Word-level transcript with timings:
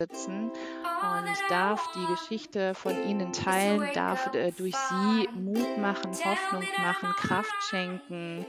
sitzen 0.00 0.52
und 0.52 1.50
darf 1.50 1.90
die 1.90 2.06
Geschichte 2.06 2.72
von 2.74 2.92
ihnen 3.08 3.32
teilen, 3.32 3.82
darf 3.94 4.32
äh, 4.32 4.52
durch 4.52 4.76
sie 4.76 5.28
Mut 5.34 5.76
machen, 5.78 6.12
Hoffnung 6.12 6.62
machen, 6.76 7.12
Kraft 7.16 7.52
schenken 7.68 8.46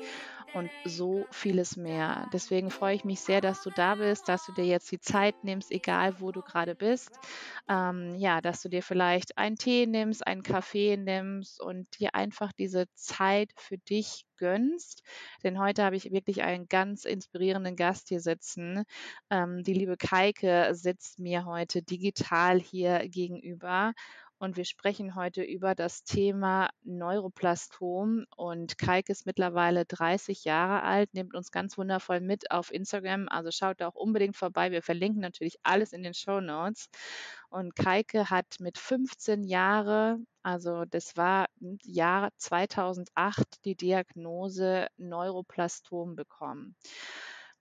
und 0.54 0.72
so 0.84 1.28
vieles 1.32 1.78
mehr. 1.78 2.28
Deswegen 2.34 2.72
freue 2.72 2.96
ich 2.96 3.04
mich 3.06 3.22
sehr, 3.22 3.42
dass 3.42 3.62
du 3.62 3.70
da 3.70 3.96
bist, 3.96 4.28
dass 4.28 4.46
du 4.46 4.52
dir 4.52 4.66
jetzt 4.66 4.92
die 4.92 5.00
Zeit 5.00 5.36
nimmst, 5.44 5.72
egal 5.72 6.20
wo 6.20 6.32
du 6.32 6.42
gerade 6.42 6.76
bist. 6.76 7.20
Ähm, 7.68 8.16
ja, 8.16 8.42
dass 8.42 8.62
du 8.62 8.70
dir 8.70 8.84
vielleicht 8.84 9.38
einen 9.38 9.56
Tee 9.58 9.86
nimmst, 9.86 10.26
einen 10.26 10.44
Kaffee 10.44 10.98
nimmst 10.98 11.62
und 11.62 12.00
dir 12.00 12.16
einfach 12.16 12.52
diese 12.54 12.86
Zeit 12.96 13.52
für 13.56 13.78
dich 13.78 14.26
gönnst. 14.38 15.04
Denn 15.44 15.60
heute 15.60 15.84
habe 15.84 15.96
ich 15.96 16.12
wirklich 16.12 16.42
einen 16.44 16.68
ganz 16.68 17.06
inspirierenden 17.06 17.76
Gast 17.76 18.10
hier 18.10 18.22
sitzen. 18.22 18.84
Ähm, 19.30 19.64
die 19.64 19.74
liebe 19.74 19.98
Kaike 19.98 20.70
sitzt 20.74 21.20
mir 21.20 21.46
heute 21.46 21.84
digital 21.84 22.60
hier 22.60 23.08
gegenüber 23.10 23.94
und 24.40 24.56
wir 24.56 24.64
sprechen 24.64 25.16
heute 25.16 25.44
über 25.44 25.76
das 25.76 26.06
Thema 26.06 26.70
Neuroplastom. 26.84 28.26
Und 28.38 28.78
Kaik 28.78 29.10
ist 29.10 29.26
mittlerweile 29.26 29.86
30 29.86 30.46
Jahre 30.46 30.82
alt, 30.84 31.14
nimmt 31.14 31.36
uns 31.36 31.52
ganz 31.52 31.78
wundervoll 31.78 32.22
mit 32.22 32.50
auf 32.50 32.72
Instagram. 32.72 33.28
Also 33.30 33.52
schaut 33.52 33.82
da 33.82 33.90
auch 33.90 33.96
unbedingt 33.96 34.38
vorbei. 34.38 34.72
Wir 34.72 34.82
verlinken 34.82 35.22
natürlich 35.22 35.58
alles 35.64 35.92
in 35.92 36.04
den 36.04 36.14
Show 36.14 36.40
Notes. 36.40 36.88
Und 37.50 37.76
Kaike 37.76 38.30
hat 38.30 38.46
mit 38.60 38.78
15 38.78 39.44
Jahren, 39.44 40.26
also 40.42 40.86
das 40.86 41.18
war 41.18 41.48
Jahr 41.84 42.30
2008, 42.38 43.66
die 43.66 43.76
Diagnose 43.76 44.88
Neuroplastom 44.98 46.16
bekommen. 46.16 46.76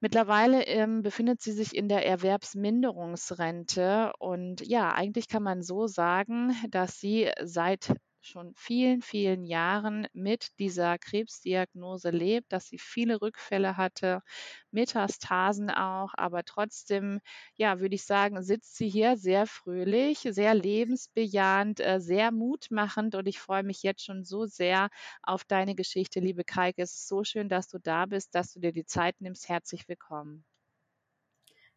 Mittlerweile 0.01 0.65
ähm, 0.67 1.03
befindet 1.03 1.41
sie 1.41 1.53
sich 1.53 1.75
in 1.77 1.89
der 1.89 2.07
Erwerbsminderungsrente. 2.07 4.13
Und 4.19 4.67
ja, 4.67 4.93
eigentlich 4.93 5.29
kann 5.29 5.43
man 5.43 5.63
so 5.63 5.87
sagen, 5.87 6.55
dass 6.71 7.01
sie 7.01 7.31
seit 7.43 7.95
schon 8.29 8.55
vielen, 8.55 9.03
vielen 9.03 9.45
Jahren 9.45 10.07
mit 10.13 10.59
dieser 10.59 10.99
Krebsdiagnose 10.99 12.11
lebt, 12.11 12.53
dass 12.53 12.69
sie 12.69 12.79
viele 12.79 13.21
Rückfälle 13.21 13.77
hatte, 13.77 14.23
Metastasen 14.71 15.71
auch, 15.71 16.15
aber 16.17 16.45
trotzdem, 16.45 17.21
ja, 17.57 17.81
würde 17.81 17.95
ich 17.97 18.05
sagen, 18.05 18.43
sitzt 18.43 18.77
sie 18.77 18.89
hier 18.89 19.17
sehr 19.17 19.47
fröhlich, 19.47 20.21
sehr 20.31 20.55
lebensbejahend, 20.55 21.81
äh, 21.81 22.01
sehr 22.01 22.31
mutmachend 22.33 23.15
und 23.15 23.27
ich 23.27 23.39
freue 23.41 23.63
mich 23.65 23.83
jetzt 23.83 24.05
schon 24.05 24.25
so 24.25 24.47
sehr 24.47 24.89
auf 25.23 25.45
deine 25.45 25.75
Geschichte, 25.75 26.21
liebe 26.21 26.45
Kaike. 26.45 26.83
Es 26.83 26.93
ist 26.95 27.09
so 27.09 27.25
schön, 27.25 27.49
dass 27.49 27.69
du 27.69 27.79
da 27.79 28.07
bist, 28.07 28.35
dass 28.35 28.53
du 28.53 28.61
dir 28.61 28.73
die 28.73 28.85
Zeit 28.87 29.21
nimmst. 29.21 29.49
Herzlich 29.49 29.89
willkommen. 29.89 30.45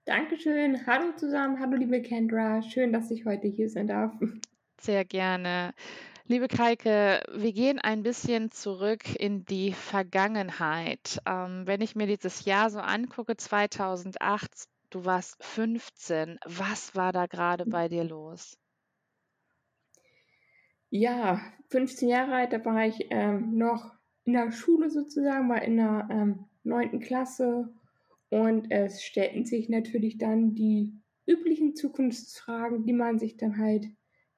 Dankeschön. 0.06 0.86
Hallo 0.86 1.14
zusammen. 1.16 1.60
Hallo, 1.60 1.76
liebe 1.76 2.02
Kendra. 2.04 2.62
Schön, 2.62 2.94
dass 2.94 3.10
ich 3.12 3.26
heute 3.26 3.48
hier 3.48 3.70
sein 3.70 3.88
darf. 3.88 4.14
Sehr 4.80 5.06
gerne. 5.06 5.74
Liebe 6.27 6.47
Kaike, 6.47 7.23
wir 7.33 7.52
gehen 7.52 7.80
ein 7.80 8.03
bisschen 8.03 8.52
zurück 8.52 9.03
in 9.19 9.44
die 9.45 9.73
Vergangenheit. 9.73 11.19
Ähm, 11.25 11.64
wenn 11.66 11.81
ich 11.81 11.95
mir 11.95 12.05
dieses 12.05 12.45
Jahr 12.45 12.69
so 12.69 12.80
angucke, 12.80 13.36
2008, 13.36 14.67
du 14.92 15.03
warst 15.03 15.44
15. 15.44 16.39
Was 16.45 16.95
war 16.95 17.11
da 17.11 17.25
gerade 17.25 17.66
bei 17.66 17.89
dir 17.89 18.03
los? 18.03 18.58
Ja, 20.92 21.42
15 21.69 22.08
Jahre 22.09 22.36
alt, 22.36 22.53
da 22.53 22.64
war 22.64 22.86
ich 22.86 23.08
ähm, 23.09 23.58
noch 23.58 23.92
in 24.23 24.33
der 24.33 24.52
Schule 24.52 24.92
sozusagen, 24.92 25.49
war 25.49 25.61
in 25.64 25.77
der 25.77 26.08
ähm, 26.11 26.45
9. 26.64 26.99
Klasse 26.99 27.73
und 28.30 28.69
es 28.69 29.03
stellten 29.03 29.45
sich 29.45 29.69
natürlich 29.69 30.17
dann 30.19 30.53
die 30.53 30.94
üblichen 31.25 31.75
Zukunftsfragen, 31.75 32.83
die 32.86 32.94
man 32.94 33.17
sich 33.17 33.38
dann 33.38 33.58
halt 33.58 33.88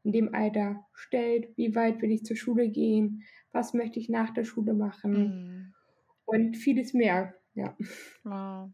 in 0.03 0.11
dem 0.11 0.33
Alter 0.33 0.85
stellt, 0.93 1.55
wie 1.57 1.75
weit 1.75 2.01
will 2.01 2.11
ich 2.11 2.23
zur 2.23 2.37
Schule 2.37 2.69
gehen, 2.69 3.23
was 3.51 3.73
möchte 3.73 3.99
ich 3.99 4.09
nach 4.09 4.33
der 4.33 4.43
Schule 4.43 4.73
machen 4.73 5.13
mhm. 5.13 5.73
und 6.25 6.57
vieles 6.57 6.93
mehr. 6.93 7.33
Ja. 7.55 7.75
Wow. 8.23 8.71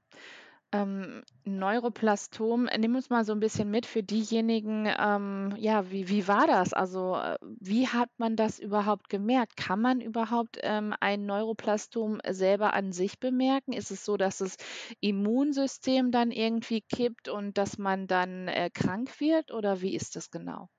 Ähm, 0.71 1.23
Neuroplastom, 1.45 2.69
nimm 2.77 2.95
uns 2.95 3.09
mal 3.09 3.25
so 3.25 3.33
ein 3.33 3.39
bisschen 3.39 3.71
mit 3.71 3.87
für 3.87 4.03
diejenigen, 4.03 4.87
ähm, 4.99 5.55
ja, 5.57 5.89
wie, 5.89 6.09
wie 6.09 6.27
war 6.27 6.45
das? 6.45 6.73
Also, 6.73 7.15
äh, 7.15 7.37
wie 7.41 7.87
hat 7.87 8.11
man 8.17 8.35
das 8.35 8.59
überhaupt 8.59 9.09
gemerkt? 9.09 9.57
Kann 9.57 9.81
man 9.81 9.99
überhaupt 9.99 10.59
ähm, 10.61 10.93
ein 10.99 11.25
Neuroplastom 11.25 12.19
selber 12.29 12.73
an 12.75 12.91
sich 12.91 13.19
bemerken? 13.19 13.73
Ist 13.73 13.89
es 13.89 14.05
so, 14.05 14.15
dass 14.15 14.37
das 14.37 14.57
Immunsystem 14.99 16.11
dann 16.11 16.29
irgendwie 16.29 16.81
kippt 16.81 17.29
und 17.29 17.57
dass 17.57 17.79
man 17.79 18.05
dann 18.05 18.47
äh, 18.47 18.69
krank 18.71 19.19
wird 19.19 19.51
oder 19.51 19.81
wie 19.81 19.95
ist 19.95 20.15
das 20.15 20.29
genau? 20.29 20.69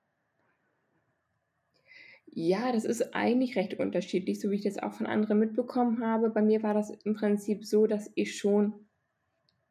Ja, 2.33 2.71
das 2.71 2.85
ist 2.85 3.13
eigentlich 3.13 3.57
recht 3.57 3.73
unterschiedlich, 3.73 4.39
so 4.39 4.51
wie 4.51 4.55
ich 4.55 4.63
das 4.63 4.77
auch 4.77 4.93
von 4.93 5.05
anderen 5.05 5.39
mitbekommen 5.39 6.05
habe. 6.05 6.29
Bei 6.29 6.41
mir 6.41 6.63
war 6.63 6.73
das 6.73 6.89
im 6.89 7.13
Prinzip 7.13 7.65
so, 7.65 7.87
dass 7.87 8.09
ich 8.15 8.37
schon 8.37 8.87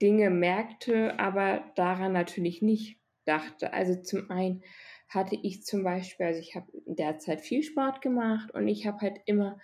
Dinge 0.03 0.29
merkte, 0.29 1.19
aber 1.19 1.65
daran 1.75 2.13
natürlich 2.13 2.61
nicht 2.61 3.01
dachte. 3.25 3.73
Also 3.73 4.03
zum 4.03 4.31
einen 4.31 4.63
hatte 5.09 5.37
ich 5.43 5.65
zum 5.65 5.85
Beispiel, 5.85 6.27
also 6.27 6.41
ich 6.41 6.55
habe 6.55 6.71
in 6.87 6.97
der 6.97 7.19
Zeit 7.19 7.41
viel 7.41 7.63
Sport 7.63 8.03
gemacht 8.03 8.53
und 8.53 8.69
ich 8.69 8.87
habe 8.87 9.01
halt 9.01 9.21
immer 9.25 9.59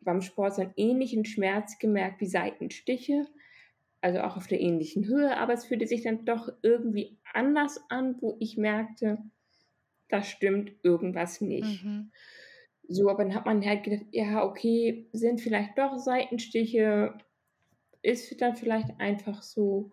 beim 0.00 0.20
Sport 0.20 0.54
so 0.54 0.62
einen 0.62 0.74
ähnlichen 0.76 1.24
Schmerz 1.24 1.78
gemerkt 1.78 2.20
wie 2.20 2.26
Seitenstiche, 2.26 3.26
also 4.02 4.20
auch 4.20 4.36
auf 4.36 4.46
der 4.48 4.60
ähnlichen 4.60 5.06
Höhe, 5.06 5.36
aber 5.38 5.54
es 5.54 5.64
fühlte 5.64 5.86
sich 5.86 6.02
dann 6.02 6.26
doch 6.26 6.50
irgendwie 6.62 7.18
anders 7.32 7.80
an, 7.88 8.16
wo 8.20 8.36
ich 8.38 8.58
merkte, 8.58 9.18
da 10.14 10.22
stimmt 10.22 10.72
irgendwas 10.84 11.40
nicht. 11.40 11.82
Mhm. 11.82 12.12
So, 12.86 13.10
aber 13.10 13.24
dann 13.24 13.34
hat 13.34 13.46
man 13.46 13.64
halt 13.64 13.82
gedacht, 13.82 14.06
ja, 14.12 14.44
okay, 14.44 15.08
sind 15.12 15.40
vielleicht 15.40 15.76
doch 15.76 15.96
Seitenstiche, 15.96 17.18
ist 18.02 18.40
dann 18.40 18.54
vielleicht 18.54 19.00
einfach 19.00 19.42
so. 19.42 19.90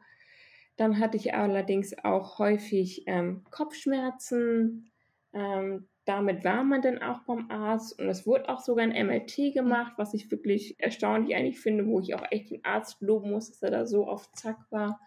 Dann 0.77 0.99
hatte 0.99 1.17
ich 1.17 1.33
allerdings 1.33 1.97
auch 2.03 2.37
häufig 2.37 3.03
ähm, 3.07 3.43
Kopfschmerzen. 3.49 4.91
Ähm, 5.33 5.87
damit 6.05 6.43
war 6.43 6.63
man 6.63 6.81
dann 6.81 7.01
auch 7.01 7.21
beim 7.21 7.49
Arzt 7.49 7.99
und 7.99 8.07
es 8.09 8.27
wurde 8.27 8.49
auch 8.49 8.59
sogar 8.59 8.85
ein 8.85 9.07
MRT 9.07 9.53
gemacht, 9.53 9.93
was 9.97 10.13
ich 10.13 10.29
wirklich 10.29 10.79
erstaunlich 10.79 11.35
eigentlich 11.35 11.59
finde, 11.59 11.87
wo 11.87 11.99
ich 11.99 12.13
auch 12.13 12.25
echt 12.29 12.51
den 12.51 12.63
Arzt 12.63 13.01
loben 13.01 13.31
muss, 13.31 13.49
dass 13.49 13.61
er 13.63 13.71
da 13.71 13.85
so 13.85 14.07
auf 14.07 14.31
Zack 14.33 14.57
war. 14.69 14.99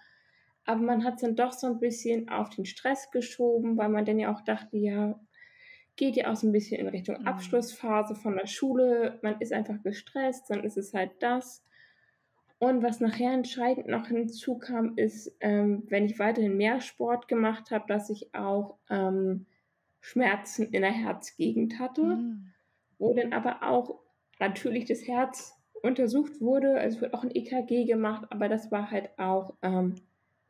Aber 0.66 0.80
man 0.80 1.04
hat 1.04 1.16
es 1.16 1.20
dann 1.20 1.36
doch 1.36 1.52
so 1.52 1.66
ein 1.66 1.78
bisschen 1.78 2.28
auf 2.28 2.50
den 2.50 2.64
Stress 2.64 3.10
geschoben, 3.10 3.76
weil 3.76 3.88
man 3.88 4.04
dann 4.04 4.18
ja 4.18 4.34
auch 4.34 4.40
dachte, 4.40 4.76
ja, 4.78 5.20
geht 5.96 6.16
ja 6.16 6.30
auch 6.30 6.36
so 6.36 6.46
ein 6.46 6.52
bisschen 6.52 6.80
in 6.80 6.88
Richtung 6.88 7.20
mhm. 7.20 7.26
Abschlussphase 7.26 8.14
von 8.14 8.36
der 8.36 8.46
Schule. 8.46 9.18
Man 9.22 9.40
ist 9.40 9.52
einfach 9.52 9.82
gestresst, 9.82 10.50
dann 10.50 10.64
ist 10.64 10.76
es 10.76 10.94
halt 10.94 11.12
das. 11.20 11.64
Und 12.58 12.82
was 12.82 13.00
nachher 13.00 13.32
entscheidend 13.32 13.88
noch 13.88 14.06
hinzukam, 14.06 14.94
ist, 14.96 15.36
ähm, 15.40 15.84
wenn 15.88 16.06
ich 16.06 16.18
weiterhin 16.18 16.56
mehr 16.56 16.80
Sport 16.80 17.28
gemacht 17.28 17.70
habe, 17.70 17.84
dass 17.88 18.10
ich 18.10 18.34
auch 18.34 18.78
ähm, 18.88 19.46
Schmerzen 20.00 20.70
in 20.70 20.82
der 20.82 20.92
Herzgegend 20.92 21.78
hatte, 21.78 22.02
mhm. 22.02 22.52
wo 22.98 23.12
dann 23.12 23.32
aber 23.32 23.62
auch 23.62 24.00
natürlich 24.38 24.86
das 24.86 25.06
Herz 25.06 25.54
untersucht 25.82 26.40
wurde. 26.40 26.78
Also 26.78 26.96
es 26.96 27.02
wird 27.02 27.14
auch 27.14 27.24
ein 27.24 27.34
EKG 27.34 27.84
gemacht, 27.84 28.26
aber 28.30 28.48
das 28.48 28.72
war 28.72 28.90
halt 28.90 29.10
auch 29.18 29.54
ähm, 29.62 29.96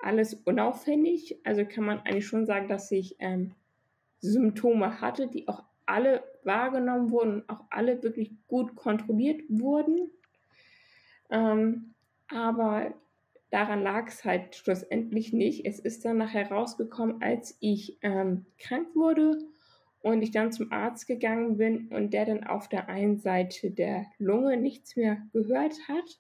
alles 0.04 0.34
unauffällig. 0.34 1.40
Also 1.44 1.64
kann 1.64 1.84
man 1.84 2.00
eigentlich 2.00 2.26
schon 2.26 2.46
sagen, 2.46 2.68
dass 2.68 2.90
ich 2.90 3.16
ähm, 3.18 3.54
Symptome 4.20 5.00
hatte, 5.00 5.28
die 5.28 5.48
auch 5.48 5.62
alle 5.86 6.22
wahrgenommen 6.44 7.10
wurden 7.10 7.48
auch 7.48 7.64
alle 7.70 8.02
wirklich 8.02 8.32
gut 8.46 8.74
kontrolliert 8.74 9.42
wurden. 9.48 10.10
Ähm, 11.30 11.94
aber 12.28 12.94
daran 13.50 13.82
lag 13.82 14.08
es 14.08 14.24
halt 14.24 14.54
schlussendlich 14.56 15.32
nicht. 15.32 15.66
Es 15.66 15.78
ist 15.78 16.04
dann 16.04 16.18
nachher 16.18 16.50
rausgekommen, 16.50 17.22
als 17.22 17.56
ich 17.60 17.98
ähm, 18.02 18.46
krank 18.58 18.88
wurde 18.94 19.38
und 20.00 20.22
ich 20.22 20.30
dann 20.30 20.52
zum 20.52 20.72
Arzt 20.72 21.06
gegangen 21.06 21.56
bin 21.56 21.88
und 21.88 22.12
der 22.12 22.26
dann 22.26 22.44
auf 22.44 22.68
der 22.68 22.88
einen 22.88 23.18
Seite 23.18 23.70
der 23.70 24.06
Lunge 24.18 24.56
nichts 24.56 24.96
mehr 24.96 25.18
gehört 25.32 25.74
hat 25.88 26.18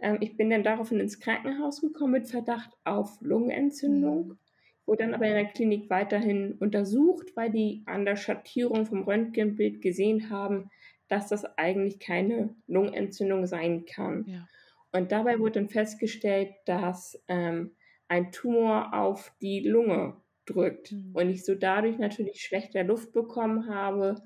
ähm, 0.00 0.18
ich 0.20 0.36
bin 0.36 0.50
dann 0.50 0.62
daraufhin 0.62 1.00
ins 1.00 1.20
Krankenhaus 1.20 1.80
gekommen 1.80 2.12
mit 2.12 2.28
Verdacht 2.28 2.70
auf 2.84 3.18
Lungenentzündung. 3.20 4.28
Mhm. 4.28 4.38
Wurde 4.84 5.04
dann 5.04 5.14
aber 5.14 5.26
in 5.26 5.34
der 5.34 5.46
Klinik 5.46 5.90
weiterhin 5.90 6.52
untersucht, 6.54 7.32
weil 7.34 7.50
die 7.50 7.82
an 7.86 8.04
der 8.04 8.16
Schattierung 8.16 8.86
vom 8.86 9.02
Röntgenbild 9.02 9.82
gesehen 9.82 10.30
haben, 10.30 10.70
dass 11.08 11.28
das 11.28 11.44
eigentlich 11.58 11.98
keine 11.98 12.54
Lungenentzündung 12.66 13.46
sein 13.46 13.84
kann. 13.86 14.24
Ja. 14.28 14.48
Und 14.92 15.12
dabei 15.12 15.38
wurde 15.38 15.60
dann 15.60 15.68
festgestellt, 15.68 16.50
dass 16.66 17.20
ähm, 17.28 17.72
ein 18.08 18.30
Tumor 18.30 18.94
auf 18.94 19.32
die 19.40 19.60
Lunge 19.60 20.16
drückt 20.46 20.92
mhm. 20.92 21.10
und 21.14 21.30
ich 21.30 21.44
so 21.44 21.54
dadurch 21.54 21.98
natürlich 21.98 22.40
schlechter 22.40 22.84
Luft 22.84 23.12
bekommen 23.12 23.68
habe 23.68 24.22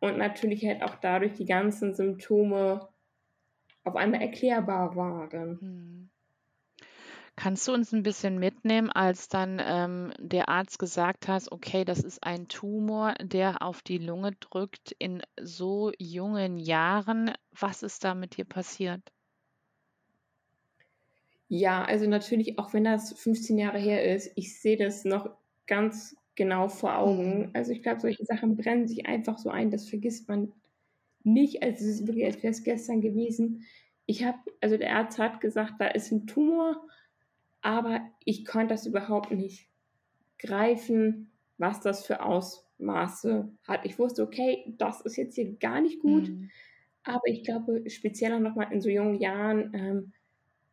und 0.00 0.16
natürlich 0.16 0.64
halt 0.64 0.82
auch 0.82 0.96
dadurch 0.96 1.34
die 1.34 1.44
ganzen 1.44 1.94
Symptome 1.94 2.88
auf 3.84 3.96
einmal 3.96 4.22
erklärbar 4.22 4.96
waren. 4.96 5.60
Hm. 5.60 6.10
Kannst 7.36 7.66
du 7.66 7.72
uns 7.72 7.92
'n 7.92 8.02
bisschen 8.04 8.38
mitnehmen, 8.38 8.88
als 8.90 9.28
dann, 9.28 9.60
ähm, 9.60 10.12
der 10.18 10.48
Arzt 10.48 10.78
gesagt 10.78 11.26
hat: 11.28 11.50
„Okay, 11.50 11.84
das 11.84 12.00
ist 12.04 12.22
ein 12.22 12.46
Tumor, 12.48 13.14
der 13.20 13.62
auf 13.62 13.82
die 13.82 13.98
Lunge 13.98 14.32
drückt 14.38 14.92
in 14.98 15.22
so 15.40 15.90
jungen 15.98 16.56
Jahren.“ 16.58 17.32
Was 17.50 17.82
ist 17.82 18.04
da 18.04 18.14
mit 18.14 18.36
dir 18.36 18.44
passiert? 18.44 19.10
Ja, 21.52 21.84
also 21.84 22.06
natürlich, 22.08 22.58
auch 22.60 22.72
wenn 22.72 22.84
das 22.84 23.12
15 23.12 23.58
Jahre 23.58 23.78
her 23.78 24.14
ist, 24.14 24.30
ich 24.36 24.60
sehe 24.60 24.76
das 24.76 25.04
noch 25.04 25.30
ganz 25.66 26.16
genau 26.36 26.68
vor 26.68 26.96
Augen. 26.96 27.50
Mhm. 27.50 27.50
Also, 27.54 27.72
ich 27.72 27.82
glaube, 27.82 28.00
solche 28.00 28.24
Sachen 28.24 28.56
brennen 28.56 28.86
sich 28.86 29.06
einfach 29.06 29.36
so 29.36 29.50
ein, 29.50 29.70
das 29.70 29.88
vergisst 29.88 30.28
man 30.28 30.52
nicht. 31.24 31.62
Also, 31.62 31.84
es 31.84 32.00
ist 32.00 32.06
wirklich, 32.06 32.24
als 32.26 32.42
wäre 32.42 32.52
es 32.52 32.64
gestern 32.64 33.00
gewesen. 33.00 33.64
Ich 34.06 34.24
habe 34.24 34.38
also, 34.60 34.76
der 34.76 34.96
Arzt 34.96 35.18
hat 35.18 35.40
gesagt, 35.40 35.74
da 35.80 35.88
ist 35.88 36.12
'n 36.12 36.26
Tumor, 36.26 36.86
aber 37.62 38.02
ich 38.24 38.44
konnte 38.46 38.74
das 38.74 38.86
überhaupt 38.86 39.32
nicht 39.32 39.68
greifen, 40.38 41.32
was 41.58 41.80
das 41.82 42.06
für 42.06 42.22
Ausmaße 42.24 43.52
hat. 43.64 43.86
Ich 43.86 43.98
wusste: 43.98 44.22
„Okay, 44.24 44.74
das 44.78 45.02
ist 45.02 45.16
jetzt 45.16 45.36
hier 45.36 45.54
gar 45.58 45.80
nicht 45.82 46.00
gut.“ 46.00 46.32
Mhm. 46.32 46.50
Aber 47.04 47.22
ich 47.26 47.44
glaube, 47.44 47.84
speziell 47.90 48.34
auch 48.34 48.40
noch 48.40 48.56
mal 48.56 48.72
in 48.72 48.80
so 48.82 48.90
jungen 48.90 49.20
Jahren, 49.20 49.72
ähm, 49.74 50.12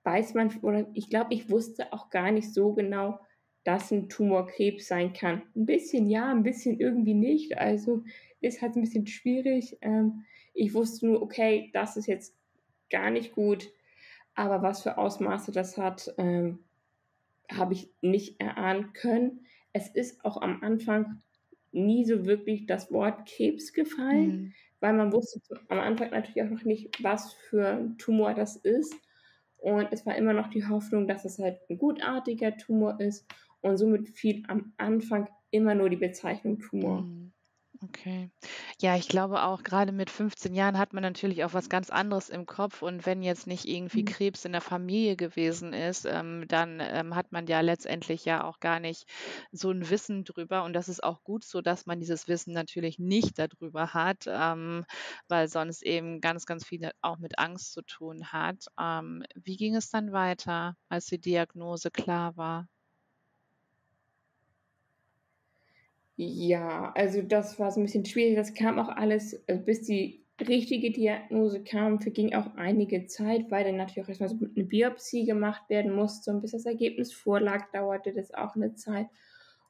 weiß 0.06 0.34
man 0.36 0.52
oder 0.64 0.88
ich 0.96 1.10
glaube, 1.10 1.34
ich 1.36 1.50
wusste 1.52 1.94
auch 1.94 2.10
gar 2.12 2.32
nicht 2.32 2.54
so 2.54 2.74
genau, 2.74 3.20
dass 3.66 3.92
'n 3.94 4.10
Tumor 4.10 4.48
Krebs 4.48 4.88
sein 4.88 5.14
kann. 5.14 5.44
'N 5.56 5.66
bisschen 5.68 6.10
ja, 6.10 6.32
'n 6.32 6.44
bisschen 6.44 6.80
irgendwie 6.80 7.14
nicht. 7.16 7.58
Also, 7.60 8.04
ist 8.42 8.62
halt 8.62 8.76
'n 8.78 8.82
bisschen 8.82 9.08
schwierig. 9.08 9.78
Ähm, 9.82 10.26
ich 10.54 10.74
wusste 10.74 11.08
nur: 11.08 11.22
„Okay, 11.22 11.70
das 11.74 11.98
ist 11.98 12.08
jetzt 12.08 12.38
gar 12.92 13.12
nicht 13.12 13.34
gut.“ 13.36 13.72
Aber 14.36 14.62
was 14.64 14.84
für 14.84 14.98
Ausmaße 15.00 15.52
das 15.54 15.78
hat, 15.78 16.14
ähm, 16.18 16.60
habe 17.52 17.74
ich 17.76 17.94
nicht 18.02 18.40
erahnen 18.42 18.94
können. 18.94 19.46
Es 19.74 19.90
ist 19.90 20.26
auch 20.26 20.42
am 20.42 20.64
Anfang 20.64 21.24
nie 21.74 22.06
so 22.06 22.26
wirklich 22.28 22.66
das 22.68 22.92
Wort 22.94 23.28
Krebs 23.30 23.74
gefallen, 23.74 24.40
Mhm. 24.40 24.54
weil 24.82 24.94
man 24.96 25.14
wusste 25.14 25.42
am 25.70 25.80
Anfang 25.80 26.12
natürlich 26.12 26.42
auch 26.44 26.50
noch 26.52 26.64
nicht, 26.66 27.04
was 27.04 27.34
für 27.34 27.68
'n 27.68 27.98
Tumor 28.00 28.34
das 28.36 28.58
ist. 28.58 28.96
Und 29.60 29.90
es 29.94 30.06
war 30.08 30.16
immer 30.18 30.34
noch 30.34 30.50
die 30.50 30.68
Hoffnung, 30.68 31.08
dass 31.08 31.26
es 31.26 31.40
halt 31.40 31.60
'n 31.70 31.78
gutartiger 31.80 32.58
Tumor 32.58 33.00
ist 33.02 33.28
und 33.62 33.78
somit 33.78 34.10
fiel 34.10 34.44
am 34.50 34.74
Anfang 34.78 35.30
immer 35.52 35.76
nur 35.76 35.90
die 35.92 35.98
Bezeichnung 35.98 36.60
Tumor. 36.60 37.12
Mhm. 37.16 37.32
Okay. 37.90 38.32
Ja, 38.82 38.96
ich 38.98 39.08
glaube 39.08 39.44
auch, 39.44 39.62
grade 39.62 39.92
mit 39.92 40.10
15 40.10 40.56
Jahren 40.56 40.78
hat 40.80 40.94
man 40.94 41.04
natürlich 41.04 41.44
auch 41.44 41.54
was 41.54 41.70
ganz 41.70 41.90
anderes 41.92 42.28
im 42.30 42.46
Kopf 42.48 42.82
und 42.82 43.06
wenn 43.06 43.22
jetzt 43.22 43.46
nicht 43.46 43.66
irgendwie 43.66 44.02
Mhm. 44.02 44.04
Krebs 44.04 44.46
in 44.46 44.52
der 44.52 44.62
Familie 44.62 45.16
gewesen 45.16 45.74
ist, 45.74 46.06
ähm, 46.06 46.46
dann, 46.48 46.80
ähm, 46.82 47.16
hat 47.16 47.32
man 47.32 47.46
ja 47.46 47.62
letztendlich 47.62 48.26
ja 48.26 48.44
auch 48.44 48.60
gar 48.60 48.80
nicht 48.80 49.06
so 49.52 49.70
'n 49.70 49.90
Wissen 49.92 50.24
drüber 50.24 50.64
und 50.64 50.74
das 50.74 50.90
ist 50.90 51.04
auch 51.04 51.24
gut 51.24 51.44
so, 51.46 51.62
dass 51.62 51.86
man 51.86 52.00
dieses 52.00 52.28
Wissen 52.28 52.54
natürlich 52.54 52.98
nicht 53.00 53.38
da 53.38 53.48
drüber 53.48 53.94
hat, 53.94 54.24
ähm, 54.28 54.84
weil 55.28 55.48
sonst 55.48 55.84
eben 55.84 56.20
ganz, 56.20 56.46
ganz 56.48 56.66
viele 56.66 56.92
auch 57.02 57.18
mit 57.20 57.38
Angst 57.38 57.74
zu 57.74 57.84
tun 57.84 58.32
hat. 58.32 58.66
Ähm, 58.80 59.24
wie 59.36 59.56
ging 59.58 59.76
es 59.76 59.90
dann 59.92 60.12
weiter, 60.14 60.76
als 60.90 61.06
die 61.06 61.20
Diagnose 61.22 61.92
klar 61.92 62.36
war? 62.38 62.68
Ja, 66.20 66.92
also 66.96 67.22
das 67.22 67.60
war 67.60 67.70
so 67.72 67.80
'n 67.80 67.84
bisschen 67.84 68.04
schwierig. 68.06 68.36
Das 68.36 68.56
kam 68.56 68.80
auch 68.80 68.90
alles 68.90 69.34
äh, 69.46 69.56
bis 69.58 69.84
die 69.84 70.26
richtige 70.42 70.90
Diagnose 70.92 71.64
kam, 71.64 72.00
verging 72.02 72.34
auch 72.34 72.56
einige 72.56 73.06
Zeit, 73.06 73.52
weil 73.52 73.64
dann 73.64 73.78
natürlich 73.78 74.04
auch 74.04 74.10
erst 74.10 74.22
mal 74.22 74.28
so 74.30 74.36
'ne 74.38 74.64
Biopsie 74.64 75.26
gemacht 75.26 75.70
werden 75.70 75.94
musste 75.94 76.32
und 76.32 76.42
bis 76.42 76.52
das 76.52 76.66
Ergebnis 76.66 77.14
vorlag, 77.14 77.70
dauerte 77.72 78.14
das 78.14 78.34
auch 78.34 78.56
'ne 78.56 78.74
Zeit. 78.74 79.08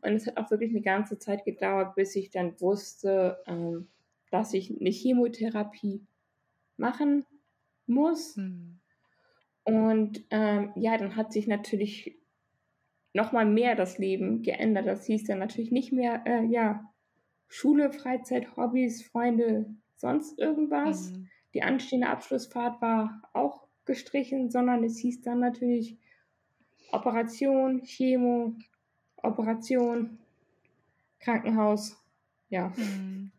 Und 0.01 0.13
es 0.13 0.25
hat 0.25 0.38
auch 0.38 0.49
wirklich 0.49 0.71
'ne 0.71 0.79
ganze 0.81 1.19
Zeit 1.19 1.44
gedauert, 1.44 1.95
bis 1.95 2.15
ich 2.15 2.29
dann 2.31 2.59
wusste, 2.61 3.39
ähm, 3.45 3.89
dass 4.31 4.53
ich 4.53 4.69
'ne 4.69 4.89
Chemotherapie 4.91 6.05
machen 6.77 7.25
muss. 7.88 8.38
Mhm. 8.38 8.79
Und, 9.65 10.25
ähm, 10.31 10.71
ja, 10.75 10.97
dann 10.97 11.15
hat 11.17 11.33
sich 11.33 11.47
natürlich 11.47 12.17
noch 13.18 13.31
mal 13.31 13.46
mehr 13.46 13.75
das 13.75 13.98
Leben 13.98 14.44
geändert. 14.44 14.86
Das 14.86 15.06
hieß 15.08 15.25
dann 15.25 15.40
natürlich 15.40 15.72
nicht 15.72 15.92
mehr, 15.92 16.22
äh, 16.25 16.46
ja, 16.46 16.94
Schule, 17.48 17.92
Freizeit, 17.92 18.56
Hobbys, 18.56 19.04
Freunde, 19.04 19.66
sonst 19.96 20.38
irgendwas. 20.38 21.12
Mhm. 21.12 21.28
Die 21.56 21.64
anstehende 21.64 22.10
Abschlussfahrt 22.10 22.80
war 22.80 23.24
auch 23.34 23.68
gestrichen, 23.86 24.52
sondern 24.52 24.84
es 24.84 25.00
hieß 25.00 25.22
dann 25.22 25.40
natürlich 25.40 25.98
Operation, 26.92 27.81
Chemo, 27.84 28.54
Operation, 29.24 30.19
Krankenhaus, 31.19 31.98
ja. 32.50 32.72
Mhm. 32.78 33.31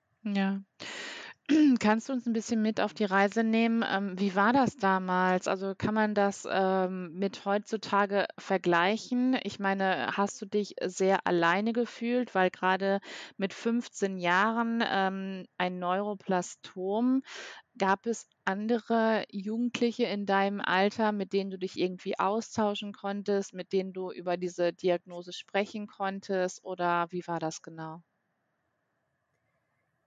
Kannst 1.80 2.08
du 2.08 2.12
uns 2.12 2.26
'n 2.26 2.32
bisschen 2.32 2.62
mit 2.62 2.80
auf 2.80 2.94
die 2.94 3.04
Reise 3.04 3.42
nehmen? 3.44 3.84
Ähm, 3.88 4.18
wie 4.18 4.34
war 4.34 4.52
das 4.52 4.76
damals? 4.76 5.46
Also, 5.48 5.74
kann 5.76 5.94
man 5.94 6.14
das, 6.14 6.46
ähm, 6.50 7.12
mit 7.14 7.44
heutzutage 7.44 8.26
vergleichen? 8.38 9.38
Ich 9.44 9.58
meine, 9.58 10.16
hast 10.16 10.40
du 10.42 10.46
dich 10.46 10.74
sehr 10.84 11.26
alleine 11.26 11.72
gefühlt, 11.72 12.34
weil 12.34 12.50
grade 12.50 13.00
mit 13.36 13.52
15 13.54 14.18
Jahren, 14.18 14.82
ähm, 14.86 15.44
ein 15.58 15.78
Neuroblastom 15.78 17.22
gab 17.78 18.06
es 18.06 18.28
andere 18.44 19.24
Jugendliche 19.32 20.04
in 20.06 20.26
deinem 20.26 20.60
Alter, 20.60 21.12
mit 21.12 21.32
denen 21.34 21.50
du 21.50 21.58
dich 21.58 21.78
irgendwie 21.78 22.18
austauschen 22.18 22.92
konntest, 22.92 23.54
mit 23.54 23.72
denen 23.72 23.92
du 23.94 24.10
über 24.12 24.36
diese 24.38 24.72
Diagnose 24.74 25.32
sprechen 25.32 25.86
konntest 25.88 26.64
oder 26.64 27.06
wie 27.10 27.26
war 27.26 27.40
das 27.40 27.62
genau? 27.62 28.02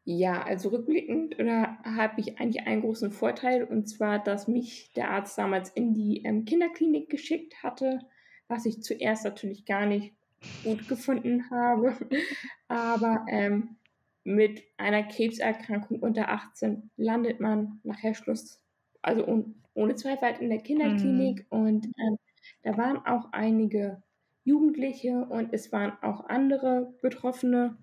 Ja, 0.04 0.42
also 0.44 0.70
rückblickend, 0.70 1.38
oder 1.40 1.78
habe 1.84 2.20
ich 2.22 2.40
eigentlich 2.40 2.66
einen 2.66 2.82
großen 2.82 3.12
Vorteil, 3.12 3.64
und 3.64 3.88
zwar, 3.88 4.18
dass 4.24 4.48
mich 4.48 4.92
der 4.96 5.12
Arzt 5.12 5.38
damals 5.38 5.70
in 5.70 5.94
die, 5.94 6.24
ähm, 6.26 6.46
Kinderklinik 6.46 7.08
geschickt 7.10 7.62
hatte, 7.62 8.00
was 8.48 8.66
ich 8.66 8.82
zuerst 8.82 9.24
natürlich 9.26 9.64
gar 9.66 9.86
nicht 9.86 10.16
gut 10.64 10.88
gefunden 10.88 11.50
habe. 11.52 11.96
Aber, 12.68 13.26
ähm, 13.30 13.78
mit 14.24 14.64
einer 14.78 15.04
Krebserkrankung 15.04 16.00
unter 16.00 16.30
18 16.30 16.92
landet 16.96 17.40
man 17.40 17.80
nachher 17.84 18.14
Schluss 18.14 18.62
also 19.02 19.26
ohn 19.26 19.56
ohne 19.74 19.96
Zweifel 19.96 20.36
in 20.42 20.50
der 20.50 20.60
Mhm. 20.84 21.40
Kinderklinik 21.40 21.46
und, 21.50 21.86
ähm, 21.98 22.18
da 22.64 22.78
waren 22.78 22.98
auch 23.06 23.32
einige 23.32 24.04
Jugendliche 24.44 25.26
und 25.26 25.54
es 25.54 25.72
waren 25.72 25.94
auch 26.04 26.26
andere 26.28 26.94
Betroffene, 27.02 27.78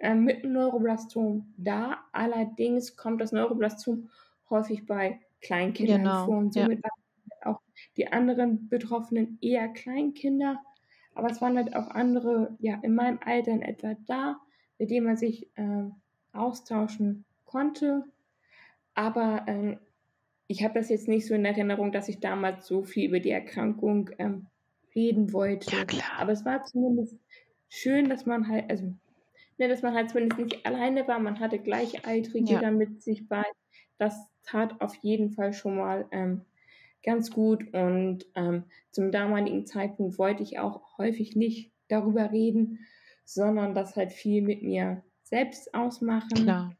ähm, 0.00 0.24
mit 0.24 0.44
Neuroblastom 0.44 1.54
da. 1.56 1.98
Allerdings 2.12 2.96
kommt 2.96 3.20
das 3.20 3.32
Neuroblastom 3.32 4.10
häufig 4.50 4.86
bei 4.86 5.20
Kleinkindern 5.40 6.00
Genau, 6.00 6.24
vor 6.24 6.38
und 6.38 6.54
ja. 6.54 6.66
somit 6.66 6.82
waren 6.82 6.92
auch 7.54 7.60
die 7.96 8.10
anderen 8.12 8.68
Betroffenen 8.68 9.38
eher 9.40 9.68
Kleinkinder. 9.68 10.60
Aber 11.14 11.30
es 11.30 11.40
waren 11.40 11.56
halt 11.56 11.74
auch 11.76 11.88
andere, 11.88 12.56
ja, 12.60 12.76
in 12.82 12.94
meinem 12.94 13.18
Alter 13.24 13.52
in 13.52 13.62
etwa 13.62 13.94
da, 14.06 14.40
mit 14.78 14.90
denen 14.90 15.06
man 15.06 15.16
sich, 15.16 15.50
ähm, 15.56 15.96
austauschen 16.32 17.24
konnte. 17.44 18.04
Aber, 18.94 19.44
ähm, 19.48 19.78
ich 20.48 20.64
habe 20.64 20.74
das 20.74 20.88
jetzt 20.90 21.08
nicht 21.08 21.26
so 21.26 21.34
in 21.34 21.44
Erinnerung, 21.44 21.92
dass 21.92 22.08
ich 22.08 22.20
damals 22.20 22.66
so 22.66 22.84
viel 22.84 23.08
über 23.08 23.20
die 23.20 23.30
Erkrankung, 23.30 24.10
ähm, 24.18 24.46
reden 24.94 25.32
Ja, 25.70 25.84
wollte. 25.84 25.84
klar. 25.84 26.18
Aber 26.18 26.32
es 26.32 26.44
war 26.44 26.64
zumindest 26.64 27.18
schön, 27.68 28.08
dass 28.10 28.26
man 28.26 28.48
halt 28.48 28.70
also, 28.70 28.94
ne, 29.58 29.68
dass 29.68 29.82
man 29.82 29.94
halt 29.94 30.10
zumindest 30.10 30.38
nicht 30.40 30.66
alleine 30.66 31.06
war. 31.08 31.18
Man 31.18 31.40
hatte 31.40 31.58
Gleichaltrige 31.58 32.54
Ja. 32.54 32.60
da 32.60 32.70
mit 32.70 33.02
sich 33.02 33.28
bei. 33.28 33.44
Das 33.98 34.28
tat 34.44 34.80
auf 34.80 34.94
jeden 34.96 35.30
Fall 35.32 35.52
schon 35.52 35.76
mal, 35.76 36.06
ähm, 36.12 36.42
ganz 37.04 37.30
gut 37.30 37.72
und, 37.74 38.26
ähm, 38.34 38.64
zum 38.90 39.12
damaligen 39.12 39.66
Zeitpunkt 39.66 40.18
wollte 40.18 40.42
ich 40.42 40.58
auch 40.58 40.98
häufig 40.98 41.36
nicht 41.36 41.72
darüber 41.88 42.32
reden, 42.32 42.80
sondern 43.24 43.74
das 43.74 43.96
halt 43.96 44.12
viel 44.12 44.42
mit 44.42 44.62
mir 44.62 45.04
selbst 45.22 45.74
ausmachen. 45.74 46.44
Klar. 46.44 46.78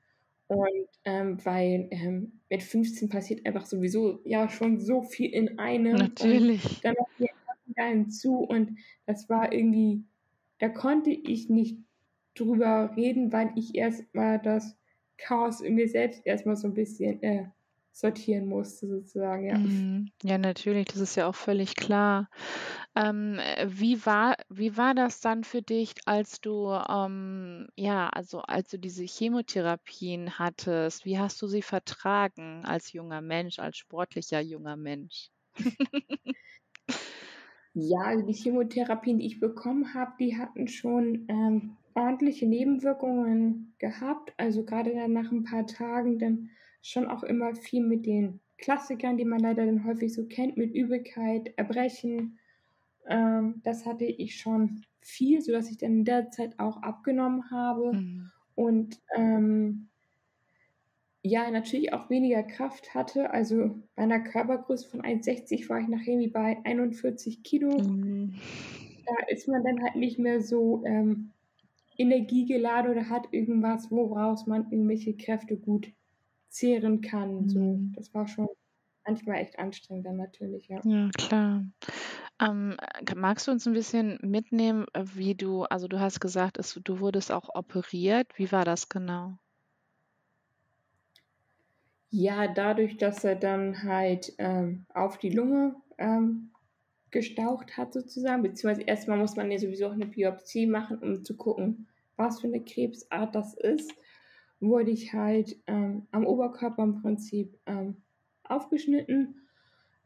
Und, 0.48 0.88
ähm, 1.04 1.44
weil, 1.44 1.88
ähm, 1.92 2.40
mit 2.50 2.62
15 2.62 3.08
passiert 3.10 3.46
einfach 3.46 3.66
sowieso, 3.66 4.20
ja, 4.24 4.48
schon 4.50 4.80
so 4.80 5.02
viel 5.02 5.30
in 5.32 5.58
einem 5.58 6.02
und 6.02 6.12
Natürlich. 6.12 6.82
dann 6.82 6.94
noch 6.98 7.08
die 7.18 7.28
hinzu 7.82 8.38
und 8.40 8.78
das 9.06 9.28
war 9.30 9.52
irgendwie 9.52 10.04
da 10.60 10.68
konnte 10.70 11.10
ich 11.10 11.48
nicht 11.50 11.78
drüber 12.38 12.92
reden, 12.96 13.32
weil 13.32 13.52
ich 13.56 13.74
erst 13.76 14.14
mal 14.14 14.38
das 14.38 14.76
Chaos 15.18 15.60
in 15.60 15.74
mir 15.76 15.88
selbst 15.88 16.22
erst 16.24 16.46
mal 16.46 16.56
so 16.56 16.68
'n 16.68 16.74
bisschen, 16.74 17.22
äh, 17.22 17.46
sortieren 17.92 18.46
musste 18.48 18.86
sozusagen, 18.88 19.44
ja. 19.46 19.60
Mhm. 19.60 20.10
Ja, 20.22 20.36
natürlich, 20.36 20.86
das 20.88 20.98
ist 21.00 21.16
ja 21.16 21.26
auch 21.26 21.34
völlig 21.34 21.74
klar. 21.74 22.28
Ähm, 22.94 23.38
äh, 23.38 23.66
wie 23.68 24.04
war 24.04 24.36
wie 24.50 24.76
war 24.76 24.94
das 24.94 25.20
dann 25.20 25.42
für 25.44 25.62
dich, 25.62 25.94
als 26.06 26.40
du, 26.42 26.70
ähm 26.88 27.66
ja, 27.76 28.08
also, 28.10 28.40
als 28.42 28.68
du 28.70 28.78
diese 28.78 29.04
Chemotherapien 29.04 30.38
hattest? 30.38 31.04
Wie 31.06 31.18
hast 31.18 31.40
du 31.40 31.46
sie 31.46 31.62
vertragen 31.62 32.64
als 32.66 32.92
junger 32.92 33.22
Mensch, 33.22 33.58
als 33.58 33.78
sportlicher 33.78 34.40
junger 34.40 34.76
Mensch? 34.76 35.30
Ja, 37.74 37.98
also 38.00 38.24
die 38.26 38.32
Chemotherapien, 38.32 39.18
die 39.18 39.26
ich 39.26 39.40
bekommen 39.40 39.94
habe, 39.94 40.12
die 40.18 40.36
hatten 40.36 40.68
schon 40.68 41.26
ähm, 41.28 41.76
ordentliche 41.98 42.46
Nebenwirkungen 42.46 43.74
gehabt. 43.78 44.32
Also 44.36 44.64
gerade 44.64 44.94
dann 44.94 45.12
nach 45.12 45.30
ein 45.32 45.44
paar 45.44 45.66
Tagen 45.66 46.18
dann 46.18 46.50
schon 46.80 47.06
auch 47.06 47.24
immer 47.24 47.54
viel 47.54 47.84
mit 47.84 48.06
den 48.06 48.40
Klassikern, 48.58 49.16
die 49.16 49.24
man 49.24 49.40
leider 49.40 49.66
dann 49.66 49.84
häufig 49.84 50.14
so 50.14 50.26
kennt, 50.26 50.56
mit 50.56 50.74
Übelkeit, 50.74 51.52
Erbrechen. 51.56 52.38
Ähm, 53.06 53.60
das 53.64 53.84
hatte 53.84 54.04
ich 54.04 54.36
schon 54.36 54.84
viel, 55.00 55.40
sodass 55.40 55.70
ich 55.70 55.78
dann 55.78 55.98
in 55.98 56.04
der 56.04 56.30
Zeit 56.30 56.58
auch 56.58 56.82
abgenommen 56.82 57.50
habe. 57.50 57.92
Mhm. 57.92 58.30
Und 58.54 59.00
ähm, 59.16 59.88
ja, 61.22 61.50
natürlich 61.50 61.92
auch 61.92 62.10
weniger 62.10 62.42
Kraft 62.42 62.94
hatte. 62.94 63.30
Also 63.30 63.76
bei 63.96 64.02
einer 64.02 64.20
Körpergröße 64.20 64.88
von 64.88 65.02
1,60 65.02 65.68
war 65.68 65.80
ich 65.80 65.88
nachher 65.88 66.12
irgendwie 66.12 66.30
bei 66.30 66.58
41 66.64 67.42
Kilo. 67.42 67.76
Mhm. 67.78 68.34
Da 69.06 69.14
ist 69.28 69.48
man 69.48 69.64
dann 69.64 69.82
halt 69.82 69.96
nicht 69.96 70.18
mehr 70.18 70.40
so 70.40 70.82
ähm, 70.84 71.32
energiegeladen 71.98 72.92
oder 72.92 73.08
hat 73.10 73.28
irgendwas, 73.32 73.90
woraus 73.90 74.46
man 74.46 74.70
irgendwelche 74.70 75.14
Kräfte 75.14 75.56
gut 75.56 75.92
zehren 76.48 77.00
kann. 77.00 77.42
Mhm. 77.42 77.48
So, 77.48 77.78
das 77.94 78.14
war 78.14 78.26
schon 78.26 78.48
manchmal 79.04 79.38
echt 79.38 79.58
anstrengend 79.58 80.06
dann 80.06 80.16
natürlich, 80.16 80.68
ja. 80.68 80.80
Ja, 80.84 81.10
klar. 81.16 81.64
Ähm, 82.40 82.76
magst 83.16 83.48
du 83.48 83.50
uns 83.50 83.66
ein 83.66 83.72
bisschen 83.72 84.18
mitnehmen, 84.22 84.86
wie 85.14 85.34
du, 85.34 85.64
also 85.64 85.88
du 85.88 85.98
hast 85.98 86.20
gesagt, 86.20 86.56
es, 86.58 86.78
du 86.84 87.00
wurdest 87.00 87.32
auch 87.32 87.48
operiert. 87.54 88.30
Wie 88.36 88.52
war 88.52 88.64
das 88.64 88.88
genau? 88.88 89.38
Ja, 92.10 92.48
dadurch, 92.48 92.96
dass 92.96 93.24
er 93.24 93.36
dann 93.36 93.82
halt 93.82 94.32
ähm, 94.38 94.86
auf 94.94 95.18
die 95.18 95.30
Lunge 95.30 95.74
ähm, 95.98 96.52
gestaucht 97.10 97.76
hat 97.76 97.92
sozusagen, 97.92 98.42
beziehungsweise 98.42 98.82
erstmal 98.82 99.18
muss 99.18 99.36
man 99.36 99.50
ja 99.50 99.58
sowieso 99.58 99.86
auch 99.86 99.92
eine 99.92 100.06
Biopsie 100.06 100.66
machen, 100.66 100.98
um 100.98 101.24
zu 101.24 101.36
gucken, 101.36 101.88
was 102.16 102.40
für 102.40 102.48
eine 102.48 102.62
Krebsart 102.62 103.34
das 103.34 103.54
ist, 103.54 103.92
wurde 104.60 104.90
ich 104.90 105.12
halt 105.12 105.56
ähm, 105.66 106.06
am 106.10 106.26
Oberkörper 106.26 106.82
im 106.82 107.00
Prinzip 107.00 107.58
ähm, 107.66 107.96
aufgeschnitten, 108.42 109.36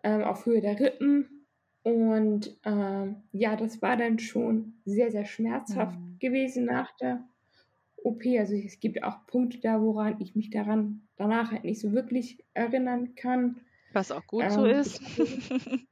ähm, 0.02 0.22
auf 0.22 0.46
Höhe 0.46 0.60
der 0.60 0.78
Rippen. 0.78 1.46
Und 1.82 2.56
ähm, 2.64 3.22
ja, 3.32 3.56
das 3.56 3.82
war 3.82 3.96
dann 3.96 4.18
schon 4.18 4.74
sehr, 4.84 5.10
sehr 5.10 5.24
schmerzhaft 5.24 5.98
mhm. 5.98 6.18
gewesen 6.20 6.66
nach 6.66 6.94
der 6.98 7.24
OP. 7.96 8.22
Also 8.38 8.54
es 8.54 8.78
gibt 8.78 9.02
auch 9.02 9.26
Punkte 9.26 9.58
da, 9.60 9.80
woran 9.80 10.20
ich 10.20 10.36
mich 10.36 10.50
daran 10.50 11.02
danach 11.16 11.50
halt 11.50 11.64
nicht 11.64 11.80
so 11.80 11.92
wirklich 11.92 12.44
erinnern 12.54 13.14
kann. 13.16 13.60
Was 13.92 14.12
auch 14.12 14.26
gut 14.26 14.44
ähm, 14.44 14.50
so 14.50 14.66
ist. 14.66 15.00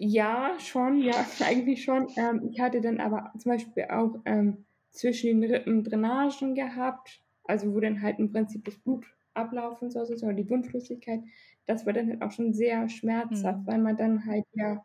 ja, 0.00 0.56
schon, 0.60 1.02
ja, 1.02 1.12
eigentlich 1.44 1.82
schon. 1.82 2.06
Ähm, 2.16 2.48
ich 2.50 2.60
hatte 2.60 2.80
dann 2.80 3.00
aber 3.00 3.32
zum 3.36 3.50
Beispiel 3.50 3.84
auch 3.90 4.14
ähm, 4.24 4.64
zwischen 4.90 5.40
den 5.40 5.50
Rippen 5.50 5.82
Drainagen 5.82 6.54
gehabt, 6.54 7.20
also 7.44 7.74
wo 7.74 7.80
dann 7.80 8.00
halt 8.00 8.18
im 8.20 8.30
Prinzip 8.30 8.64
das 8.64 8.78
Blut 8.78 9.04
ablaufen 9.34 9.90
soll, 9.90 10.06
oder 10.06 10.32
die 10.32 10.48
Wundflüssigkeit. 10.48 11.20
Das 11.66 11.84
war 11.84 11.92
dann 11.92 12.08
halt 12.08 12.22
auch 12.22 12.30
schon 12.30 12.54
sehr 12.54 12.88
schmerzhaft, 12.88 13.60
mhm. 13.60 13.66
weil 13.66 13.78
man 13.78 13.96
dann 13.96 14.24
halt 14.24 14.44
ja, 14.54 14.84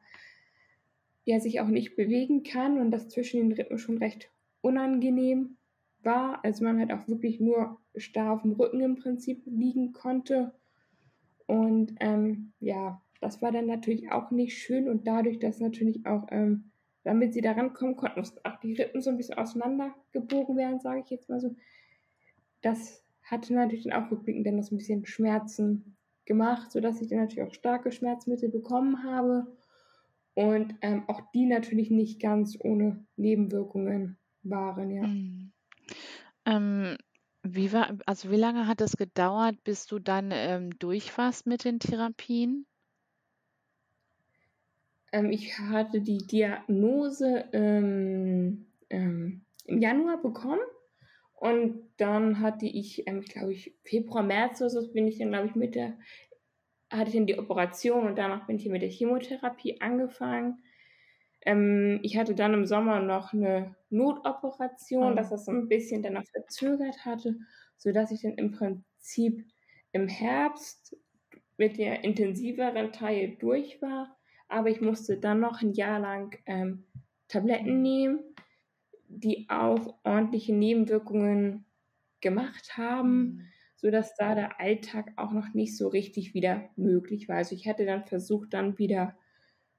ja 1.26 1.40
sich 1.40 1.62
auch 1.62 1.68
nicht 1.68 1.96
bewegen 1.96 2.44
kann 2.44 2.80
und 2.80 2.90
das 2.90 3.08
zwischen 3.10 3.40
den 3.40 3.52
Rippen 3.54 3.78
schon 3.78 4.00
recht 4.00 4.32
unangenehm 4.62 5.58
war. 6.02 6.44
Also 6.44 6.64
man 6.64 6.80
halt 6.80 6.92
auch 6.92 7.08
wirklich 7.08 7.40
nur 7.40 7.80
starr 7.96 8.34
auf 8.34 8.42
dem 8.42 8.54
Rücken 8.54 8.82
im 8.82 8.96
Prinzip 8.96 9.44
liegen 9.46 9.94
konnte. 9.94 10.54
Und 11.46 11.96
ähm, 12.00 12.54
ja, 12.60 13.02
das 13.24 13.42
war 13.42 13.52
dann 13.52 13.68
natürlich 13.68 14.12
auch 14.12 14.32
nicht 14.32 14.58
schön 14.58 14.90
und 14.90 15.08
dadurch, 15.08 15.40
dass 15.40 15.60
natürlich 15.60 16.06
auch, 16.06 16.28
ähm, 16.30 16.72
damit 17.04 17.34
sie 17.34 17.42
da 17.42 17.54
rankommen 17.54 17.96
konnten, 17.96 18.20
mussten 18.20 18.40
auch 18.44 18.60
die 18.60 18.74
Rippen 18.74 19.02
so 19.02 19.10
ein 19.10 19.18
bisschen 19.18 19.38
auseinandergebogen 19.38 20.58
werden, 20.58 20.80
sage 20.80 21.02
ich 21.04 21.10
jetzt 21.10 21.30
mal 21.30 21.40
so. 21.40 21.56
Das 22.62 23.04
hatte 23.24 23.54
natürlich 23.54 23.86
dann 23.86 23.94
auch 23.94 24.12
rückblickend 24.12 24.46
dann 24.46 24.58
noch 24.58 24.64
so 24.64 24.76
ein 24.76 24.78
bisschen 24.78 25.06
Schmerzen 25.06 25.96
gemacht, 26.26 26.72
sodass 26.72 27.02
ich 27.02 27.08
dann 27.08 27.20
natürlich 27.20 27.48
auch 27.48 27.54
starke 27.54 27.92
Schmerzmittel 27.92 28.50
bekommen 28.50 29.04
habe 29.04 29.48
und 30.34 30.76
ähm, 30.82 31.04
auch 31.08 31.22
die 31.34 31.46
natürlich 31.46 31.92
nicht 31.92 32.22
ganz 32.22 32.58
ohne 32.60 33.06
Nebenwirkungen 33.16 34.18
waren, 34.44 34.92
ja. 34.92 35.08
Mhm. 35.08 35.52
Ähm, 36.46 36.98
wie 37.44 37.72
war 37.72 37.98
also, 38.06 38.32
wie 38.32 38.38
lange 38.38 38.68
hat 38.68 38.82
es 38.82 38.98
gedauert, 38.98 39.64
bis 39.64 39.86
du 39.86 40.00
dann, 40.00 40.32
ähm, 40.34 40.78
durch 40.80 41.18
warst 41.18 41.46
mit 41.46 41.64
den 41.64 41.80
Therapien? 41.80 42.66
Ähm, 45.14 45.32
ich 45.32 45.58
hatte 45.60 46.02
die 46.02 46.18
Diagnose, 46.18 47.46
ähm, 47.54 48.66
ähm, 48.90 49.46
im 49.66 49.82
Januar 49.82 50.22
bekommen 50.22 50.60
und 51.36 51.90
dann 51.98 52.42
hatte 52.42 52.66
ich, 52.66 53.08
ähm, 53.08 53.22
glaube 53.22 53.54
ich, 53.54 53.74
Februar, 53.84 54.24
März 54.24 54.60
oder 54.60 54.70
so 54.70 54.92
bin 54.92 55.08
ich 55.08 55.20
dann, 55.20 55.30
glaube 55.30 55.48
ich, 55.48 55.56
mit 55.56 55.76
der 55.76 55.98
hatte 56.92 57.10
ich 57.10 57.16
dann 57.16 57.26
die 57.26 57.40
Operation 57.40 58.08
und 58.08 58.18
danach 58.18 58.46
bin 58.46 58.58
ich 58.58 58.68
mit 58.68 58.82
der 58.82 58.90
Chemotherapie 58.90 59.82
angefangen. 59.82 60.64
Ähm, 61.42 62.00
ich 62.04 62.18
hatte 62.18 62.36
dann 62.36 62.54
im 62.54 62.66
Sommer 62.66 63.00
noch 63.00 63.34
eine 63.34 63.76
Notoperation, 63.90 65.14
oh. 65.14 65.16
dass 65.16 65.30
das 65.30 65.46
so 65.46 65.52
ein 65.52 65.68
bisschen 65.68 66.04
dann 66.04 66.14
noch 66.14 66.26
verzögert 66.26 67.04
hatte, 67.06 67.38
sodass 67.78 68.12
ich 68.12 68.22
dann 68.22 68.36
im 68.36 68.52
Prinzip 68.52 69.46
im 69.92 70.08
Herbst 70.08 70.98
mit 71.58 71.78
der 71.78 72.04
intensiveren 72.04 72.92
Teil 72.92 73.36
durch 73.40 73.82
war. 73.82 74.16
Aber 74.54 74.70
ich 74.70 74.82
musste 74.82 75.18
dann 75.18 75.40
noch 75.40 75.64
ein 75.64 75.74
Jahr 75.74 76.00
lang 76.00 76.38
ähm, 76.46 76.84
Tabletten 77.28 77.82
nehmen, 77.82 78.20
die 79.08 79.48
auch 79.50 79.96
ordentliche 80.04 80.54
Nebenwirkungen 80.54 81.66
gemacht 82.22 82.78
haben, 82.78 83.16
mhm. 83.18 83.42
sodass 83.78 84.16
da 84.16 84.36
der 84.36 84.60
Alltag 84.60 85.12
auch 85.16 85.32
noch 85.32 85.56
nicht 85.56 85.76
so 85.76 85.88
richtig 85.88 86.36
wieder 86.36 86.70
möglich 86.76 87.28
war. 87.28 87.38
Also 87.38 87.56
ich 87.56 87.68
hatte 87.68 87.88
dann 87.88 88.06
versucht, 88.06 88.54
dann 88.54 88.78
wieder 88.78 89.18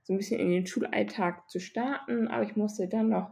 so 0.02 0.12
ein 0.12 0.16
bisschen 0.16 0.40
in 0.40 0.50
den 0.50 0.66
Schulalltag 0.66 1.48
zu 1.48 1.60
starten, 1.60 2.26
aber 2.26 2.42
ich 2.42 2.56
musste 2.56 2.88
dann 2.88 3.10
noch 3.10 3.30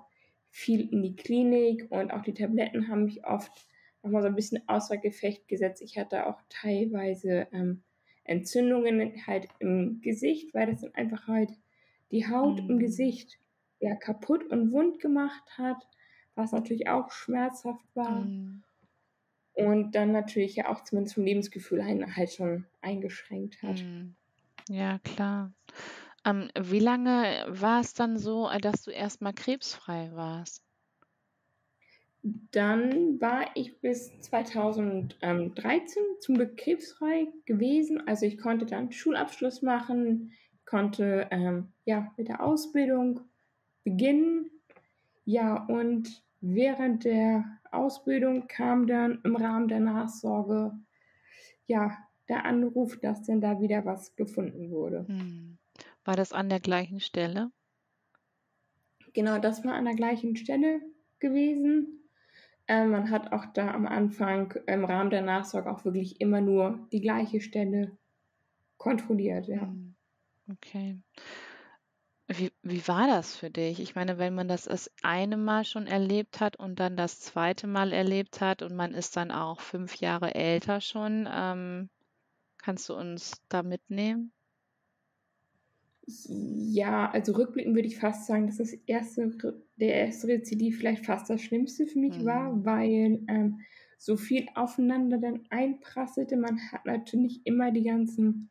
viel 0.48 0.92
in 0.92 1.02
die 1.02 1.16
Klinik 1.16 1.90
und 1.90 2.12
auch 2.12 2.22
die 2.22 2.34
Tabletten 2.34 2.86
haben 2.86 3.06
mich 3.06 3.26
oft 3.26 3.66
nochmal 4.04 4.22
so 4.22 4.28
ein 4.28 4.36
bisschen 4.36 4.62
außer 4.68 4.96
Gefecht 4.96 5.48
gesetzt. 5.48 5.82
Ich 5.82 5.98
hatte 5.98 6.24
auch 6.24 6.40
teilweise 6.48 7.48
ähm, 7.50 7.82
Entzündungen 8.24 9.26
halt 9.26 9.48
im 9.58 10.00
Gesicht, 10.00 10.54
weil 10.54 10.66
das 10.66 10.82
dann 10.82 10.94
einfach 10.94 11.26
halt 11.26 11.50
die 12.10 12.28
Haut 12.28 12.62
mhm. 12.62 12.70
im 12.70 12.78
Gesicht 12.78 13.38
ja 13.80 13.94
kaputt 13.96 14.44
und 14.44 14.72
wund 14.72 15.00
gemacht 15.00 15.58
hat, 15.58 15.88
was 16.34 16.52
natürlich 16.52 16.88
auch 16.88 17.10
schmerzhaft 17.10 17.84
war. 17.94 18.20
Mhm. 18.20 18.62
Und 19.54 19.94
dann 19.94 20.12
natürlich 20.12 20.56
ja 20.56 20.68
auch 20.68 20.82
zumindest 20.84 21.16
vom 21.16 21.24
Lebensgefühl 21.24 21.84
halt 21.84 22.32
schon 22.32 22.66
eingeschränkt 22.80 23.62
hat. 23.62 23.82
Mhm. 23.82 24.14
Ja, 24.68 24.98
klar. 25.00 25.52
Ähm, 26.24 26.50
wie 26.58 26.78
lange 26.78 27.44
war 27.48 27.80
es 27.80 27.94
dann 27.94 28.16
so, 28.16 28.48
dass 28.60 28.82
du 28.82 28.90
erstmal 28.90 29.34
krebsfrei 29.34 30.10
warst? 30.14 30.62
Dann 32.22 33.20
war 33.20 33.46
ich 33.54 33.80
bis 33.80 34.18
2013 34.20 36.02
zum 36.20 36.36
Glück 36.36 36.56
krebsfrei 36.56 37.26
gewesen. 37.46 38.06
Also 38.06 38.26
ich 38.26 38.38
konnte 38.38 38.64
dann 38.64 38.92
Schulabschluss 38.92 39.62
machen, 39.62 40.32
konnte 40.64 41.26
ähm, 41.32 41.72
ja 41.84 42.12
mit 42.16 42.28
der 42.28 42.42
Ausbildung 42.42 43.20
beginnen. 43.82 44.50
Ja, 45.24 45.64
und 45.66 46.22
während 46.40 47.04
der 47.04 47.44
Ausbildung 47.72 48.46
kam 48.46 48.86
dann 48.86 49.20
im 49.24 49.34
Rahmen 49.34 49.66
der 49.66 49.80
Nachsorge 49.80 50.78
ja 51.66 51.96
der 52.28 52.44
Anruf, 52.44 52.98
dass 53.00 53.22
denn 53.22 53.40
da 53.40 53.60
wieder 53.60 53.84
was 53.84 54.14
gefunden 54.14 54.70
wurde. 54.70 55.06
Hm. 55.08 55.58
War 56.04 56.16
das 56.16 56.32
an 56.32 56.48
der 56.48 56.60
gleichen 56.60 57.00
Stelle? 57.00 57.50
Genau, 59.12 59.38
das 59.38 59.64
war 59.64 59.74
an 59.74 59.84
der 59.84 59.94
gleichen 59.94 60.36
Stelle 60.36 60.80
gewesen. 61.18 62.01
Ähm, 62.66 62.90
man 62.90 63.10
hat 63.10 63.32
auch 63.32 63.46
da 63.46 63.72
am 63.72 63.86
Anfang 63.86 64.52
im 64.66 64.84
Rahmen 64.84 65.10
der 65.10 65.22
Nachsorge 65.22 65.70
auch 65.70 65.84
wirklich 65.84 66.20
immer 66.20 66.40
nur 66.40 66.88
die 66.92 67.00
gleiche 67.00 67.40
Stelle 67.40 67.98
kontrolliert, 68.78 69.48
ja. 69.48 69.62
Hm, 69.62 69.96
okay. 70.50 71.02
Wie, 72.26 72.50
wie 72.62 72.88
war 72.88 73.06
das 73.06 73.36
für 73.36 73.48
dich? 73.50 73.78
Ich 73.78 73.94
meine, 73.94 74.18
wenn 74.18 74.34
man 74.34 74.48
das 74.48 74.64
das 74.64 74.90
eine 75.02 75.36
Mal 75.36 75.64
schon 75.64 75.86
erlebt 75.86 76.40
hat 76.40 76.56
und 76.56 76.80
dann 76.80 76.96
das 76.96 77.20
zweite 77.20 77.66
Mal 77.68 77.92
erlebt 77.92 78.40
hat 78.40 78.62
und 78.62 78.74
man 78.74 78.92
ist 78.94 79.16
dann 79.16 79.30
auch 79.30 79.60
fünf 79.60 79.94
Jahre 79.96 80.34
älter 80.34 80.80
schon, 80.80 81.28
ähm, 81.30 81.90
kannst 82.58 82.88
du 82.88 82.94
uns 82.96 83.42
da 83.48 83.62
mitnehmen? 83.62 84.32
Ja, 86.06 87.10
also 87.10 87.32
rückblickend 87.32 87.74
würde 87.76 87.86
ich 87.86 87.98
fast 87.98 88.26
sagen, 88.26 88.46
dass 88.46 88.56
das 88.56 88.72
erste, 88.86 89.30
der 89.76 89.94
erste 89.94 90.28
Rezidiv 90.28 90.78
vielleicht 90.78 91.06
fast 91.06 91.30
das 91.30 91.40
Schlimmste 91.42 91.86
für 91.86 91.98
mich 91.98 92.18
mhm. 92.18 92.24
war, 92.24 92.64
weil 92.64 93.20
ähm, 93.28 93.60
so 93.98 94.16
viel 94.16 94.46
aufeinander 94.56 95.18
dann 95.18 95.46
einprasselte. 95.50 96.36
Man 96.36 96.58
hat 96.72 96.86
natürlich 96.86 97.40
immer 97.44 97.70
die 97.70 97.84
ganzen 97.84 98.48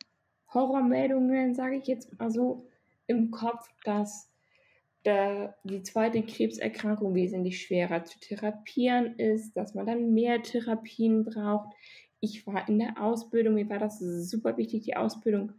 Horrormeldungen, 0.53 1.53
sage 1.53 1.77
ich 1.77 1.87
jetzt 1.87 2.17
mal 2.17 2.31
so, 2.31 2.69
im 3.07 3.31
Kopf, 3.31 3.67
dass 3.83 4.31
der, 5.03 5.57
die 5.63 5.83
zweite 5.83 6.23
Krebserkrankung 6.23 7.15
wesentlich 7.15 7.61
schwerer 7.61 8.05
zu 8.05 8.19
therapieren 8.19 9.17
ist, 9.17 9.53
dass 9.53 9.73
man 9.73 9.85
dann 9.85 10.13
mehr 10.13 10.41
Therapien 10.41 11.25
braucht. 11.25 11.73
Ich 12.21 12.47
war 12.47 12.69
in 12.69 12.79
der 12.79 13.01
Ausbildung, 13.01 13.55
mir 13.55 13.69
war 13.69 13.79
das 13.79 13.99
super 13.99 14.55
wichtig, 14.55 14.83
die 14.83 14.95
Ausbildung 14.95 15.51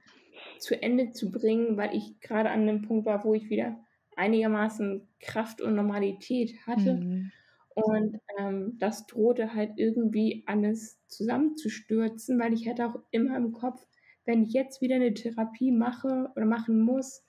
zu 0.59 0.81
Ende 0.81 1.13
zu 1.13 1.31
bringen, 1.31 1.77
weil 1.77 1.95
ich 1.95 2.21
gerade 2.21 2.51
an 2.51 2.67
dem 2.67 2.83
Punkt 2.83 3.05
war, 3.05 3.25
wo 3.25 3.35
ich 3.35 3.51
wieder 3.51 3.77
einigermaßen 4.17 5.07
Kraft 5.21 5.61
und 5.61 5.75
Normalität 5.75 6.55
hatte. 6.67 6.95
Mhm. 6.95 7.33
Und 7.75 8.21
ähm, 8.39 8.77
das 8.79 9.07
drohte 9.07 9.55
halt 9.55 9.73
irgendwie 9.77 10.43
alles 10.47 11.01
zusammenzustürzen, 11.09 12.39
weil 12.39 12.53
ich 12.53 12.69
hatte 12.69 12.87
auch 12.87 12.99
immer 13.11 13.37
im 13.37 13.53
Kopf, 13.53 13.87
wenn 14.25 14.43
ich 14.43 14.53
jetzt 14.53 14.81
wieder 14.81 14.97
eine 14.97 15.15
Therapie 15.15 15.73
mache 15.73 16.31
oder 16.37 16.45
machen 16.45 16.81
muss, 16.81 17.25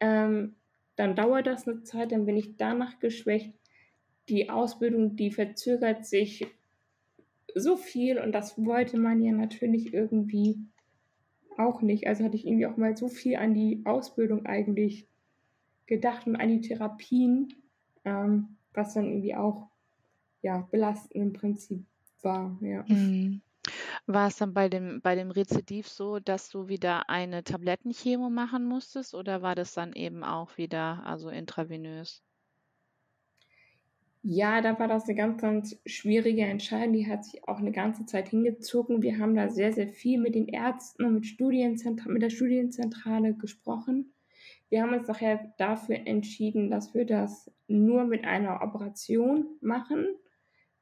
ähm, 0.00 0.56
dann 0.96 1.14
dauert 1.14 1.46
das 1.46 1.68
eine 1.68 1.82
Zeit, 1.82 2.12
dann 2.12 2.26
bin 2.26 2.36
ich 2.36 2.56
danach 2.56 2.98
geschwächt. 2.98 3.52
Die 4.28 4.48
Ausbildung, 4.50 5.14
die 5.14 5.30
verzögert 5.30 6.06
sich 6.06 6.46
so 7.56 7.76
viel 7.76 8.18
und 8.18 8.32
das 8.32 8.62
wollte 8.62 8.98
man 8.98 9.22
ja 9.22 9.32
natürlich 9.32 9.94
irgendwie 9.94 10.58
auch 11.56 11.80
nicht. 11.80 12.06
Also 12.06 12.24
hatte 12.24 12.36
ich 12.36 12.46
irgendwie 12.46 12.66
auch 12.66 12.76
mal 12.76 12.96
so 12.96 13.08
viel 13.08 13.36
an 13.36 13.54
die 13.54 13.82
Ausbildung 13.84 14.44
eigentlich 14.44 15.08
gedacht 15.86 16.26
und 16.26 16.36
an 16.36 16.48
die 16.48 16.60
Therapien, 16.60 17.48
ähm, 18.04 18.56
was 18.74 18.94
dann 18.94 19.06
irgendwie 19.06 19.34
auch 19.34 19.68
ja, 20.42 20.68
belastend 20.70 21.14
im 21.14 21.32
Prinzip 21.32 21.86
war. 22.22 22.58
Ja. 22.60 22.84
Mhm. 22.86 23.40
War 24.06 24.28
es 24.28 24.36
dann 24.36 24.52
bei 24.54 24.68
dem, 24.68 25.00
bei 25.00 25.14
dem 25.14 25.30
Rezidiv 25.30 25.88
so, 25.88 26.20
dass 26.20 26.50
du 26.50 26.68
wieder 26.68 27.08
eine 27.08 27.42
Tablettenchemo 27.42 28.30
machen 28.30 28.64
musstest 28.66 29.14
oder 29.14 29.42
war 29.42 29.54
das 29.54 29.72
dann 29.72 29.92
eben 29.94 30.22
auch 30.22 30.56
wieder 30.56 31.02
also 31.04 31.30
intravenös? 31.30 32.22
Ja, 34.28 34.60
da 34.60 34.78
war 34.78 34.88
das 34.88 35.04
eine 35.04 35.14
ganz, 35.14 35.40
ganz 35.40 35.76
schwierige 35.86 36.42
Entscheidung. 36.42 36.94
Die 36.94 37.06
hat 37.06 37.24
sich 37.24 37.46
auch 37.46 37.58
eine 37.58 37.70
ganze 37.70 38.06
Zeit 38.06 38.28
hingezogen. 38.28 39.02
Wir 39.02 39.18
haben 39.18 39.36
da 39.36 39.48
sehr, 39.48 39.72
sehr 39.72 39.88
viel 39.88 40.18
mit 40.18 40.34
den 40.34 40.48
Ärzten 40.48 41.04
und 41.04 41.14
mit, 41.14 41.26
Studienzentra 41.26 42.08
mit 42.08 42.22
der 42.22 42.30
Studienzentrale 42.30 43.34
gesprochen. 43.34 44.12
Wir 44.68 44.82
haben 44.82 44.94
uns 44.94 45.06
nachher 45.06 45.54
dafür 45.58 46.06
entschieden, 46.06 46.70
dass 46.70 46.92
wir 46.92 47.06
das 47.06 47.52
nur 47.68 48.04
mit 48.04 48.24
einer 48.24 48.62
Operation 48.62 49.46
machen 49.60 50.06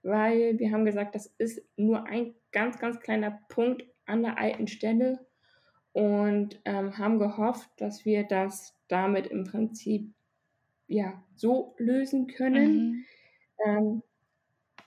weil 0.04 0.58
wir 0.58 0.70
haben 0.70 0.84
gesagt, 0.84 1.14
das 1.14 1.26
ist 1.38 1.62
nur 1.76 2.06
ein 2.06 2.34
ganz, 2.52 2.78
ganz 2.78 3.00
kleiner 3.00 3.40
Punkt 3.48 3.84
an 4.04 4.22
der 4.22 4.38
alten 4.38 4.68
Stelle 4.68 5.26
und 5.92 6.60
ähm, 6.66 6.98
haben 6.98 7.18
gehofft, 7.18 7.70
dass 7.78 8.04
wir 8.04 8.24
das 8.24 8.78
damit 8.86 9.26
im 9.26 9.44
Prinzip 9.44 10.12
ja 10.86 11.24
so 11.34 11.74
lösen 11.78 12.26
können. 12.26 12.76
Mhm. 12.76 13.04
Ähm, 13.64 14.02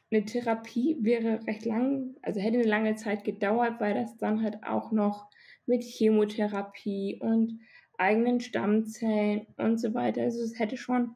eine 0.10 0.26
Therapie 0.26 0.98
wäre 1.02 1.46
recht 1.46 1.66
lang, 1.66 2.16
also 2.22 2.40
hätte 2.40 2.60
eine 2.60 2.68
lange 2.68 2.96
Zeit 2.96 3.24
gedauert, 3.24 3.80
weil 3.80 3.94
das 3.94 4.18
dann 4.18 4.42
halt 4.42 4.64
auch 4.64 4.92
noch 4.92 5.30
mit 5.66 5.84
Chemotherapie 5.84 7.18
und 7.20 7.60
eigenen 7.98 8.40
Stammzellen 8.40 9.48
und 9.58 9.80
so 9.80 9.94
weiter, 9.94 10.22
also 10.22 10.42
es 10.42 10.60
hätte 10.60 10.78
schon 10.78 11.16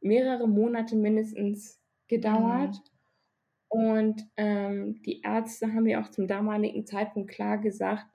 mehrere 0.00 0.48
Monate 0.48 0.96
mindestens 0.96 1.80
gedauert. 2.06 2.74
Mhm. 2.74 2.88
Und 3.70 4.26
ähm, 4.36 5.02
die 5.02 5.20
Ärzte 5.22 5.72
haben 5.72 5.82
mir 5.84 6.00
auch 6.00 6.08
zum 6.10 6.26
damaligen 6.26 6.86
Zeitpunkt 6.86 7.30
klar 7.30 7.58
gesagt, 7.58 8.06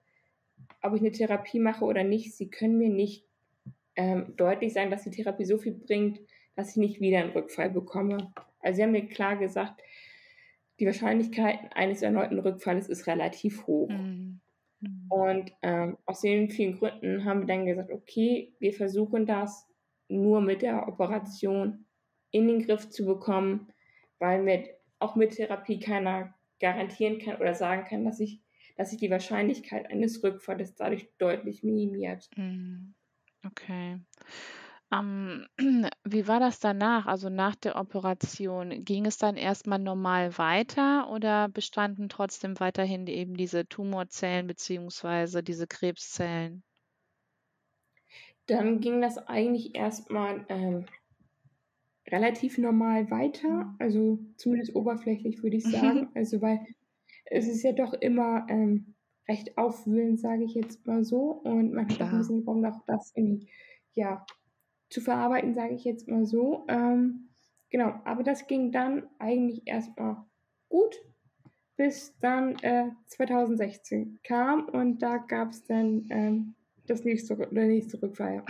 ob 0.82 0.96
ich 0.96 1.02
eine 1.02 1.12
Therapie 1.12 1.60
mache 1.60 1.86
oder 1.86 2.04
nicht. 2.04 2.36
Sie 2.36 2.50
können 2.50 2.78
mir 2.78 2.90
nicht 2.90 3.26
ähm, 3.96 4.34
deutlich 4.36 4.74
sagen, 4.74 4.90
dass 4.90 5.04
die 5.04 5.12
Therapie 5.12 5.46
so 5.46 5.58
viel 5.58 5.74
bringt, 5.74 6.20
dass 6.56 6.72
ich 6.72 6.78
nicht 6.78 7.02
wieder 7.02 7.20
einen 7.20 7.32
Rückfall 7.32 7.70
bekomme. 7.70 8.34
Also 8.64 8.78
sie 8.78 8.84
haben 8.84 8.92
mir 8.92 9.08
klar 9.08 9.38
gesagt, 9.38 9.82
die 10.80 10.86
Wahrscheinlichkeit 10.86 11.60
eines 11.76 12.02
erneuten 12.02 12.40
Rückfalles 12.40 12.90
ist 12.90 13.08
relativ 13.08 13.68
hoch. 13.68 13.90
Mhm. 13.90 14.42
mhm. 14.80 15.06
Und 15.10 15.54
ähm, 15.62 15.98
aus 16.06 16.22
den 16.22 16.50
vielen 16.50 16.78
Gründen 16.78 17.26
haben 17.26 17.42
wir 17.42 17.48
dann 17.48 17.66
gesagt, 17.66 17.92
okay, 17.92 18.54
wir 18.60 18.74
versuchen 18.74 19.26
das 19.26 19.68
nur 20.08 20.42
mit 20.42 20.62
der 20.62 20.88
Operation 20.88 21.86
in 22.32 22.48
den 22.48 22.66
Griff 22.66 22.90
zu 22.90 23.06
bekommen, 23.06 23.72
weil 24.20 24.42
mit 24.42 24.70
auch 25.00 25.16
mit 25.16 25.36
Therapie 25.36 25.80
keiner 25.80 26.34
garantieren 26.60 27.20
kann 27.20 27.38
oder 27.38 27.54
sagen 27.54 27.86
kann, 27.86 28.06
dass 28.06 28.18
sich 28.18 28.42
dass 28.76 28.90
sich 28.90 29.00
die 29.00 29.12
Wahrscheinlichkeit 29.12 29.90
eines 29.92 30.24
Rückfalls 30.24 30.76
dadurch 30.76 31.08
deutlich 31.18 31.64
minimiert. 31.64 32.30
Mhm. 32.36 32.96
Okay. 33.46 34.00
Ähm, 34.94 35.46
wie 36.04 36.28
war 36.28 36.40
das 36.40 36.60
danach? 36.60 37.06
Also 37.06 37.30
nach 37.30 37.56
der 37.56 37.76
Operation, 37.76 38.84
ging 38.84 39.06
es 39.06 39.18
dann 39.18 39.36
erstmal 39.36 39.80
normal 39.80 40.38
weiter 40.38 41.10
oder 41.10 41.50
bestanden 41.50 42.10
trotzdem 42.10 42.60
weiterhin 42.60 43.08
eben 43.08 43.36
diese 43.36 43.68
Tumorzellen 43.68 44.48
bzw. 44.48 45.42
diese 45.42 45.68
Krebszellen? 45.68 46.64
Dann 48.48 48.82
ging 48.82 49.02
das 49.02 49.18
eigentlich 49.18 49.76
erstmal 49.76 50.46
ähm, 50.50 50.86
relativ 52.10 52.58
normal 52.58 53.10
weiter, 53.10 53.48
mhm. 53.48 53.76
also 53.80 54.20
zumindest 54.36 54.76
oberflächlich 54.76 55.42
würde 55.42 55.58
ich 55.58 55.64
sagen. 55.64 56.10
Also 56.16 56.42
weil 56.42 56.66
es 57.26 57.48
ist 57.48 57.64
ja 57.64 57.72
doch 57.72 57.94
immer 57.94 58.46
ähm, 58.50 58.94
recht 59.28 59.58
aufwühlend, 59.58 60.20
sage 60.20 60.44
ich 60.44 60.54
jetzt 60.54 60.86
mal 60.86 61.04
so. 61.04 61.42
Und 61.44 61.74
man 61.74 61.88
hat 61.88 62.02
auch 62.02 62.12
ein 62.12 62.18
bisschen 62.18 62.40
gebraucht, 62.40 62.66
auch 62.66 62.86
das 62.86 63.14
irgendwie, 63.16 63.48
ja, 63.94 64.26
zu 64.94 65.02
verarbeiten, 65.02 65.54
sage 65.54 65.74
ich 65.74 65.84
jetzt 65.84 66.08
mal 66.08 66.26
so. 66.26 66.66
Ähm, 66.68 67.30
genau, 67.70 68.00
aber 68.06 68.24
das 68.24 68.48
ging 68.48 68.72
dann 68.72 69.10
eigentlich 69.20 69.64
erstmal 69.66 70.24
gut, 70.70 70.96
bis 71.76 72.18
dann 72.20 72.56
äh, 72.60 72.92
2016 73.08 74.20
kam 74.24 74.70
und 74.70 75.00
da 75.00 75.18
gab 75.18 75.50
es 75.50 75.64
dann 75.66 76.06
ähm, 76.10 76.56
das 76.86 77.04
nächste, 77.04 77.36
der 77.36 77.66
nächste 77.66 78.02
Rückfall. 78.02 78.44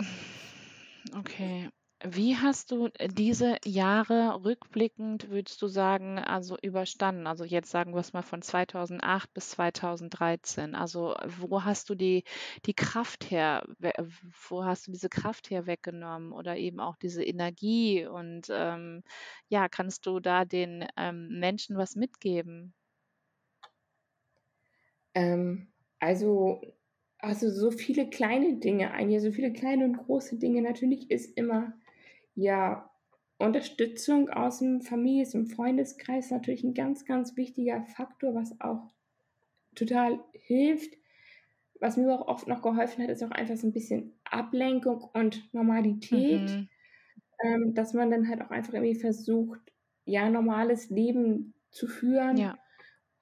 Okay, 1.16 1.68
wie 2.06 2.36
hast 2.36 2.70
du 2.70 2.88
äh, 2.98 3.08
diese 3.08 3.56
Jahre 3.64 4.44
rückblickend, 4.44 5.30
würdest 5.30 5.62
du 5.62 5.68
sagen, 5.68 6.18
also 6.18 6.56
überstanden? 6.60 7.26
Also 7.26 7.44
jetzt 7.44 7.70
sagen 7.70 7.94
wir 7.94 8.00
es 8.00 8.12
mal 8.12 8.22
von 8.22 8.42
2008 8.42 9.32
bis 9.32 9.50
2013. 9.50 10.74
Also 10.74 11.14
wo 11.38 11.64
hast 11.64 11.88
du 11.88 11.94
die, 11.94 12.24
die 12.66 12.74
Kraft 12.74 13.30
her, 13.30 13.64
wo 14.48 14.64
hast 14.64 14.86
du 14.86 14.92
diese 14.92 15.08
Kraft 15.08 15.50
her 15.50 15.66
weggenommen 15.66 16.32
oder 16.32 16.56
eben 16.56 16.78
auch 16.78 16.96
diese 16.96 17.24
Energie? 17.24 18.06
Und 18.06 18.48
ähm, 18.50 19.02
ja, 19.48 19.68
kannst 19.68 20.04
du 20.06 20.20
da 20.20 20.44
den 20.44 20.86
ähm, 20.98 21.38
Menschen 21.38 21.78
was 21.78 21.96
mitgeben? 21.96 22.74
Ähm, 25.14 25.68
also, 26.00 26.60
also 27.18 27.50
so 27.50 27.70
viele 27.70 28.10
kleine 28.10 28.58
Dinge, 28.58 28.90
eigentlich 28.90 29.22
so 29.22 29.32
viele 29.32 29.54
kleine 29.54 29.86
und 29.86 29.96
große 29.96 30.38
Dinge. 30.38 30.60
Natürlich 30.60 31.10
ist 31.10 31.36
immer 31.38 31.72
ja, 32.34 32.90
Unterstützung 33.38 34.30
aus 34.30 34.60
dem 34.60 34.80
Families- 34.80 35.34
und 35.34 35.46
Freundeskreis 35.46 36.26
ist 36.26 36.30
natürlich 36.32 36.64
ein 36.64 36.74
ganz, 36.74 37.04
ganz 37.04 37.36
wichtiger 37.36 37.84
Faktor, 37.84 38.34
was 38.34 38.60
auch 38.60 38.92
total 39.74 40.20
hilft. 40.32 40.94
Was 41.80 41.96
mir 41.96 42.12
auch 42.12 42.28
oft 42.28 42.46
noch 42.46 42.62
geholfen 42.62 43.02
hat, 43.02 43.10
ist 43.10 43.22
auch 43.22 43.32
einfach 43.32 43.56
so 43.56 43.66
ein 43.66 43.72
bisschen 43.72 44.14
Ablenkung 44.24 45.02
und 45.12 45.52
Normalität, 45.52 46.48
mhm. 46.48 46.68
ähm, 47.42 47.74
dass 47.74 47.92
man 47.92 48.10
dann 48.10 48.28
halt 48.28 48.40
auch 48.40 48.50
einfach 48.50 48.72
irgendwie 48.72 48.94
versucht, 48.98 49.60
ja, 50.04 50.30
normales 50.30 50.90
Leben 50.90 51.54
zu 51.70 51.88
führen, 51.88 52.36
ja. 52.36 52.56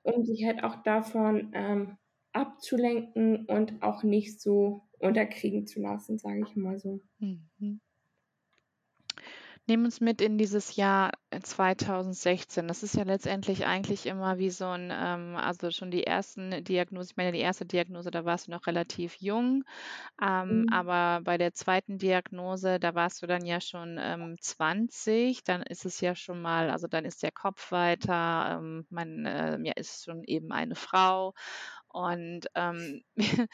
um 0.03 0.25
sich 0.25 0.44
halt 0.44 0.62
auch 0.62 0.83
davon 0.83 1.51
ähm, 1.55 1.96
abzulenken 2.33 3.46
und 3.46 3.83
auch 3.83 4.03
nicht 4.03 4.40
so 4.40 4.83
unterkriegen 4.98 5.66
zu 5.66 5.81
lassen, 5.81 6.18
sage 6.18 6.44
ich 6.46 6.55
mal 6.55 6.79
so. 6.79 7.01
Mhm. 7.18 7.81
Nimm 9.68 9.85
uns 9.85 10.01
mit 10.01 10.20
in 10.20 10.38
dieses 10.38 10.75
Jahr 10.75 11.12
2016. 11.40 12.66
Das 12.66 12.83
ist 12.83 12.96
ja 12.96 13.05
letztendlich 13.05 13.64
eigentlich 13.64 14.07
immer 14.07 14.38
wie 14.38 14.51
so 14.51 14.66
ein, 14.66 14.90
ähm, 14.92 15.37
also 15.37 15.70
schon 15.70 15.92
die 15.92 16.05
ersten 16.05 16.64
Diagnosen, 16.64 17.11
ich 17.12 17.16
meine, 17.16 17.31
die 17.31 17.38
erste 17.38 17.64
Diagnose, 17.64 18.11
da 18.11 18.25
warst 18.25 18.48
du 18.48 18.51
noch 18.51 18.66
relativ 18.66 19.16
jung, 19.20 19.62
ähm, 20.20 20.62
mhm. 20.62 20.68
aber 20.70 21.22
bei 21.22 21.38
der 21.38 21.55
zweiten 21.55 21.98
Diagnose, 21.98 22.81
da 22.81 22.96
warst 22.96 23.22
du 23.22 23.27
dann 23.29 23.46
ja 23.46 23.61
schon 23.61 23.98
ähm, 24.01 24.37
20, 24.40 25.44
dann 25.44 25.62
ist 25.62 25.85
es 25.87 26.01
ja 26.01 26.16
schon 26.16 26.42
mal, 26.42 26.68
also 26.68 26.88
dann 26.88 27.05
ist 27.05 27.22
der 27.22 27.33
Kopf 27.33 27.70
weiter, 27.70 28.59
ähm, 28.59 28.85
man 28.90 29.27
äh, 29.27 29.59
ja, 29.62 29.72
ist 29.77 30.05
schon 30.05 30.25
eben 30.25 30.51
eine 30.51 30.75
Frau 30.75 31.35
und 31.88 32.46
ähm, 32.57 33.03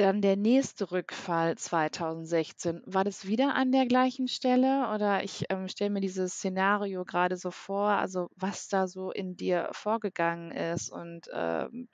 Dann 0.00 0.22
der 0.22 0.36
nächste 0.36 0.92
Rückfall 0.92 1.58
2016. 1.58 2.80
War 2.86 3.04
das 3.04 3.26
wieder 3.26 3.54
an 3.54 3.70
der 3.70 3.84
gleichen 3.84 4.28
Stelle 4.28 4.90
oder 4.94 5.22
ich 5.22 5.44
ähm, 5.50 5.68
stelle 5.68 5.90
mir 5.90 6.00
dieses 6.00 6.36
Szenario 6.36 7.04
gerade 7.04 7.36
so 7.36 7.50
vor, 7.50 7.90
also 7.90 8.30
was 8.34 8.68
da 8.68 8.88
so 8.88 9.10
in 9.10 9.36
dir 9.36 9.68
vorgegangen 9.72 10.52
ist 10.52 10.90
und 10.90 11.28
ähm, 11.34 11.90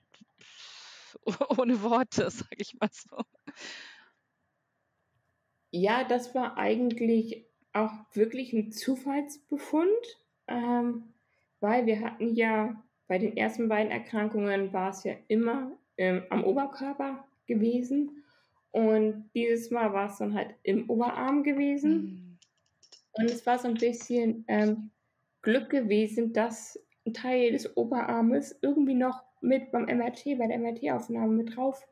ohne 1.59 1.83
Worte, 1.83 2.31
sage 2.31 2.59
ich 2.59 2.77
mal 2.79 2.90
so. 2.92 3.16
Ja, 5.73 6.05
das 6.05 6.33
war 6.33 6.57
eigentlich 6.59 7.45
auch 7.73 7.90
wirklich 8.12 8.53
ein 8.53 8.71
Zufallsbefund, 8.71 9.90
ähm, 10.47 11.12
weil 11.59 11.87
wir 11.87 12.03
hatten 12.03 12.37
ja 12.37 12.85
bei 13.09 13.19
den 13.19 13.37
ersten 13.37 13.69
beiden 13.69 13.90
Erkrankungen 13.90 14.73
war 14.73 14.90
es 14.90 15.03
ja 15.03 15.14
immer 15.27 15.73
ähm, 15.97 16.23
am 16.31 16.45
Oberkörper 16.45 17.26
gewesen 17.47 18.23
und 18.77 19.31
dieses 19.35 19.71
Mal 19.71 19.95
war 19.95 20.11
es 20.11 20.19
dann 20.19 20.35
halt 20.35 20.55
im 20.63 20.91
Oberarm 20.91 21.43
gewesen. 21.43 21.93
Mhm. 21.93 22.39
Und 23.13 23.31
es 23.31 23.47
war 23.47 23.59
so 23.59 23.69
ein 23.69 23.75
bisschen 23.75 24.45
ähm, 24.49 24.91
Glück 25.41 25.71
gewesen, 25.71 26.35
dass 26.35 26.79
ein 27.07 27.15
Teil 27.15 27.53
des 27.53 27.75
Oberarmes 27.75 28.59
irgendwie 28.61 28.93
noch 28.93 29.23
mit 29.41 29.73
beim 29.73 29.85
MRT, 29.85 30.39
bei 30.39 30.47
der 30.47 30.59
MRT-Aufnahme 30.59 31.33
mit 31.33 31.57
drauf 31.57 31.87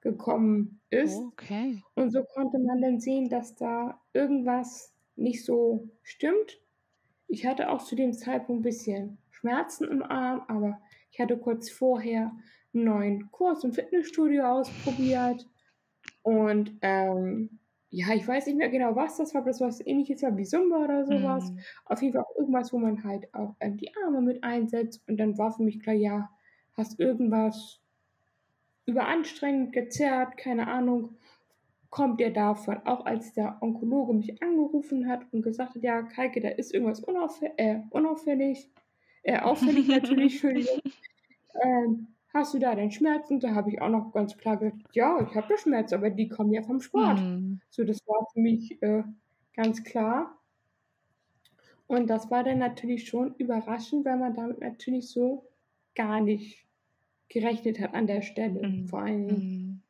gekommen 0.00 0.80
ist. 0.90 1.16
Okay. 1.16 1.82
Und 1.94 2.10
so 2.10 2.22
konnte 2.22 2.60
man 2.60 2.80
dann 2.80 3.00
sehen, 3.00 3.28
dass 3.28 3.56
da 3.56 4.00
irgendwas 4.12 4.94
nicht 5.16 5.44
so 5.44 5.88
stimmt. 6.04 6.60
Ich 7.26 7.46
hatte 7.46 7.68
auch 7.68 7.82
zu 7.82 7.96
dem 7.96 8.12
Zeitpunkt 8.12 8.60
ein 8.60 8.62
bisschen 8.62 9.18
Schmerzen 9.30 9.88
im 9.88 10.04
Arm, 10.04 10.44
aber 10.46 10.80
ich 11.10 11.18
hatte 11.18 11.36
kurz 11.36 11.68
vorher 11.68 12.30
einen 12.74 12.84
neuen 12.84 13.30
Kurs 13.30 13.64
im 13.64 13.72
Fitnessstudio 13.72 14.44
ausprobiert. 14.44 15.46
Und 16.22 16.78
ähm, 16.82 17.58
ja, 17.90 18.14
ich 18.14 18.26
weiß 18.26 18.46
nicht 18.46 18.56
mehr 18.56 18.70
genau, 18.70 18.96
was 18.96 19.18
das 19.18 19.34
war, 19.34 19.42
aber 19.42 19.50
das 19.50 19.60
war 19.60 19.68
was 19.68 19.84
ähnliches 19.84 20.22
wie 20.22 20.44
Zumba 20.44 20.84
oder 20.84 21.04
sowas. 21.04 21.50
Mhm. 21.50 21.58
Auf 21.84 22.00
jeden 22.00 22.14
Fall 22.14 22.22
auch 22.22 22.36
irgendwas, 22.36 22.72
wo 22.72 22.78
man 22.78 23.04
halt 23.04 23.32
auch 23.34 23.54
ähm, 23.60 23.76
die 23.76 23.94
Arme 24.02 24.22
mit 24.22 24.42
einsetzt. 24.42 25.02
Und 25.06 25.18
dann 25.18 25.36
war 25.36 25.52
für 25.52 25.62
mich 25.62 25.80
klar, 25.80 25.94
ja, 25.94 26.30
hast 26.74 26.98
irgendwas 26.98 27.80
überanstrengend, 28.86 29.72
gezerrt, 29.72 30.36
keine 30.36 30.68
Ahnung, 30.68 31.16
kommt 31.90 32.20
der 32.20 32.30
davon. 32.30 32.78
Auch 32.86 33.04
als 33.04 33.34
der 33.34 33.58
Onkologe 33.60 34.14
mich 34.14 34.42
angerufen 34.42 35.06
hat 35.06 35.26
und 35.30 35.42
gesagt 35.42 35.74
hat, 35.74 35.82
ja, 35.82 36.02
Kalke, 36.02 36.40
da 36.40 36.48
ist 36.48 36.72
irgendwas 36.72 37.00
unauffällig, 37.00 37.54
äh, 37.58 37.80
unauffällig, 37.90 38.70
äh, 39.22 39.38
auffällig 39.38 39.86
natürlich, 39.88 40.42
Entschuldigung. 40.42 40.80
Ähm, 41.62 42.08
hast 42.32 42.54
du 42.54 42.58
da 42.58 42.74
denn 42.74 42.90
Schmerzen? 42.90 43.40
Da 43.40 43.54
habe 43.54 43.70
ich 43.70 43.80
auch 43.80 43.88
noch 43.88 44.12
ganz 44.12 44.36
klar 44.36 44.56
gesagt, 44.56 44.78
ja, 44.92 45.20
ich 45.20 45.34
habe 45.34 45.46
da 45.48 45.56
Schmerzen, 45.56 45.94
aber 45.94 46.10
die 46.10 46.28
kommen 46.28 46.52
ja 46.52 46.62
vom 46.62 46.80
Sport. 46.80 47.20
Mhm. 47.20 47.60
So, 47.70 47.84
das 47.84 47.98
war 48.06 48.26
für 48.32 48.40
mich 48.40 48.80
äh, 48.82 49.02
ganz 49.54 49.84
klar. 49.84 50.38
Und 51.86 52.08
das 52.08 52.30
war 52.30 52.42
dann 52.42 52.58
natürlich 52.58 53.06
schon 53.06 53.34
überraschend, 53.34 54.04
weil 54.04 54.16
man 54.16 54.34
damit 54.34 54.60
natürlich 54.60 55.10
so 55.10 55.46
gar 55.94 56.20
nicht 56.20 56.66
gerechnet 57.28 57.80
hat 57.80 57.94
an 57.94 58.06
der 58.06 58.22
Stelle, 58.22 58.66
mhm. 58.66 58.88
vor 58.88 59.00
allen 59.00 59.28
Dingen. 59.28 59.46
Mhm. 59.46 59.82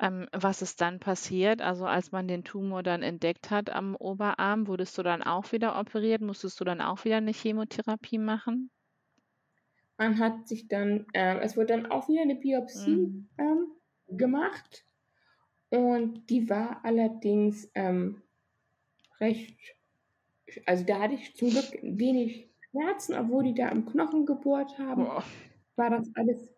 Ähm, 0.00 0.28
was 0.32 0.62
ist 0.62 0.80
dann 0.80 1.00
passiert? 1.00 1.60
Also 1.60 1.86
als 1.86 2.12
man 2.12 2.28
den 2.28 2.44
Tumor 2.44 2.84
dann 2.84 3.02
entdeckt 3.02 3.50
hat 3.50 3.70
am 3.70 3.96
Oberarm, 3.96 4.68
wurdest 4.68 4.96
du 4.96 5.02
dann 5.02 5.22
auch 5.24 5.50
wieder 5.50 5.78
operiert? 5.78 6.20
Musstest 6.20 6.60
du 6.60 6.64
dann 6.64 6.80
auch 6.80 7.04
wieder 7.04 7.16
eine 7.16 7.32
Chemotherapie 7.32 8.18
machen? 8.18 8.70
Man 9.98 10.18
hat 10.18 10.48
sich 10.48 10.68
dann, 10.68 11.06
äh, 11.12 11.38
es 11.40 11.56
wurde 11.56 11.74
dann 11.74 11.86
auch 11.86 12.08
wieder 12.08 12.22
eine 12.22 12.36
Biopsie 12.36 12.96
mhm. 12.96 13.28
ähm, 13.36 13.66
gemacht 14.16 14.86
und 15.70 16.30
die 16.30 16.48
war 16.48 16.84
allerdings 16.84 17.70
ähm, 17.74 18.22
recht, 19.20 19.58
also 20.64 20.84
da 20.84 21.00
hatte 21.00 21.14
ich 21.14 21.34
zum 21.36 21.50
Glück 21.50 21.78
wenig 21.82 22.48
Schmerzen, 22.70 23.14
obwohl 23.14 23.44
die 23.44 23.54
da 23.54 23.68
im 23.68 23.84
Knochen 23.84 24.24
gebohrt 24.24 24.78
haben. 24.78 25.04
Boah 25.04 25.24
war 25.78 25.90
das 25.90 26.10
alles 26.14 26.52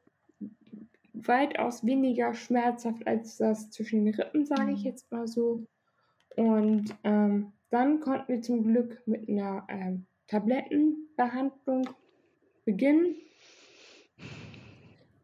weitaus 1.12 1.84
weniger 1.84 2.34
schmerzhaft 2.34 3.06
als 3.06 3.36
das 3.36 3.70
zwischen 3.70 4.06
den 4.06 4.14
Rippen, 4.14 4.46
sage 4.46 4.72
ich 4.72 4.80
mhm. 4.80 4.86
jetzt 4.86 5.12
mal 5.12 5.28
so. 5.28 5.66
Und 6.36 6.96
ähm, 7.04 7.52
dann 7.68 8.00
konnten 8.00 8.32
wir 8.32 8.42
zum 8.42 8.64
Glück 8.64 9.02
mit 9.06 9.28
einer 9.28 9.66
ähm, 9.68 10.06
Tablettenbehandlung 10.26 11.88
beginnen, 12.64 13.16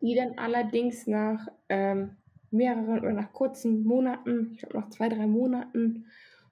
die 0.00 0.14
dann 0.14 0.38
allerdings 0.38 1.06
nach 1.06 1.46
ähm, 1.68 2.16
mehreren 2.50 3.00
oder 3.00 3.12
nach 3.12 3.32
kurzen 3.32 3.84
Monaten, 3.84 4.52
ich 4.52 4.60
glaube 4.60 4.78
nach 4.78 4.90
zwei, 4.90 5.08
drei 5.08 5.26
Monaten, 5.26 6.06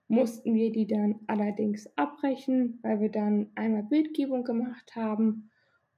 mussten 0.08 0.54
wir 0.54 0.70
die 0.70 0.86
dann 0.86 1.20
allerdings 1.26 1.86
abbrechen, 1.96 2.78
weil 2.82 3.00
wir 3.00 3.10
dann 3.10 3.50
einmal 3.54 3.84
Bildgebung 3.84 4.44
gemacht 4.44 4.94
haben 4.96 5.50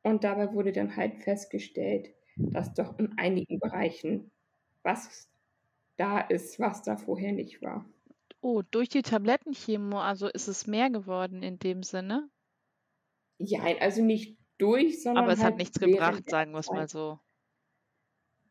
und 0.03 0.23
dabei 0.23 0.53
wurde 0.53 0.73
dann 0.73 0.97
halt 0.97 1.17
festgestellt, 1.17 2.11
dass 2.37 2.75
doch 2.75 2.99
in 2.99 3.19
einigen 3.19 3.59
Bereichen 3.59 4.31
was 4.87 5.29
da 5.97 6.21
ist, 6.21 6.61
was 6.61 6.83
da 6.83 6.97
vorher 6.97 7.33
nicht 7.33 7.61
war. 7.61 7.85
Oh, 8.41 8.63
durch 8.71 8.89
die 8.89 9.03
Tablettenchemo, 9.03 9.99
also 9.99 10.29
ist 10.29 10.47
es 10.47 10.67
mehr 10.67 10.91
geworden 10.91 11.43
in 11.43 11.59
dem 11.59 11.83
Sinne? 11.83 12.31
Ja, 13.39 13.63
also 13.81 14.03
nicht 14.05 14.39
durch, 14.59 15.03
sondern. 15.03 15.25
Aber 15.25 15.33
es 15.33 15.41
halt 15.41 15.53
hat 15.53 15.59
nichts 15.59 15.79
gebracht, 15.79 16.29
sagen 16.29 16.53
wir 16.53 16.59
es 16.61 16.71
mal 16.71 16.89
so. 16.89 17.19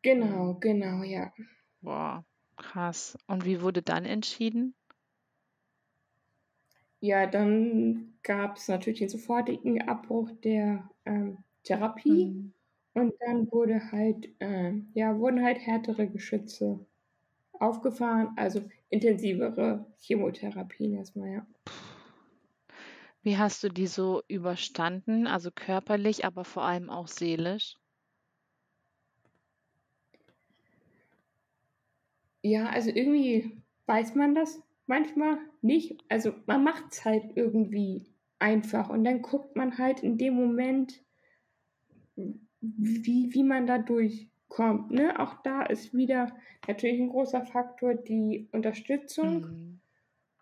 Genau, 0.02 0.54
genau, 0.60 1.02
ja. 1.02 1.32
Boah, 1.80 2.24
krass. 2.56 3.18
Und 3.26 3.44
wie 3.44 3.60
wurde 3.60 3.82
dann 3.82 4.04
entschieden? 4.04 4.74
Ja, 7.00 7.26
dann 7.26 8.14
gab 8.22 8.56
es 8.56 8.68
natürlich 8.68 9.00
den 9.00 9.08
sofortigen 9.08 9.82
Abbruch 9.88 10.30
der 10.42 10.88
ähm, 11.04 11.38
Therapie. 11.64 12.26
Mhm. 12.26 12.52
Und 12.94 13.14
dann 13.20 13.52
wurde 13.52 13.92
halt, 13.92 14.28
äh, 14.38 14.72
ja, 14.94 15.18
wurden 15.18 15.44
halt 15.44 15.58
härtere 15.58 16.06
Geschütze 16.06 16.86
aufgefahren, 17.52 18.28
also 18.36 18.62
intensivere 18.88 19.84
Chemotherapien 19.98 20.94
erstmal, 20.94 21.30
ja. 21.30 21.46
Wie 23.26 23.38
hast 23.38 23.64
du 23.64 23.68
die 23.70 23.88
so 23.88 24.22
überstanden, 24.28 25.26
also 25.26 25.50
körperlich, 25.50 26.24
aber 26.24 26.44
vor 26.44 26.62
allem 26.62 26.88
auch 26.88 27.08
seelisch? 27.08 27.74
Ja, 32.42 32.68
also 32.68 32.90
irgendwie 32.90 33.60
weiß 33.86 34.14
man 34.14 34.36
das 34.36 34.62
manchmal 34.86 35.38
nicht. 35.60 36.04
Also 36.08 36.34
man 36.46 36.62
macht 36.62 36.84
es 36.92 37.04
halt 37.04 37.36
irgendwie 37.36 38.06
einfach 38.38 38.90
und 38.90 39.02
dann 39.02 39.22
guckt 39.22 39.56
man 39.56 39.76
halt 39.76 40.04
in 40.04 40.18
dem 40.18 40.34
Moment, 40.34 41.02
wie, 42.60 43.34
wie 43.34 43.42
man 43.42 43.66
da 43.66 43.78
durchkommt. 43.78 44.92
Ne? 44.92 45.18
Auch 45.18 45.42
da 45.42 45.64
ist 45.64 45.92
wieder 45.92 46.30
natürlich 46.68 47.00
ein 47.00 47.08
großer 47.08 47.44
Faktor 47.44 47.94
die 47.94 48.48
Unterstützung, 48.52 49.40
mhm. 49.40 49.80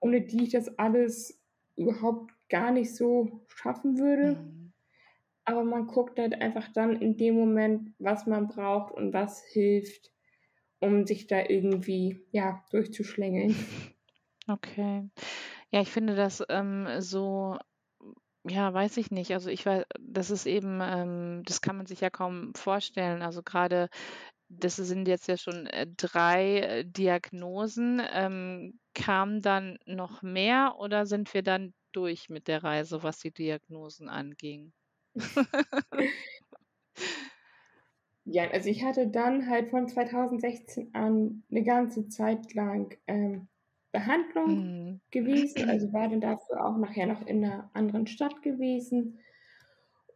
ohne 0.00 0.20
die 0.20 0.42
ich 0.42 0.50
das 0.50 0.78
alles 0.78 1.40
überhaupt 1.76 2.33
gar 2.48 2.70
nicht 2.70 2.94
so 2.94 3.44
schaffen 3.48 3.98
würde. 3.98 4.36
Mhm. 4.36 4.72
Aber 5.44 5.64
man 5.64 5.86
guckt 5.86 6.18
halt 6.18 6.40
einfach 6.40 6.68
dann 6.72 7.00
in 7.00 7.16
dem 7.16 7.34
Moment, 7.34 7.92
was 7.98 8.26
man 8.26 8.48
braucht 8.48 8.94
und 8.94 9.12
was 9.12 9.42
hilft, 9.44 10.10
um 10.80 11.06
sich 11.06 11.26
da 11.26 11.44
irgendwie 11.48 12.26
ja 12.30 12.64
durchzuschlängeln. 12.70 13.54
Okay. 14.46 15.08
Ja, 15.70 15.80
ich 15.80 15.90
finde 15.90 16.14
das 16.14 16.42
ähm, 16.50 16.86
so 16.98 17.56
ja, 18.46 18.72
weiß 18.72 18.98
ich 18.98 19.10
nicht. 19.10 19.32
Also 19.32 19.50
ich 19.50 19.64
weiß, 19.64 19.84
das 19.98 20.30
ist 20.30 20.46
eben, 20.46 20.80
ähm, 20.82 21.42
das 21.46 21.60
kann 21.62 21.76
man 21.76 21.86
sich 21.86 22.00
ja 22.00 22.10
kaum 22.10 22.54
vorstellen. 22.54 23.22
Also 23.22 23.42
gerade, 23.42 23.88
das 24.48 24.76
sind 24.76 25.08
jetzt 25.08 25.28
ja 25.28 25.36
schon 25.38 25.66
äh, 25.66 25.86
drei 25.96 26.58
äh, 26.60 26.84
Diagnosen. 26.84 28.02
Ähm, 28.12 28.78
kam 28.94 29.40
dann 29.40 29.78
noch 29.86 30.22
mehr 30.22 30.76
oder 30.78 31.06
sind 31.06 31.32
wir 31.34 31.42
dann 31.42 31.72
durch 31.96 32.28
mit 32.28 32.48
der 32.48 32.62
Reise, 32.64 33.02
was 33.02 33.18
die 33.20 33.32
Diagnosen 33.32 34.08
anging? 34.08 34.72
Ja, 38.26 38.50
also 38.50 38.70
ich 38.70 38.82
hatte 38.82 39.08
dann 39.08 39.48
halt 39.50 39.68
von 39.68 39.86
2016 39.86 40.94
an 40.94 41.42
eine 41.50 41.62
ganze 41.62 42.08
Zeit 42.08 42.54
lang 42.54 42.96
ähm, 43.06 43.48
Behandlung 43.92 44.48
mhm. 44.48 45.00
gewesen, 45.10 45.56
also 45.68 45.92
war 45.92 46.08
dann 46.08 46.20
dafür 46.20 46.64
auch 46.64 46.78
nachher 46.78 47.06
noch 47.06 47.26
in 47.26 47.44
einer 47.44 47.70
anderen 47.74 48.06
Stadt 48.06 48.42
gewesen 48.42 49.18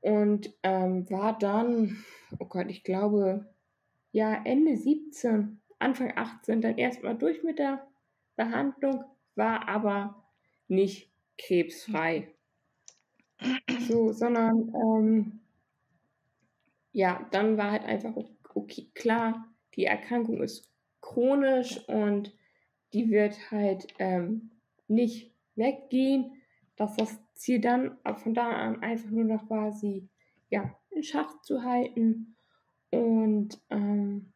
und 0.01 0.55
ähm, 0.63 1.09
war 1.11 1.39
dann, 1.39 2.03
oh 2.39 2.47
Gott, 2.47 2.71
ich 2.71 2.83
glaube, 2.83 3.47
ja, 4.13 4.43
Ende 4.43 4.77
17, 4.77 5.61
Anfang 5.79 6.13
18 6.17 6.63
dann 6.63 6.79
erstmal 6.79 7.17
durch 7.17 7.43
mit 7.43 7.59
der 7.59 7.87
Behandlung, 8.37 9.05
war 9.35 9.69
aber 9.69 10.25
nicht 10.67 11.13
krebsfrei. 11.39 12.35
So, 13.87 14.13
sondern 14.13 14.75
ähm, 14.75 15.41
ja, 16.93 17.27
dann 17.31 17.57
war 17.57 17.71
halt 17.71 17.85
einfach 17.85 18.15
okay, 18.55 18.91
klar, 18.95 19.47
die 19.75 19.85
Erkrankung 19.85 20.43
ist 20.43 20.69
chronisch 21.01 21.79
und 21.89 22.37
die 22.93 23.11
wird 23.11 23.51
halt 23.51 23.87
ähm, 23.99 24.51
nicht 24.89 25.33
weggehen, 25.55 26.43
dass 26.77 26.97
das 26.97 27.19
Ziel 27.35 27.61
dann 27.61 27.97
von 28.17 28.35
da 28.35 28.51
an 28.51 28.83
einfach 28.83 29.11
nur 29.11 29.25
noch 29.25 29.47
quasi 29.47 30.09
ja, 30.51 30.75
in 30.91 31.03
Schach 31.03 31.41
zu 31.43 31.63
halten. 31.63 32.37
Und 32.91 33.61
ähm, 33.71 34.33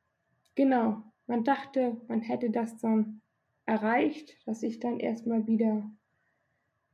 genau, 0.55 1.03
man 1.27 1.45
dachte, 1.45 2.01
man 2.09 2.21
hätte 2.21 2.51
das 2.51 2.79
dann 2.79 3.23
erreicht, 3.65 4.37
dass 4.47 4.63
ich 4.63 4.81
dann 4.81 5.01
erstmal 5.01 5.47
wieder 5.47 5.91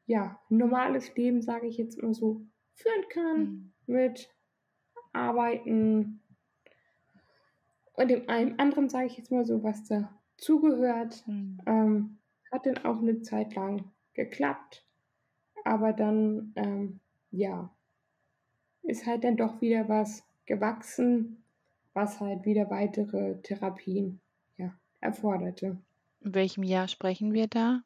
ja, 0.09 0.41
normales 0.49 1.15
Leben, 1.15 1.43
sage 1.43 1.67
ich 1.67 1.77
jetzt 1.77 2.03
mal 2.03 2.15
so, 2.15 2.41
führen 2.73 3.09
kann 3.11 3.39
mhm. 3.39 3.73
mit 3.87 4.35
Arbeiten 5.13 6.21
und 7.93 8.09
dem 8.09 8.29
einen 8.29 8.59
anderen, 8.59 8.89
sage 8.89 9.07
ich 9.07 9.19
jetzt 9.19 9.31
mal 9.31 9.45
so, 9.45 9.63
was 9.63 9.85
dazugehört. 9.85 11.27
Mhm. 11.27 11.61
Ähm, 11.67 12.19
hat 12.51 12.65
dann 12.65 12.79
auch 12.87 13.01
eine 13.03 13.21
Zeit 13.21 13.55
lang 13.55 13.85
geklappt, 14.15 14.87
aber 15.65 15.93
dann, 15.93 16.53
ähm, 16.57 17.01
ja, 17.31 17.71
ist 18.83 19.05
halt 19.05 19.25
dann 19.25 19.37
doch 19.37 19.61
wieder 19.61 19.91
was 19.91 20.25
gewachsen, 20.47 21.45
was 21.93 22.19
halt 22.19 22.47
wieder 22.47 22.71
weitere 22.71 23.43
Therapien 23.43 24.21
ja, 24.57 24.73
erforderte. 25.01 25.77
In 26.21 26.35
welchem 26.35 26.63
Jahr 26.63 26.89
sprechen 26.89 27.35
wir 27.35 27.47
da? 27.47 27.83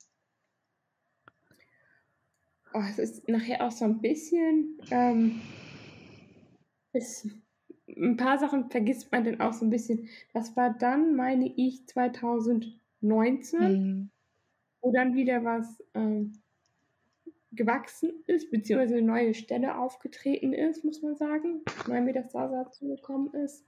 Oh, 2.74 2.82
es 2.88 2.98
ist 2.98 3.28
nachher 3.28 3.64
auch 3.66 3.70
so 3.70 3.84
ein 3.84 4.00
bisschen, 4.00 4.78
ähm, 4.90 5.40
es, 6.92 7.28
ein 7.88 8.16
paar 8.16 8.38
Sachen 8.38 8.70
vergisst 8.70 9.12
man 9.12 9.24
dann 9.24 9.40
auch 9.40 9.52
so 9.52 9.64
ein 9.66 9.70
bisschen. 9.70 10.08
Das 10.32 10.56
war 10.56 10.70
dann, 10.78 11.14
meine 11.14 11.52
ich, 11.56 11.86
2019, 11.86 13.60
mhm. 13.60 14.10
wo 14.80 14.92
dann 14.92 15.14
wieder 15.14 15.44
was 15.44 15.82
ähm, 15.94 16.42
gewachsen 17.52 18.12
ist, 18.26 18.50
beziehungsweise 18.50 18.96
eine 18.96 19.06
neue 19.06 19.34
Stelle 19.34 19.78
aufgetreten 19.78 20.52
ist, 20.52 20.84
muss 20.84 21.02
man 21.02 21.16
sagen, 21.16 21.60
weil 21.86 22.02
mir 22.02 22.14
das 22.14 22.32
da 22.32 22.48
dazu 22.48 22.88
gekommen 22.88 23.32
ist. 23.34 23.66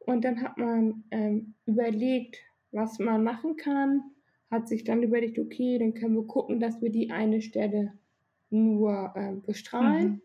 Und 0.00 0.24
dann 0.24 0.42
hat 0.42 0.58
man 0.58 1.04
ähm, 1.10 1.54
überlegt, 1.66 2.38
was 2.72 2.98
man 2.98 3.22
machen 3.22 3.56
kann, 3.56 4.02
hat 4.50 4.68
sich 4.68 4.84
dann 4.84 5.02
überlegt, 5.02 5.38
okay, 5.38 5.78
dann 5.78 5.94
können 5.94 6.16
wir 6.16 6.26
gucken, 6.26 6.60
dass 6.60 6.82
wir 6.82 6.90
die 6.90 7.10
eine 7.10 7.40
Stelle 7.40 7.92
nur 8.54 9.12
ähm, 9.16 9.42
bestrahlen, 9.42 10.08
mhm. 10.08 10.22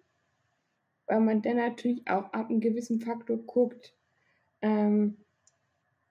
weil 1.08 1.20
man 1.22 1.42
dann 1.42 1.58
natürlich 1.58 2.08
auch 2.08 2.32
ab 2.34 2.50
einem 2.50 2.60
gewissen 2.60 3.02
Faktor 3.02 3.38
guckt, 3.38 3.94
ähm, 4.62 5.18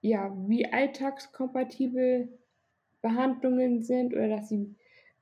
ja, 0.00 0.34
wie 0.46 0.70
alltagskompatibel 0.70 2.28
Behandlungen 3.02 3.82
sind 3.82 4.12
oder 4.12 4.28
dass 4.28 4.48
sie, 4.48 4.74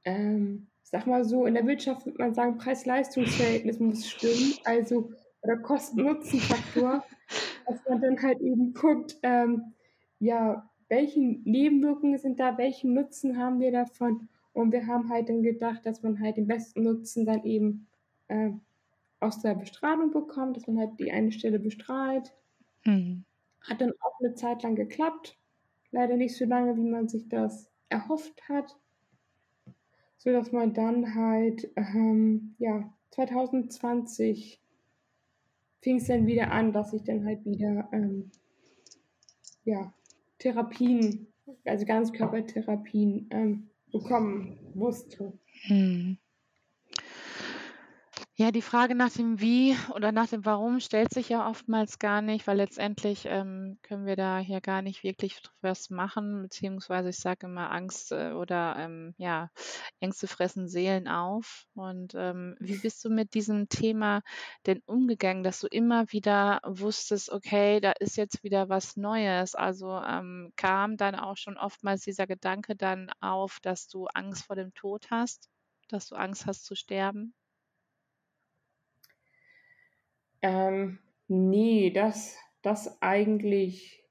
ähm, 0.04 0.66
sag 0.82 1.06
mal 1.06 1.24
so, 1.24 1.46
in 1.46 1.54
der 1.54 1.66
Wirtschaft 1.66 2.06
würde 2.06 2.18
man 2.18 2.34
sagen, 2.34 2.58
Preis-Leistungs-Verhältnis 2.58 3.80
muss 3.80 4.08
stimmen, 4.08 4.54
also 4.64 5.10
oder 5.42 5.56
Kosten-Nutzen-Faktor, 5.58 7.04
dass 7.66 7.80
man 7.88 8.00
dann 8.00 8.22
halt 8.22 8.40
eben 8.40 8.74
guckt, 8.74 9.16
ähm, 9.22 9.72
ja, 10.18 10.68
welche 10.88 11.20
Nebenwirkungen 11.20 12.18
sind 12.18 12.38
da, 12.38 12.56
welchen 12.58 12.94
Nutzen 12.94 13.38
haben 13.38 13.60
wir 13.60 13.72
davon 13.72 14.28
und 14.56 14.72
wir 14.72 14.86
haben 14.86 15.10
halt 15.10 15.28
dann 15.28 15.42
gedacht, 15.42 15.84
dass 15.84 16.02
man 16.02 16.18
halt 16.18 16.38
den 16.38 16.46
besten 16.46 16.82
Nutzen 16.82 17.26
dann 17.26 17.44
eben 17.44 17.86
äh, 18.28 18.52
aus 19.20 19.42
der 19.42 19.54
Bestrahlung 19.54 20.12
bekommt, 20.12 20.56
dass 20.56 20.66
man 20.66 20.78
halt 20.78 20.98
die 20.98 21.12
eine 21.12 21.30
Stelle 21.30 21.58
bestrahlt. 21.58 22.34
Mhm. 22.84 23.24
Hat 23.60 23.82
dann 23.82 23.92
auch 24.00 24.18
eine 24.18 24.34
Zeit 24.34 24.62
lang 24.62 24.74
geklappt. 24.74 25.36
Leider 25.90 26.16
nicht 26.16 26.36
so 26.36 26.46
lange, 26.46 26.74
wie 26.74 26.88
man 26.88 27.06
sich 27.06 27.28
das 27.28 27.70
erhofft 27.90 28.48
hat. 28.48 28.74
So 30.16 30.32
dass 30.32 30.52
man 30.52 30.72
dann 30.72 31.14
halt, 31.14 31.70
ähm, 31.76 32.54
ja, 32.58 32.90
2020 33.10 34.58
fing 35.82 35.96
es 35.98 36.06
dann 36.06 36.26
wieder 36.26 36.50
an, 36.50 36.72
dass 36.72 36.94
ich 36.94 37.04
dann 37.04 37.26
halt 37.26 37.44
wieder, 37.44 37.90
ähm, 37.92 38.30
ja, 39.64 39.92
Therapien, 40.38 41.26
also 41.66 41.84
Ganzkörpertherapien 41.84 43.28
ähm, 43.30 43.68
bekommen 43.98 44.58
musste. 44.74 45.32
Hm. 45.66 46.18
Ja, 48.38 48.50
die 48.50 48.60
Frage 48.62 48.94
nach 48.94 49.10
dem 49.10 49.40
Wie 49.40 49.74
oder 49.94 50.12
nach 50.12 50.28
dem 50.28 50.44
Warum 50.44 50.78
stellt 50.80 51.10
sich 51.12 51.30
ja 51.30 51.48
oftmals 51.48 51.98
gar 51.98 52.20
nicht, 52.20 52.46
weil 52.46 52.58
letztendlich 52.58 53.24
ähm, 53.26 53.78
können 53.82 54.04
wir 54.04 54.14
da 54.16 54.38
hier 54.38 54.60
gar 54.60 54.82
nicht 54.82 55.02
wirklich 55.02 55.40
was 55.62 55.88
machen, 55.88 56.42
beziehungsweise 56.42 57.08
ich 57.08 57.16
sage 57.18 57.46
immer 57.46 57.70
Angst 57.72 58.12
äh, 58.12 58.32
oder 58.32 58.76
ähm, 58.78 59.14
ja, 59.16 59.50
Ängste 60.00 60.26
fressen 60.28 60.68
Seelen 60.68 61.08
auf. 61.08 61.64
Und 61.74 62.12
ähm, 62.14 62.56
wie 62.60 62.76
bist 62.78 63.02
du 63.06 63.08
mit 63.10 63.32
diesem 63.32 63.70
Thema 63.70 64.20
denn 64.66 64.82
umgegangen, 64.84 65.42
dass 65.42 65.60
du 65.60 65.66
immer 65.68 66.04
wieder 66.12 66.60
wusstest, 66.66 67.30
okay, 67.32 67.80
da 67.80 67.92
ist 67.92 68.16
jetzt 68.18 68.42
wieder 68.44 68.68
was 68.68 68.96
Neues? 68.96 69.54
Also 69.54 69.98
ähm, 70.06 70.52
kam 70.56 70.98
dann 70.98 71.14
auch 71.14 71.38
schon 71.38 71.56
oftmals 71.56 72.02
dieser 72.02 72.26
Gedanke 72.26 72.76
dann 72.76 73.10
auf, 73.20 73.60
dass 73.62 73.88
du 73.88 74.06
Angst 74.08 74.44
vor 74.44 74.56
dem 74.56 74.74
Tod 74.74 75.06
hast, 75.10 75.48
dass 75.88 76.06
du 76.08 76.16
Angst 76.16 76.44
hast 76.46 76.66
zu 76.66 76.74
sterben? 76.74 77.32
Ähm, 80.42 80.98
ne, 81.28 81.90
das 81.92 82.36
das 82.62 83.00
eigentlich 83.02 84.04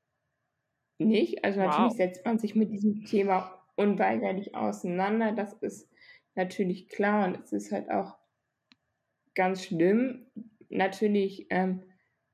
nicht. 1.00 1.44
Also, 1.44 1.60
natürlich 1.60 1.94
Wow. 1.94 1.96
setzt 1.96 2.26
man 2.26 2.38
sich 2.40 2.56
mit 2.56 2.72
diesem 2.72 3.04
Thema 3.06 3.66
unweigerlich 3.76 4.56
auseinander. 4.56 5.32
Das 5.34 5.54
ist 5.54 5.90
natürlich 6.36 6.88
klar 6.90 7.28
und 7.28 7.40
es 7.40 7.52
ist 7.54 7.72
halt 7.72 7.90
auch 7.90 8.18
ganz 9.36 9.64
schlimm. 9.66 10.26
Natürlich, 10.70 11.48
ähm, 11.50 11.84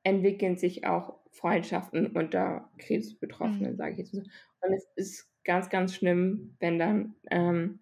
entwickeln 0.04 0.58
sich 0.58 0.86
auch 0.86 1.20
Freundschaften 1.32 2.08
unter 2.08 2.70
Krebsbetroffenen, 2.80 3.76
Mhm. 3.76 3.78
sage 3.78 3.94
ich 3.94 3.98
jetzt 4.00 4.14
mal. 4.14 4.26
Und 4.62 4.74
es 4.74 4.88
ist 4.96 5.32
ganz, 5.44 5.70
ganz 5.70 5.94
schlimm, 5.96 6.56
wenn 6.60 6.80
dann, 6.80 7.16
ähm, 7.30 7.80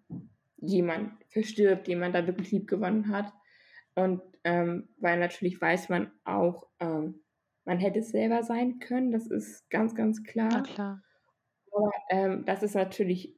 jemand 0.58 1.12
verstirbt, 1.28 1.86
den 1.86 1.98
man 2.00 2.12
da 2.12 2.26
wirklich 2.26 2.52
lieb 2.52 2.68
gewonnen 2.68 3.08
hat. 3.08 3.32
Und 3.94 4.20
ähm, 4.44 4.88
weil 4.98 5.18
natürlich 5.18 5.60
weiß 5.60 5.88
man 5.88 6.10
auch, 6.24 6.68
ähm, 6.80 7.22
man 7.64 7.78
hätte 7.78 8.00
es 8.00 8.10
selber 8.10 8.42
sein 8.42 8.78
können, 8.78 9.12
das 9.12 9.26
ist 9.26 9.68
ganz, 9.70 9.94
ganz 9.94 10.22
klar. 10.22 10.50
Na 10.50 10.62
klar. 10.62 11.02
Aber 11.72 11.92
ähm, 12.10 12.44
das 12.44 12.62
ist 12.62 12.74
natürlich 12.74 13.36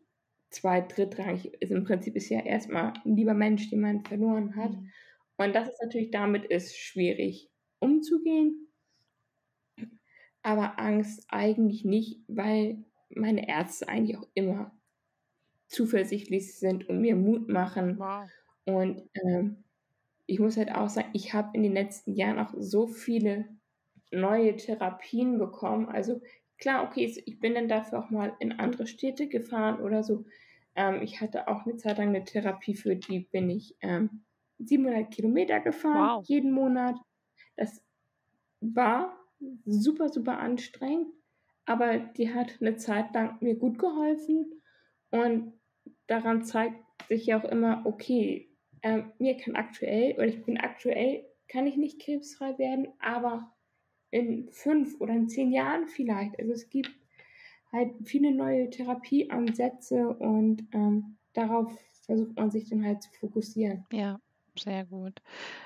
zwei 0.50 0.80
drittrangig. 0.80 1.52
Ist 1.60 1.70
Im 1.70 1.84
Prinzip 1.84 2.16
ist 2.16 2.28
ja 2.28 2.40
erstmal 2.40 2.92
ein 3.04 3.16
lieber 3.16 3.34
Mensch, 3.34 3.68
den 3.70 3.80
man 3.80 4.04
verloren 4.04 4.56
hat. 4.56 4.72
Mhm. 4.72 4.90
Und 5.36 5.54
das 5.54 5.68
ist 5.68 5.82
natürlich, 5.82 6.10
damit 6.10 6.44
ist 6.44 6.76
schwierig 6.76 7.50
umzugehen. 7.80 8.68
Aber 10.42 10.78
Angst 10.78 11.24
eigentlich 11.28 11.84
nicht, 11.84 12.22
weil 12.28 12.84
meine 13.10 13.48
Ärzte 13.48 13.88
eigentlich 13.88 14.16
auch 14.16 14.28
immer 14.34 14.76
zuversichtlich 15.68 16.58
sind 16.58 16.88
und 16.88 17.00
mir 17.00 17.16
Mut 17.16 17.48
machen. 17.48 17.98
Wow. 17.98 18.28
Und 18.64 19.02
ähm, 19.14 19.64
ich 20.26 20.38
muss 20.38 20.56
halt 20.56 20.74
auch 20.74 20.88
sagen, 20.88 21.10
ich 21.12 21.34
habe 21.34 21.50
in 21.54 21.62
den 21.62 21.72
letzten 21.72 22.14
Jahren 22.14 22.38
auch 22.38 22.54
so 22.56 22.86
viele 22.86 23.48
neue 24.10 24.56
Therapien 24.56 25.38
bekommen. 25.38 25.88
Also 25.88 26.20
klar, 26.58 26.84
okay, 26.84 27.04
ich 27.24 27.40
bin 27.40 27.54
dann 27.54 27.68
dafür 27.68 27.98
auch 27.98 28.10
mal 28.10 28.34
in 28.38 28.52
andere 28.52 28.86
Städte 28.86 29.28
gefahren 29.28 29.80
oder 29.80 30.02
so. 30.02 30.24
Ähm, 30.74 31.02
ich 31.02 31.20
hatte 31.20 31.48
auch 31.48 31.66
eine 31.66 31.76
Zeit 31.76 31.98
lang 31.98 32.08
eine 32.08 32.24
Therapie, 32.24 32.74
für 32.74 32.96
die 32.96 33.20
bin 33.20 33.50
ich 33.50 33.76
ähm, 33.80 34.24
700 34.58 35.10
Kilometer 35.10 35.60
gefahren, 35.60 36.18
wow. 36.18 36.24
jeden 36.26 36.52
Monat. 36.52 36.96
Das 37.56 37.82
war 38.60 39.16
super, 39.64 40.08
super 40.08 40.38
anstrengend, 40.38 41.08
aber 41.66 41.98
die 41.98 42.32
hat 42.32 42.58
eine 42.60 42.76
Zeit 42.76 43.12
lang 43.14 43.38
mir 43.40 43.56
gut 43.56 43.78
geholfen 43.78 44.62
und 45.10 45.52
daran 46.06 46.44
zeigt 46.44 46.80
sich 47.08 47.26
ja 47.26 47.40
auch 47.40 47.44
immer, 47.44 47.82
okay, 47.84 48.51
ähm, 48.82 49.12
mir 49.18 49.36
kann 49.36 49.56
aktuell, 49.56 50.14
oder 50.14 50.26
ich 50.26 50.44
bin 50.44 50.58
aktuell, 50.58 51.24
kann 51.48 51.66
ich 51.66 51.76
nicht 51.76 52.00
krebsfrei 52.00 52.58
werden, 52.58 52.88
aber 52.98 53.52
in 54.10 54.48
fünf 54.50 55.00
oder 55.00 55.14
in 55.14 55.28
zehn 55.28 55.52
Jahren 55.52 55.88
vielleicht. 55.88 56.38
Also 56.38 56.52
es 56.52 56.68
gibt 56.68 56.90
halt 57.72 57.92
viele 58.04 58.32
neue 58.32 58.68
Therapieansätze 58.70 60.08
und 60.08 60.66
ähm, 60.72 61.16
darauf 61.32 61.72
versucht 62.02 62.36
man 62.36 62.50
sich 62.50 62.68
dann 62.68 62.84
halt 62.84 63.02
zu 63.02 63.10
fokussieren. 63.12 63.86
Ja. 63.92 64.20
Sehr 64.58 64.84
gut. 64.84 65.22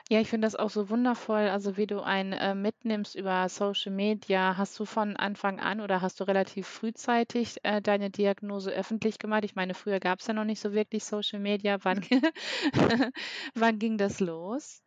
Ja, 0.08 0.20
ich 0.20 0.28
finde 0.28 0.46
das 0.46 0.54
auch 0.54 0.70
so 0.70 0.88
wundervoll, 0.88 1.48
also 1.48 1.76
wie 1.76 1.88
du 1.88 2.02
einen 2.02 2.32
äh, 2.32 2.54
mitnimmst 2.54 3.16
über 3.16 3.48
Social 3.48 3.90
Media. 3.90 4.56
Hast 4.56 4.78
du 4.78 4.84
von 4.84 5.16
Anfang 5.16 5.58
an 5.58 5.80
oder 5.80 6.02
hast 6.02 6.20
du 6.20 6.24
relativ 6.24 6.68
frühzeitig 6.68 7.56
äh, 7.64 7.82
deine 7.82 8.10
Diagnose 8.10 8.70
öffentlich 8.70 9.18
gemacht? 9.18 9.44
Ich 9.44 9.56
meine, 9.56 9.74
früher 9.74 9.98
gab 9.98 10.20
es 10.20 10.28
ja 10.28 10.34
noch 10.34 10.44
nicht 10.44 10.60
so 10.60 10.72
wirklich 10.72 11.04
Social 11.04 11.40
Media. 11.40 11.78
Wann, 11.82 12.00
wann 13.54 13.78
ging 13.80 13.98
das 13.98 14.20
los? 14.20 14.82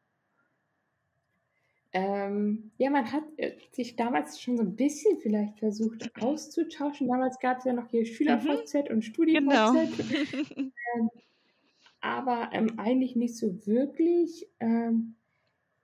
Ähm, 1.92 2.72
ja, 2.78 2.90
man 2.92 3.12
hat 3.12 3.24
äh, 3.38 3.58
sich 3.72 3.98
damals 3.98 4.40
schon 4.40 4.56
so 4.56 4.64
ein 4.64 4.76
bisschen 4.76 5.20
vielleicht 5.20 5.60
versucht 5.60 6.10
auszutauschen. 6.22 7.08
Damals 7.10 7.40
gab 7.40 7.58
es 7.58 7.66
ja 7.66 7.74
noch 7.74 7.90
hier 7.90 8.06
Schüler-VZ 8.06 8.90
mhm. 8.90 8.96
und 8.96 9.02
Studi-VZ. 9.04 9.40
Genau. 9.42 9.76
ähm, 9.76 11.10
aber 12.02 12.50
ähm, 12.54 12.78
eigentlich 12.78 13.16
nicht 13.16 13.38
so 13.38 13.66
wirklich. 13.66 14.48
Ähm, 14.60 15.16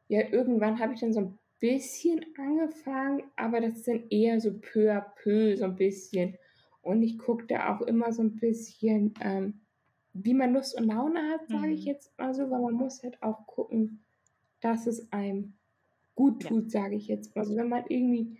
ja, 0.07 0.29
irgendwann 0.29 0.79
habe 0.79 0.93
ich 0.93 0.99
dann 1.01 1.13
so 1.13 1.21
ein 1.21 1.39
bisschen 1.59 2.25
angefangen, 2.37 3.23
aber 3.35 3.61
das 3.61 3.77
ist 3.77 3.87
dann 3.87 4.07
eher 4.09 4.39
so 4.39 4.53
peu 4.59 4.91
à 4.93 5.01
peu, 5.01 5.55
so 5.57 5.65
ein 5.65 5.75
bisschen. 5.75 6.37
Und 6.81 7.01
ich 7.01 7.17
gucke 7.17 7.47
da 7.47 7.75
auch 7.75 7.81
immer 7.81 8.13
so 8.13 8.21
ein 8.21 8.35
bisschen, 8.35 9.13
ähm, 9.21 9.61
wie 10.13 10.33
man 10.33 10.53
Lust 10.53 10.77
und 10.77 10.85
Laune 10.85 11.29
hat, 11.31 11.49
sage 11.49 11.73
ich 11.73 11.83
Mhm. 11.83 11.85
jetzt 11.85 12.17
mal 12.17 12.33
so, 12.33 12.43
weil 12.49 12.61
man 12.61 12.75
muss 12.75 13.03
halt 13.03 13.21
auch 13.23 13.47
gucken, 13.47 14.05
dass 14.61 14.87
es 14.87 15.11
einem 15.11 15.55
gut 16.15 16.43
Ja. 16.43 16.49
tut, 16.49 16.71
sage 16.71 16.95
ich 16.95 17.07
jetzt 17.07 17.35
mal. 17.35 17.41
Also 17.41 17.55
wenn 17.55 17.69
man 17.69 17.85
irgendwie 17.87 18.39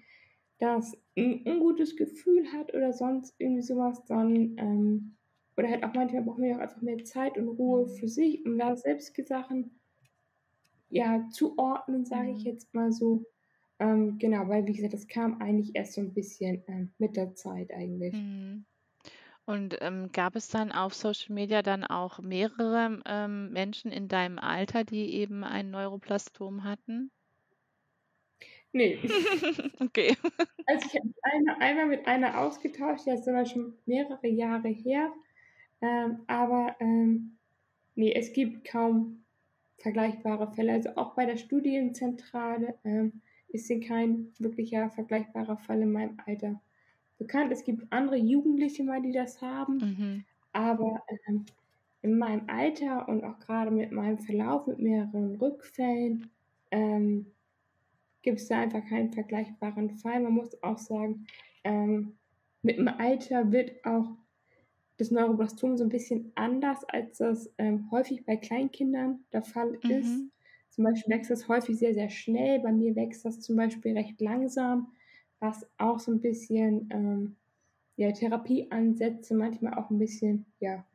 das 0.60 0.98
ein 1.18 1.44
ungutes 1.46 1.96
Gefühl 1.98 2.52
hat 2.54 2.74
oder 2.74 2.94
sonst 2.94 3.36
irgendwie 3.40 3.62
sowas, 3.62 4.04
dann 4.06 4.56
ähm, 4.58 5.18
oder 5.58 5.70
halt 5.70 5.84
auch 5.84 5.94
manchmal 5.94 6.24
braucht 6.24 6.39
man 6.39 6.50
ja 6.50 6.58
auch 6.58 6.62
einfach 6.62 6.82
mehr 6.82 7.04
Zeit 7.04 7.38
und 7.38 7.48
Ruhe 7.50 7.88
Mhm. 7.88 7.89
für 7.89 8.08
sich, 8.08 8.46
um 8.46 8.58
da 8.58 8.76
selbst 8.76 9.18
die 9.18 9.24
Sachen 9.24 9.80
ja 10.89 11.28
zuordnen, 11.32 12.06
sage 12.06 12.32
ich 12.32 12.44
Mhm. 12.44 12.46
jetzt 12.46 12.74
mal 12.74 12.91
so. 12.91 13.26
Ähm, 13.80 14.18
genau, 14.18 14.48
weil 14.48 14.65
wie 14.68 14.74
gesagt, 14.74 14.94
das 14.94 15.08
kam 15.08 15.39
eigentlich 15.41 15.76
erst 15.76 15.94
so 15.94 16.02
ein 16.02 16.13
bisschen 16.13 16.63
ähm, 16.68 16.94
mit 16.98 17.15
der 17.18 17.36
Zeit 17.36 17.72
eigentlich. 17.72 18.15
Mhm. 18.15 18.65
Und, 19.46 19.78
ähm, 19.82 20.12
gab 20.13 20.36
es 20.36 20.50
dann 20.50 20.72
auf 20.74 20.94
Social 20.96 21.34
Media 21.36 21.62
dann 21.63 21.84
auch 21.86 22.20
mehrere, 22.20 23.02
ähm, 23.06 23.52
Menschen 23.54 23.91
in 23.91 24.08
deinem 24.10 24.39
Alter, 24.39 24.84
die 24.86 25.13
eben 25.15 25.44
ein 25.46 25.72
Neuroblastom 25.72 26.63
hatten? 26.65 27.12
Ne. 28.74 29.00
Okay. 29.82 30.15
Also, 30.68 30.86
ich 30.88 30.96
habe 30.96 31.08
mich 31.08 31.15
einmal 31.24 31.56
einmal 31.60 31.86
mit 31.88 32.08
einer 32.08 32.39
ausgetauscht, 32.39 33.08
das 33.08 33.22
ist 33.22 33.28
aber 33.28 33.46
schon 33.46 33.78
mehrere 33.86 34.28
Jahre 34.28 34.68
her. 34.70 35.12
Ähm, 35.86 36.19
aber, 36.28 36.76
ähm, 36.80 37.38
ne, 37.95 38.15
es 38.15 38.34
gibt 38.34 38.65
kaum 38.65 39.26
vergleichbare 39.78 40.52
Fälle. 40.54 40.74
Also, 40.74 40.91
auch 40.98 41.15
bei 41.15 41.26
der 41.26 41.38
Studienzentrale, 41.38 42.76
ähm, 42.86 43.21
ist 43.50 43.67
hier 43.67 43.80
kein 43.82 44.34
wirklicher 44.39 44.89
vergleichbarer 44.91 45.58
Fall 45.58 45.82
in 45.82 45.91
meinem 45.91 46.17
Alter 46.26 46.62
bekannt. 47.19 47.52
Es 47.54 47.63
gibt 47.65 47.91
andere 47.91 48.17
Jugendliche 48.17 48.84
mal, 48.84 49.02
die 49.02 49.12
das 49.13 49.41
haben, 49.41 49.82
Mhm. 49.82 50.26
aber, 50.54 51.04
ähm, 51.28 51.45
in 52.04 52.17
meinem 52.19 52.50
Alter 52.50 53.08
und 53.10 53.24
auch 53.26 53.39
grade 53.39 53.71
mit 53.71 53.91
meinem 53.91 54.19
Verlauf 54.19 54.67
mit 54.67 54.80
mehreren 54.80 55.36
Rückfällen, 55.38 56.32
ähm, 56.71 57.28
gibt's 58.24 58.48
da 58.48 58.60
einfach 58.62 58.86
keinen 58.88 59.12
vergleichbaren 59.13 59.91
Fall. 59.91 60.21
Man 60.21 60.34
muss 60.34 60.62
auch 60.63 60.78
sagen, 60.78 61.28
ähm, 61.63 62.17
mit 62.63 62.78
dem 62.78 62.88
Alter 62.88 63.52
wird 63.52 63.86
auch 63.86 64.17
das 64.97 65.12
Neuroblastom 65.12 65.77
so 65.77 65.84
'n 65.86 65.89
bisschen 65.89 66.31
anders, 66.36 66.84
als 66.89 67.17
das, 67.19 67.53
ähm, 67.58 67.89
häufig 67.91 68.25
bei 68.25 68.38
Kleinkindern 68.38 69.25
der 69.34 69.43
Fall 69.43 69.79
ist. 69.88 70.23
Mhm. 70.23 70.31
Zum 70.69 70.84
Beispiel 70.86 71.13
wächst 71.15 71.31
das 71.31 71.47
häufig 71.49 71.77
sehr, 71.79 71.93
sehr 71.93 72.10
schnell. 72.10 72.60
Bei 72.62 72.71
mir 72.73 72.95
wächst 72.95 73.25
das 73.25 73.39
zum 73.41 73.55
Beispiel 73.58 73.93
recht 73.97 74.19
langsam, 74.21 74.93
was 75.39 75.67
auch 75.77 75.99
so 75.99 76.12
'n 76.12 76.21
bisschen, 76.21 76.89
ähm, 76.91 77.36
ja, 77.97 78.12
Therapieansätze 78.13 79.36
manchmal 79.36 79.75
auch 79.75 79.91
'n 79.91 79.99
bisschen, 79.99 80.45
ja, 80.60 80.86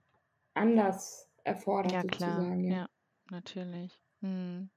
anders 0.55 1.31
erfordert 1.45 2.01
Ja 2.01 2.05
klar, 2.05 2.51
sozusagen, 2.51 2.65
ja. 2.65 2.75
ja, 2.75 2.87
natürlich. 3.31 4.03
Mhm. 4.21 4.71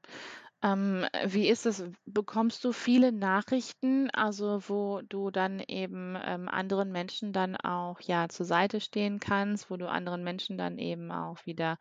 Ähm, 0.64 1.06
wie 1.26 1.48
ist 1.50 1.66
es? 1.68 1.84
Bekommst 2.06 2.64
du 2.64 2.72
viele 2.72 3.12
Nachrichten, 3.12 4.10
also 4.12 4.62
wo 4.70 5.02
du 5.02 5.30
dann 5.30 5.60
eben, 5.60 6.16
ähm, 6.24 6.48
anderen 6.50 6.92
Menschen 6.92 7.34
dann 7.34 7.56
auch, 7.58 8.00
ja, 8.02 8.30
zur 8.30 8.46
Seite 8.46 8.80
stehen 8.82 9.20
kannst, 9.20 9.70
wo 9.70 9.78
du 9.78 9.88
anderen 9.90 10.24
Menschen 10.24 10.58
dann 10.58 10.78
eben 10.80 11.12
auch 11.12 11.46
wieder 11.46 11.78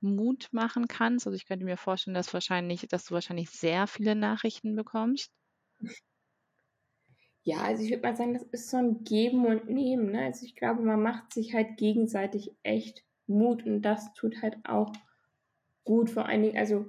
Mut 0.00 0.48
machen 0.52 0.88
kannst? 0.88 1.26
Also, 1.26 1.36
ich 1.36 1.46
könnte 1.46 1.64
mir 1.64 1.76
vorstellen, 1.78 2.14
dass 2.14 2.34
wahrscheinlich 2.34 2.86
dass 2.88 3.04
du 3.06 3.14
wahrscheinlich 3.14 3.50
sehr 3.50 3.86
viele 3.86 4.14
Nachrichten 4.16 4.74
bekommst? 4.76 5.30
Ja, 7.46 7.58
also 7.62 7.82
ich 7.82 7.90
würde 7.90 8.02
mal 8.02 8.16
sagen, 8.16 8.32
das 8.34 8.42
ist 8.44 8.70
so 8.70 8.78
'n 8.78 9.04
Geben 9.04 9.44
und 9.46 9.68
Nehmen, 9.68 10.12
ne? 10.12 10.24
Also, 10.24 10.46
ich 10.46 10.56
glaube, 10.56 10.82
man 10.82 11.02
macht 11.02 11.32
sich 11.34 11.54
halt 11.54 11.76
gegenseitig 11.76 12.52
echt 12.62 13.04
Mut 13.26 13.64
und 13.66 13.82
das 13.82 14.12
tut 14.14 14.40
halt 14.42 14.56
auch 14.64 14.92
gut. 15.84 16.10
Vor 16.10 16.26
allen 16.26 16.42
Dingen 16.42 16.58
also, 16.58 16.86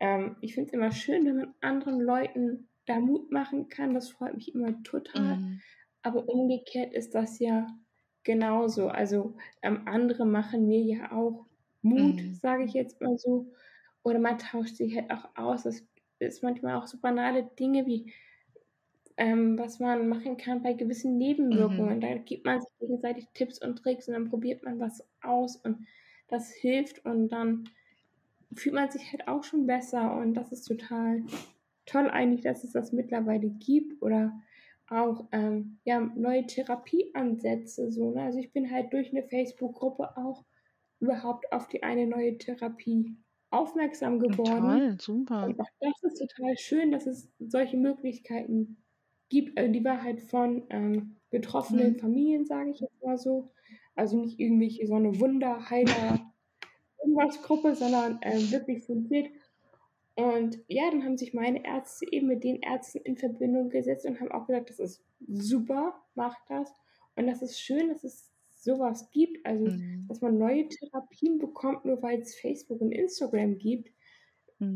ähm, 0.00 0.36
ich 0.40 0.54
finde 0.54 0.68
es 0.68 0.74
immer 0.74 0.92
schön, 0.92 1.24
wenn 1.26 1.36
man 1.36 1.54
anderen 1.60 2.00
Leuten 2.00 2.68
da 2.86 3.00
Mut 3.00 3.30
machen 3.32 3.68
kann. 3.68 3.94
Das 3.94 4.10
freut 4.10 4.34
mich 4.34 4.54
immer 4.54 4.82
total. 4.82 5.38
Mhm. 5.38 5.62
Aber 6.02 6.28
umgekehrt 6.28 6.92
ist 6.94 7.14
das 7.14 7.38
ja 7.40 7.66
genauso. 8.24 8.88
Also, 8.88 9.36
ähm, 9.62 9.82
andere 9.86 10.24
machen 10.26 10.68
mir 10.68 10.80
ja 10.82 11.12
auch 11.12 11.46
Mut, 11.82 12.22
Mhm. 12.22 12.32
sage 12.32 12.64
ich 12.64 12.72
jetzt 12.74 13.00
mal 13.00 13.16
so. 13.18 13.52
Oder 14.04 14.18
man 14.20 14.38
tauscht 14.38 14.76
sich 14.76 14.96
halt 14.96 15.10
auch 15.10 15.30
aus. 15.36 15.64
Das 15.64 15.86
ist 16.20 16.42
manchmal 16.42 16.76
auch 16.76 16.86
so 16.86 16.98
banale 17.00 17.44
Dinge 17.58 17.86
wie, 17.86 18.12
ähm, 19.16 19.58
was 19.58 19.78
man 19.80 20.08
machen 20.08 20.36
kann 20.36 20.62
bei 20.62 20.72
gewissen 20.74 21.16
Nebenwirkungen. 21.18 22.00
Mhm. 22.00 22.00
Da 22.00 22.14
gibt 22.18 22.44
man 22.44 22.60
sich 22.60 22.70
gegenseitig 22.78 23.28
Tipps 23.34 23.58
und 23.64 23.76
Tricks 23.78 24.08
und 24.08 24.14
dann 24.14 24.28
probiert 24.28 24.62
man 24.64 24.78
was 24.80 25.06
aus 25.22 25.56
und 25.56 25.86
das 26.28 26.50
hilft 26.52 27.04
und 27.04 27.28
dann 27.28 27.64
fühlt 28.54 28.74
man 28.74 28.90
sich 28.90 29.10
halt 29.12 29.28
auch 29.28 29.44
schon 29.44 29.66
besser 29.66 30.16
und 30.18 30.34
das 30.34 30.52
ist 30.52 30.64
total 30.64 31.24
toll 31.86 32.08
eigentlich, 32.10 32.42
dass 32.42 32.64
es 32.64 32.72
das 32.72 32.92
mittlerweile 32.92 33.48
gibt 33.50 34.02
oder 34.02 34.40
auch, 34.88 35.28
ähm, 35.32 35.78
ja, 35.84 36.00
neue 36.00 36.46
Therapieansätze 36.46 37.90
so, 37.92 38.10
ne? 38.12 38.22
Also, 38.22 38.38
ich 38.40 38.52
bin 38.52 38.70
halt 38.70 38.92
durch 38.92 39.12
'ne 39.12 39.24
Facebook-Gruppe 39.24 40.16
auch 40.16 40.44
überhaupt 41.00 41.52
auf 41.52 41.68
die 41.68 41.82
eine 41.84 42.06
neue 42.06 42.38
Therapie 42.38 43.16
aufmerksam 43.50 44.18
geworden. 44.20 44.82
toll, 44.82 44.96
super. 44.98 45.46
Und 45.46 45.60
auch 45.60 45.68
das 45.80 45.94
ist 46.04 46.18
total 46.20 46.56
schön, 46.58 46.92
dass 46.92 47.06
es 47.06 47.32
solche 47.40 47.76
Möglichkeiten 47.78 48.78
gibt. 49.30 49.58
Also, 49.58 49.72
die 49.72 49.84
war 49.84 50.02
halt 50.02 50.22
von, 50.22 50.66
ähm, 50.70 51.16
betroffenen 51.30 51.96
Mhm. 51.96 51.98
Familien, 51.98 52.46
sage 52.46 52.70
ich 52.72 52.80
jetzt 52.80 53.02
mal 53.04 53.18
so. 53.18 53.52
Also, 53.96 54.18
nicht 54.20 54.40
irgendwelche 54.40 54.86
so 54.86 54.98
'ne 54.98 55.20
Wunderheiler 55.20 56.32
irgendwas 57.06 57.42
Gruppe, 57.42 57.74
sondern, 57.76 58.18
ähm, 58.22 58.50
wirklich 58.52 58.84
fundiert. 58.84 59.30
Und 60.16 60.58
ja, 60.68 60.90
dann 60.90 61.04
haben 61.04 61.18
sich 61.18 61.34
meine 61.34 61.64
Ärzte 61.64 62.06
eben 62.10 62.26
mit 62.28 62.44
den 62.44 62.62
Ärzten 62.62 62.98
in 63.00 63.16
Verbindung 63.18 63.70
gesetzt 63.70 64.06
und 64.06 64.20
haben 64.20 64.32
auch 64.32 64.46
gesagt: 64.46 64.70
„Das 64.70 64.78
ist 64.80 65.04
super, 65.28 66.02
mach 66.14 66.36
das.“ 66.48 66.72
Und 67.16 67.26
das 67.26 67.42
ist 67.42 67.60
schön, 67.60 67.88
dass 67.88 68.04
es 68.04 68.32
so 68.50 68.78
was 68.78 69.10
gibt, 69.10 69.46
also, 69.46 69.72
Mhm. 69.72 70.08
dass 70.08 70.20
man 70.22 70.38
neue 70.38 70.68
Therapien 70.68 71.38
bekommt, 71.38 71.84
nur 71.84 72.02
weil's 72.02 72.34
Facebook 72.36 72.80
und 72.80 72.92
Instagram 72.92 73.58
gibt, 73.58 73.90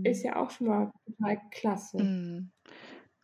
ist 0.04 0.22
Mhm. 0.22 0.24
ja 0.24 0.36
auch 0.36 0.50
schon 0.50 0.68
mal 0.68 0.92
total 1.06 1.40
klasse. 1.52 2.08
Mhm. 2.08 2.50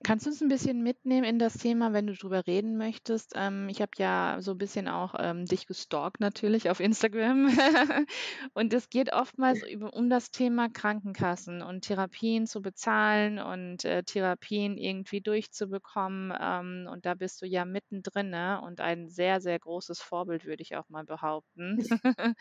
Kannst 0.04 0.26
du 0.26 0.30
uns 0.30 0.42
'n 0.42 0.48
bisschen 0.48 0.82
mitnehmen 0.82 1.24
in 1.24 1.38
das 1.38 1.54
Thema, 1.54 1.92
wenn 1.94 2.06
du 2.06 2.12
drüber 2.12 2.46
reden 2.46 2.76
möchtest? 2.76 3.32
Ähm, 3.34 3.68
ich 3.70 3.80
habe 3.80 3.92
ja 3.96 4.36
so 4.40 4.52
'n 4.52 4.58
bisschen 4.58 4.88
auch, 4.88 5.14
ähm, 5.18 5.46
dich 5.46 5.66
gestalkt 5.66 6.20
natürlich 6.20 6.68
auf 6.68 6.80
Instagram. 6.80 7.46
Und 8.54 8.74
es 8.74 8.90
geht 8.90 9.12
oftmals 9.12 9.62
um 9.92 10.10
das 10.10 10.30
Thema 10.30 10.68
Krankenkassen 10.68 11.62
und 11.62 11.80
Therapien 11.82 12.46
zu 12.46 12.60
bezahlen 12.60 13.38
und, 13.38 13.84
äh, 13.84 14.02
Therapien 14.02 14.76
irgendwie 14.76 15.20
durchzubekommen. 15.22 16.32
Ähm, 16.38 16.88
und 16.92 17.06
da 17.06 17.14
bist 17.14 17.40
du 17.42 17.46
ja 17.46 17.64
mittendrin 17.64 18.34
und 18.62 18.80
ein 18.80 19.08
sehr, 19.08 19.40
sehr 19.40 19.58
großes 19.58 20.00
Vorbild, 20.00 20.44
würde 20.44 20.62
ich 20.62 20.76
auch 20.76 20.88
mal 20.88 21.04
behaupten. 21.04 21.78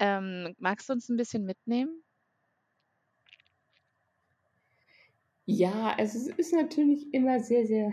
Ähm, 0.00 0.54
magst 0.58 0.88
du 0.88 0.92
uns 0.94 1.08
'n 1.10 1.16
bisschen 1.16 1.44
mitnehmen? 1.44 2.02
Ja, 5.48 5.94
also, 5.96 6.18
es 6.18 6.26
ist 6.26 6.52
natürlich 6.52 7.14
immer 7.14 7.38
sehr, 7.38 7.66
sehr 7.66 7.92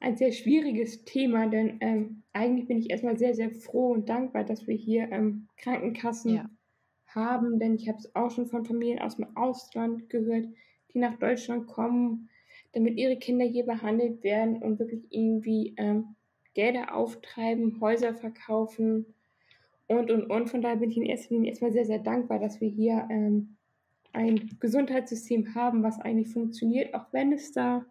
ein 0.00 0.16
sehr 0.16 0.32
schwieriges 0.32 1.04
Thema, 1.04 1.46
denn, 1.46 1.76
ähm, 1.80 2.22
eigentlich 2.32 2.66
bin 2.68 2.78
ich 2.78 2.88
erst 2.90 3.04
mal 3.04 3.18
sehr, 3.18 3.34
sehr 3.34 3.50
froh 3.50 3.92
und 3.92 4.08
dankbar, 4.08 4.44
dass 4.44 4.66
wir 4.66 4.74
hier, 4.74 5.10
ähm, 5.12 5.48
Ja. 6.24 6.46
Krankenkassen 6.46 6.56
haben, 7.06 7.58
denn 7.58 7.74
ich 7.76 7.88
habe 7.88 7.98
es 7.98 8.14
auch 8.14 8.30
schon 8.30 8.46
von 8.46 8.64
Familien 8.64 8.98
aus'm 9.00 9.26
Ausland 9.36 10.08
gehört, 10.10 10.46
die 10.94 10.98
nach 10.98 11.18
Deutschland 11.18 11.66
kommen, 11.66 12.30
damit 12.72 12.96
ihre 12.98 13.18
Kinder 13.18 13.44
hier 13.46 13.64
behandelt 13.66 14.22
werden 14.24 14.62
und 14.62 14.78
wirklich 14.78 15.06
irgendwie, 15.10 15.74
ähm, 15.76 16.16
Gelder 16.54 16.94
auftreiben, 16.96 17.80
Häuser 17.80 18.14
verkaufen 18.14 19.14
und, 19.88 20.10
und, 20.10 20.30
und. 20.30 20.48
Von 20.50 20.62
daher 20.62 20.76
bin 20.78 20.90
ich 20.90 20.96
in 20.98 21.04
erster 21.06 21.34
Linie 21.34 21.50
erst 21.50 21.62
mal 21.62 21.72
sehr, 21.72 21.86
sehr 21.86 22.00
dankbar, 22.00 22.38
dass 22.40 22.60
wir 22.60 22.68
hier, 22.68 23.08
ähm, 23.10 23.55
ein 24.16 24.58
Gesundheitssystem 24.60 25.54
haben, 25.56 25.84
was 25.84 26.00
eigentlich 26.00 26.30
funktioniert. 26.30 26.94
Auch 26.94 27.12
wenn 27.12 27.32
es 27.32 27.52
da, 27.52 27.86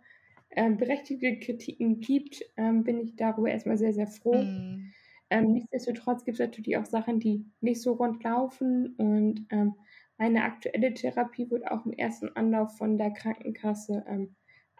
ähm, 0.51 0.77
berechtigte 0.77 1.39
Kritiken 1.39 2.01
gibt, 2.01 2.43
ähm, 2.57 2.83
bin 2.85 2.99
ich 2.99 3.15
darüber 3.17 3.49
erst 3.51 3.67
mal 3.67 3.77
sehr, 3.77 3.93
sehr 3.93 4.07
froh. 4.07 4.55
Mhm. 4.57 4.95
Ähm, 5.31 5.53
nichtsdestotrotz 5.53 6.25
gibt's 6.25 6.39
natürlich 6.39 6.77
auch 6.77 6.85
Sachen, 6.85 7.19
die 7.21 7.45
nicht 7.61 7.81
so 7.81 7.93
rund 7.93 8.23
laufen 8.23 8.95
und, 8.97 9.47
ähm, 9.51 9.75
meine 10.19 10.43
aktuelle 10.45 10.93
Therapie 10.95 11.51
wurde 11.51 11.71
auch 11.71 11.85
im 11.85 11.93
ersten 11.93 12.29
Anlauf 12.37 12.77
von 12.77 12.97
der 12.97 13.11
Krankenkasse, 13.11 14.05
ähm, 14.07 14.35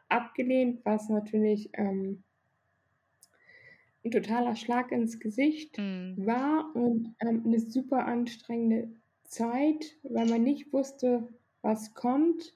abgelehnt, 0.09 0.81
was 0.85 1.09
natürlich, 1.09 1.71
ähm 1.73 2.23
'n 4.05 4.11
totaler 4.11 4.55
Schlag 4.55 4.91
ins 4.91 5.19
Gesicht 5.19 5.77
Mhm. 5.77 6.15
war 6.15 6.71
und, 6.75 7.15
ähm, 7.21 7.41
'ne 7.45 7.59
super 7.59 8.05
anstrengende 8.05 8.91
Zeit, 9.25 9.97
weil 10.03 10.27
man 10.27 10.43
nicht 10.43 10.71
wusste, 10.73 11.27
was 11.61 11.93
kommt 11.93 12.55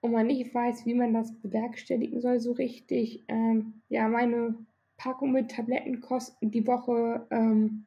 und 0.00 0.12
man 0.12 0.26
nicht 0.26 0.54
weiß, 0.54 0.86
wie 0.86 0.94
man 0.94 1.14
das 1.14 1.32
bewerkstelligen 1.40 2.20
soll 2.20 2.40
so 2.40 2.52
richtig. 2.52 3.24
Ähm, 3.28 3.80
ja, 3.88 4.08
meine 4.08 4.54
Packung 4.96 5.32
mit 5.32 5.50
Tabletten 5.50 6.00
kosten 6.00 6.50
die 6.50 6.66
Woche 6.66 7.26
ähm, 7.30 7.86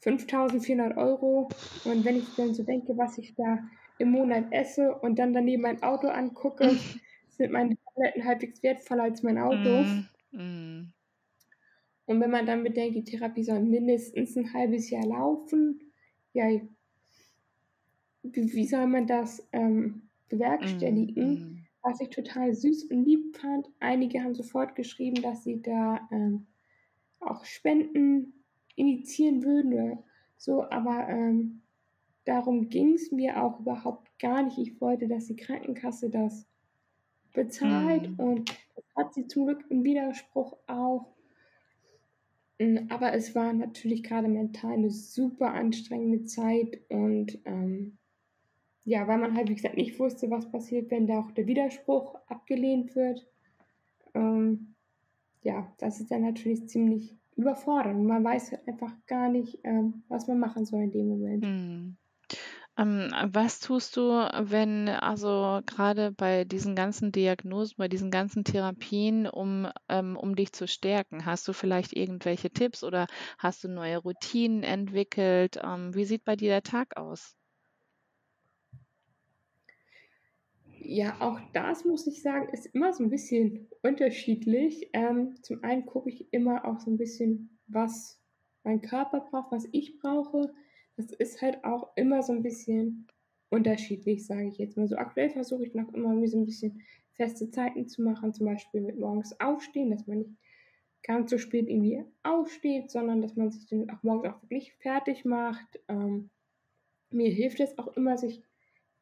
5400 0.00 0.96
Euro. 0.96 1.48
Und 1.84 2.04
wenn 2.04 2.16
ich 2.16 2.34
dann 2.36 2.54
so 2.54 2.62
denke, 2.62 2.96
was 2.96 3.18
ich 3.18 3.34
da 3.34 3.58
im 3.98 4.10
Monat 4.10 4.46
esse 4.50 4.94
und 4.94 5.18
dann 5.18 5.32
daneben 5.32 5.62
mein 5.62 5.82
Auto 5.82 6.08
angucke, 6.08 6.76
sind 7.28 7.52
meine 7.52 7.76
Tabletten 7.76 8.24
halbwegs 8.24 8.62
wertvoller 8.62 9.04
als 9.04 9.22
mein 9.22 9.38
Auto. 9.38 9.84
Mm, 9.84 10.08
mm. 10.32 10.92
Und 12.06 12.20
wenn 12.20 12.30
man 12.30 12.46
dann 12.46 12.64
bedenkt, 12.64 12.96
die 12.96 13.04
Therapie 13.04 13.44
soll 13.44 13.60
mindestens 13.60 14.36
ein 14.36 14.52
halbes 14.52 14.90
Jahr 14.90 15.06
laufen, 15.06 15.80
ja, 16.32 16.46
wie, 18.22 18.66
soll 18.66 18.86
man 18.86 19.06
das 19.06 19.46
ähm, 19.52 20.02
bewerkstelligen? 20.28 21.34
Mm, 21.34 21.54
mm. 21.54 21.58
Was 21.82 22.00
ich 22.00 22.10
total 22.10 22.54
süß 22.54 22.84
und 22.84 23.04
lieb 23.04 23.36
fand, 23.36 23.68
einige 23.80 24.22
haben 24.22 24.34
sofort 24.34 24.76
geschrieben, 24.76 25.20
dass 25.20 25.42
sie 25.42 25.60
da 25.60 26.08
ähm, 26.12 26.46
auch 27.18 27.44
Spenden 27.44 28.32
initiieren 28.76 29.42
würden 29.42 29.74
oder 29.74 30.04
so, 30.36 30.68
aber 30.70 31.08
ähm, 31.08 31.62
darum 32.24 32.68
ging 32.68 32.94
es 32.94 33.10
mir 33.10 33.42
auch 33.42 33.60
überhaupt 33.60 34.18
gar 34.18 34.42
nicht. 34.42 34.58
Ich 34.58 34.80
wollte, 34.80 35.08
dass 35.08 35.26
die 35.26 35.36
Krankenkasse 35.36 36.08
das 36.08 36.46
bezahlt 37.32 38.10
mm. 38.16 38.20
und 38.20 38.50
das 38.76 38.84
hat 38.96 39.14
sie 39.14 39.26
zum 39.26 39.46
Glück 39.46 39.64
im 39.68 39.84
Widerspruch 39.84 40.56
auch. 40.66 41.12
Hm, 42.58 42.86
aber 42.90 43.12
es 43.12 43.34
war 43.34 43.52
natürlich 43.52 44.04
gerade 44.04 44.28
mental 44.28 44.72
eine 44.72 44.90
super 44.90 45.52
anstrengende 45.52 46.24
Zeit 46.24 46.80
und 46.88 47.38
ähm, 47.44 47.98
ja, 48.84 49.06
weil 49.06 49.18
man 49.18 49.36
halt, 49.36 49.48
wie 49.48 49.54
gesagt, 49.54 49.76
nicht 49.76 49.98
wusste, 49.98 50.30
was 50.30 50.50
passiert, 50.50 50.90
wenn 50.90 51.06
da 51.06 51.20
auch 51.20 51.30
der 51.30 51.46
Widerspruch 51.46 52.16
abgelehnt 52.26 52.94
wird. 52.96 53.26
Ähm, 54.14 54.74
ja, 55.42 55.72
das 55.78 56.00
ist 56.00 56.10
dann 56.10 56.22
natürlich 56.22 56.68
ziemlich 56.68 57.16
überfordernd. 57.36 58.04
Man 58.04 58.24
weiß 58.24 58.52
halt 58.52 58.68
einfach 58.68 58.92
gar 59.06 59.28
nicht, 59.28 59.60
ähm, 59.64 60.02
was 60.08 60.26
man 60.28 60.38
machen 60.38 60.64
soll 60.64 60.82
in 60.82 60.92
dem 60.92 61.08
Moment. 61.08 61.44
Hm. 61.44 61.96
Ähm, 62.78 63.12
was 63.26 63.60
tust 63.60 63.96
du, 63.98 64.02
wenn 64.10 64.88
also 64.88 65.60
gerade 65.66 66.10
bei 66.10 66.44
diesen 66.44 66.74
ganzen 66.74 67.12
Diagnosen, 67.12 67.74
bei 67.76 67.88
diesen 67.88 68.10
ganzen 68.10 68.44
Therapien, 68.44 69.26
um, 69.26 69.68
ähm, 69.90 70.16
um 70.16 70.34
dich 70.34 70.52
zu 70.52 70.66
stärken? 70.66 71.26
Hast 71.26 71.46
du 71.46 71.52
vielleicht 71.52 71.92
irgendwelche 71.92 72.50
Tipps 72.50 72.82
oder 72.82 73.06
hast 73.38 73.62
du 73.62 73.68
neue 73.68 73.98
Routinen 73.98 74.62
entwickelt? 74.62 75.60
Ähm, 75.62 75.94
wie 75.94 76.06
sieht 76.06 76.24
bei 76.24 76.34
dir 76.34 76.48
der 76.48 76.62
Tag 76.62 76.96
aus? 76.96 77.36
Ja, 80.84 81.16
auch 81.20 81.38
das 81.52 81.84
muss 81.84 82.08
ich 82.08 82.22
sagen, 82.22 82.48
ist 82.52 82.66
immer 82.66 82.92
so 82.92 83.04
ein 83.04 83.10
bisschen 83.10 83.68
unterschiedlich. 83.82 84.90
Ähm, 84.92 85.36
zum 85.42 85.62
einen 85.62 85.86
gucke 85.86 86.10
ich 86.10 86.32
immer 86.32 86.64
auch 86.64 86.80
so 86.80 86.90
ein 86.90 86.96
bisschen, 86.96 87.58
was 87.68 88.20
mein 88.64 88.80
Körper 88.80 89.20
braucht, 89.20 89.52
was 89.52 89.68
ich 89.70 89.98
brauche. 90.00 90.52
Das 90.96 91.12
ist 91.12 91.40
halt 91.40 91.64
auch 91.64 91.92
immer 91.94 92.22
so 92.22 92.32
ein 92.32 92.42
bisschen 92.42 93.06
unterschiedlich, 93.48 94.26
sage 94.26 94.48
ich 94.48 94.58
jetzt 94.58 94.76
mal. 94.76 94.88
So 94.88 94.96
aktuell 94.96 95.30
versuche 95.30 95.64
ich 95.64 95.74
noch 95.74 95.92
immer 95.94 96.26
so 96.26 96.38
ein 96.38 96.46
bisschen 96.46 96.82
feste 97.12 97.50
Zeiten 97.50 97.86
zu 97.86 98.02
machen, 98.02 98.34
zum 98.34 98.46
Beispiel 98.46 98.80
mit 98.80 98.98
morgens 98.98 99.38
aufstehen, 99.40 99.90
dass 99.90 100.08
man 100.08 100.18
nicht 100.18 100.36
ganz 101.04 101.30
so 101.30 101.38
spät 101.38 101.68
irgendwie 101.68 102.04
aufsteht, 102.24 102.90
sondern 102.90 103.22
dass 103.22 103.36
man 103.36 103.52
sich 103.52 103.66
dann 103.66 103.88
auch 103.90 104.02
morgens 104.02 104.34
auch 104.34 104.42
wirklich 104.42 104.74
fertig 104.80 105.24
macht. 105.24 105.80
Ähm, 105.88 106.30
mir 107.10 107.30
hilft 107.30 107.60
es 107.60 107.78
auch 107.78 107.88
immer, 107.96 108.18
sich 108.18 108.42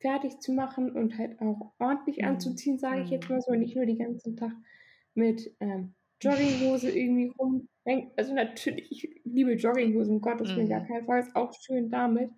fertig 0.01 0.41
zu 0.41 0.53
machen 0.53 0.91
und 0.91 1.17
halt 1.19 1.41
auch 1.41 1.73
ordentlich 1.79 2.19
mhm. 2.19 2.29
anzuziehen, 2.29 2.79
sage 2.79 3.03
ich 3.03 3.11
jetzt 3.11 3.29
mhm. 3.29 3.37
mal 3.37 3.43
so, 3.43 3.53
und 3.53 3.61
nicht 3.61 3.77
nur 3.77 3.87
den 3.87 3.99
ganzen 3.99 4.37
Tag 4.37 4.53
mit 5.15 5.55
ähm, 5.61 5.95
Jogginghose 6.21 6.91
irgendwie 6.97 7.33
rum. 7.39 7.69
Also 8.17 8.35
natürlich, 8.35 8.91
ich 8.91 9.21
liebe 9.25 9.55
Jogginghosen, 9.55 10.17
um 10.17 10.21
Gottes 10.21 10.55
Willen, 10.55 10.67
mhm. 10.67 10.71
gar 10.71 10.87
kein 10.87 11.05
Fall, 11.05 11.21
ist 11.21 11.37
auch 11.37 11.53
schön 11.53 11.91
damit. 11.91 12.31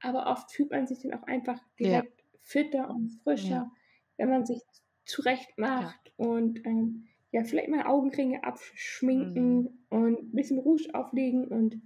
Aber 0.00 0.26
oft 0.26 0.52
fühlt 0.52 0.70
man 0.70 0.86
sich 0.86 1.00
dann 1.02 1.14
auch 1.14 1.22
einfach 1.24 1.60
direkt 1.78 2.20
ja. 2.20 2.26
fitter 2.42 2.90
und 2.90 3.10
frischer, 3.22 3.48
ja. 3.48 3.72
wenn 4.18 4.28
man 4.28 4.44
sich 4.44 4.60
zurecht 5.04 5.56
macht 5.56 6.12
ja. 6.18 6.26
und 6.26 6.64
ähm, 6.66 7.06
ja, 7.32 7.44
vielleicht 7.44 7.68
mal 7.68 7.86
Augenringe 7.86 8.44
abschminken 8.44 9.62
mhm. 9.62 9.70
und 9.88 10.18
ein 10.22 10.32
bisschen 10.32 10.58
Rouge 10.58 10.88
auflegen 10.92 11.48
und 11.48 11.80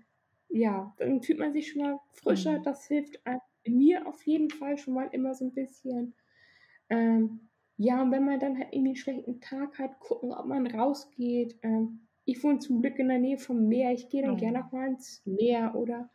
ja, 0.49 0.93
dann 0.99 1.23
fühlt 1.23 1.39
man 1.39 1.53
sich 1.53 1.71
schon 1.71 1.83
mal 1.83 2.01
frischer. 2.13 2.59
Mhm. 2.59 2.63
Das 2.65 2.87
hilft 2.87 3.25
einfach 3.25 3.50
mir 3.67 4.07
auf 4.07 4.23
jeden 4.27 4.51
Fall 4.51 4.79
schon 4.79 4.95
mal 4.95 5.09
immer 5.13 5.35
so 5.35 5.45
ein 5.47 5.55
bisschen. 5.55 6.15
Ähm, 6.89 7.49
ja, 7.77 8.03
und 8.03 8.11
wenn 8.11 8.25
man 8.25 8.41
dann 8.41 8.59
halt 8.59 8.69
irgendwie 8.73 8.91
einen 8.91 8.97
schlechten 8.97 9.41
Tag 9.41 9.79
hat, 9.79 10.01
gucken, 10.01 10.33
ob 10.33 10.47
man 10.47 10.67
rausgeht. 10.67 11.59
Ähm, 11.63 12.07
ich 12.25 12.43
wohne 12.45 12.59
zum 12.59 12.83
Glück 12.83 12.99
in 12.99 13.09
der 13.09 13.19
Nähe 13.19 13.39
vom 13.39 13.69
Meer. 13.69 13.93
Ich 13.93 14.09
gehe 14.09 14.23
dann 14.23 14.35
oh. 14.35 14.37
gerne 14.37 14.65
auch 14.65 14.73
mal 14.73 14.89
ins 14.89 15.23
Meer 15.25 15.75
oder 15.75 16.11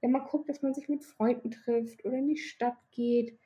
ja, 0.00 0.08
man 0.08 0.24
guckt, 0.24 0.48
dass 0.48 0.62
man 0.62 0.74
sich 0.74 0.88
mit 0.88 1.04
Freunden 1.04 1.50
trifft 1.50 2.04
oder 2.04 2.16
in 2.16 2.28
die 2.28 2.36
Stadt 2.36 2.76
geht. 2.90 3.38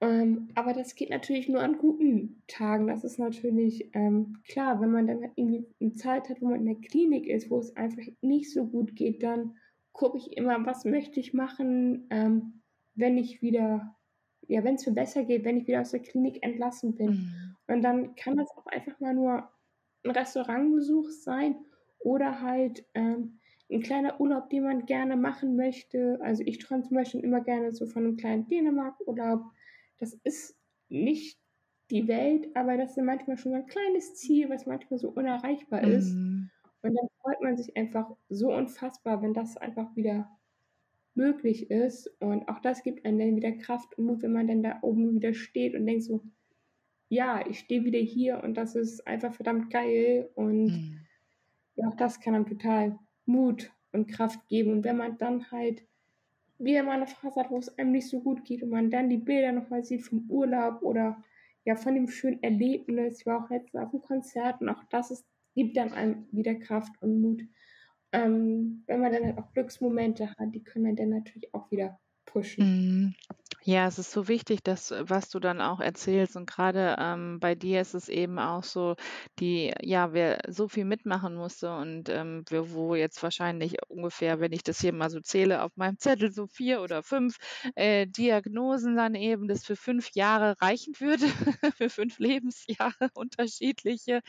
Ähm, 0.00 0.48
aber 0.54 0.72
das 0.72 0.94
geht 0.94 1.10
natürlich 1.10 1.48
nur 1.48 1.62
an 1.62 1.78
guten 1.78 2.42
Tagen. 2.48 2.86
Das 2.86 3.04
ist 3.04 3.18
natürlich 3.18 3.90
ähm, 3.94 4.38
klar, 4.46 4.80
wenn 4.80 4.90
man 4.90 5.06
dann 5.06 5.22
halt 5.22 5.32
irgendwie 5.36 5.66
eine 5.80 5.94
Zeit 5.94 6.28
hat, 6.28 6.42
wo 6.42 6.46
man 6.46 6.60
in 6.60 6.66
der 6.66 6.88
Klinik 6.88 7.26
ist, 7.26 7.50
wo 7.50 7.58
es 7.58 7.74
einfach 7.76 8.02
nicht 8.20 8.52
so 8.52 8.66
gut 8.66 8.94
geht, 8.94 9.22
dann 9.22 9.56
gucke 9.96 10.18
ich 10.18 10.36
immer, 10.36 10.64
was 10.66 10.84
möchte 10.84 11.18
ich 11.20 11.32
machen, 11.32 12.06
ähm, 12.10 12.62
wenn 12.94 13.16
ich 13.16 13.40
wieder, 13.40 13.96
ja, 14.46 14.62
wenn 14.62 14.74
es 14.74 14.86
mir 14.86 14.92
besser 14.92 15.24
geht, 15.24 15.44
wenn 15.44 15.56
ich 15.56 15.66
wieder 15.66 15.80
aus 15.80 15.90
der 15.90 16.00
Klinik 16.00 16.42
entlassen 16.42 16.94
bin. 16.94 17.08
Mhm. 17.08 17.56
Und 17.66 17.82
dann 17.82 18.14
kann 18.14 18.36
das 18.36 18.50
auch 18.56 18.66
einfach 18.66 19.00
mal 19.00 19.14
nur 19.14 19.48
ein 20.04 20.10
Restaurantbesuch 20.10 21.08
sein 21.10 21.56
oder 21.98 22.42
halt 22.42 22.84
ähm, 22.94 23.40
ein 23.70 23.82
kleiner 23.82 24.20
Urlaub, 24.20 24.50
den 24.50 24.64
man 24.64 24.86
gerne 24.86 25.16
machen 25.16 25.56
möchte. 25.56 26.18
Also 26.20 26.42
ich 26.44 26.58
träume 26.58 26.82
zum 26.82 26.96
Beispiel 26.96 27.20
immer 27.20 27.40
gerne 27.40 27.72
so 27.72 27.86
von 27.86 28.04
einem 28.04 28.16
kleinen 28.16 28.46
Dänemark-Urlaub. 28.46 29.42
Das 29.98 30.12
ist 30.22 30.56
nicht 30.88 31.38
die 31.90 32.06
Welt, 32.06 32.48
aber 32.54 32.76
das 32.76 32.96
ist 32.96 33.02
manchmal 33.02 33.38
schon 33.38 33.54
ein 33.54 33.66
kleines 33.66 34.14
Ziel, 34.14 34.50
was 34.50 34.66
manchmal 34.66 34.98
so 34.98 35.08
unerreichbar 35.08 35.82
ist. 35.82 36.12
Mhm. 36.12 36.50
Und 36.82 36.94
dann 36.94 37.08
freut 37.26 37.42
man 37.42 37.56
sich 37.56 37.76
einfach 37.76 38.08
so 38.28 38.54
unfassbar, 38.54 39.20
wenn 39.20 39.34
das 39.34 39.56
einfach 39.56 39.94
wieder 39.96 40.30
möglich 41.14 41.70
ist. 41.70 42.08
Und 42.20 42.48
auch 42.48 42.60
das 42.60 42.82
gibt 42.82 43.04
einem 43.04 43.18
dann 43.18 43.36
wieder 43.36 43.52
Kraft 43.52 43.98
und 43.98 44.06
Mut, 44.06 44.22
wenn 44.22 44.32
man 44.32 44.46
dann 44.46 44.62
da 44.62 44.78
oben 44.82 45.14
wieder 45.14 45.34
steht 45.34 45.74
und 45.74 45.86
denkt 45.86 46.04
so, 46.04 46.22
ja, 47.08 47.44
ich 47.46 47.60
stehe 47.60 47.84
wieder 47.84 47.98
hier 47.98 48.42
und 48.44 48.54
das 48.54 48.76
ist 48.76 49.06
einfach 49.06 49.34
verdammt 49.34 49.70
geil. 49.70 50.30
Und 50.34 50.66
mhm. 50.66 51.00
ja, 51.74 51.88
auch 51.88 51.96
das 51.96 52.20
kann 52.20 52.34
einem 52.34 52.46
total 52.46 52.98
Mut 53.24 53.72
und 53.92 54.06
Kraft 54.06 54.46
geben. 54.48 54.70
Und 54.70 54.84
wenn 54.84 54.96
man 54.96 55.18
dann 55.18 55.50
halt 55.50 55.84
wieder 56.58 56.84
mal 56.84 56.92
eine 56.92 57.06
Phase 57.06 57.40
hat, 57.40 57.50
wo 57.50 57.58
es 57.58 57.76
einem 57.76 57.90
nicht 57.90 58.08
so 58.08 58.20
gut 58.20 58.44
geht 58.44 58.62
und 58.62 58.70
man 58.70 58.90
dann 58.90 59.10
die 59.10 59.18
Bilder 59.18 59.52
nochmal 59.52 59.84
sieht 59.84 60.04
vom 60.04 60.30
Urlaub 60.30 60.80
oder 60.82 61.22
ja 61.64 61.74
von 61.74 61.94
dem 61.94 62.08
schönen 62.08 62.42
Erlebnis. 62.42 63.20
Ich 63.20 63.26
war 63.26 63.44
auch 63.44 63.50
letztens 63.50 63.82
auf 63.82 63.92
einem 63.92 64.02
Konzert 64.02 64.60
und 64.60 64.68
auch 64.68 64.84
das 64.90 65.10
ist 65.10 65.26
gibt 65.56 65.76
dann 65.76 65.92
einem 65.92 66.28
wieder 66.30 66.54
Kraft 66.54 66.92
und 67.02 67.20
Mut. 67.20 67.42
Ähm, 68.12 68.84
wenn 68.86 69.00
man 69.00 69.12
dann 69.12 69.24
halt 69.24 69.38
auch 69.38 69.52
Glücksmomente 69.52 70.28
hat, 70.38 70.54
die 70.54 70.62
können 70.62 70.94
dann 70.94 71.08
natürlich 71.08 71.52
auch 71.52 71.70
wieder 71.72 71.98
pushen. 72.26 72.66
Mhm. 72.66 73.14
Ja, 73.62 73.88
es 73.88 73.98
ist 73.98 74.12
so 74.12 74.28
wichtig, 74.28 74.62
dass 74.62 74.94
was 74.96 75.28
du 75.28 75.40
dann 75.40 75.60
auch 75.60 75.80
erzählst 75.80 76.36
und 76.36 76.46
gerade 76.48 76.96
ähm, 77.00 77.40
bei 77.40 77.56
dir 77.56 77.80
ist 77.80 77.94
es 77.94 78.08
eben 78.08 78.38
auch 78.38 78.62
so, 78.62 78.94
die, 79.40 79.74
ja, 79.82 80.12
wer 80.12 80.38
so 80.48 80.68
viel 80.68 80.84
mitmachen 80.84 81.34
musste 81.34 81.74
und 81.76 82.08
ähm, 82.08 82.44
wir, 82.48 82.70
wo 82.72 82.94
jetzt 82.94 83.20
wahrscheinlich 83.24 83.76
ungefähr, 83.88 84.38
wenn 84.40 84.52
ich 84.52 84.62
das 84.62 84.80
hier 84.80 84.92
mal 84.92 85.10
so 85.10 85.20
zähle, 85.20 85.62
auf 85.62 85.76
meinem 85.76 85.98
Zettel 85.98 86.32
so 86.32 86.46
vier 86.46 86.80
oder 86.80 87.02
fünf 87.02 87.38
äh, 87.74 88.06
Diagnosen 88.06 88.96
dann 88.96 89.16
eben, 89.16 89.48
das 89.48 89.64
für 89.64 89.76
fünf 89.76 90.10
Jahre 90.14 90.54
reichen 90.60 90.94
würde, 91.00 91.26
für 91.76 91.90
fünf 91.90 92.20
Lebensjahre 92.20 93.10
unterschiedliche, 93.14 94.22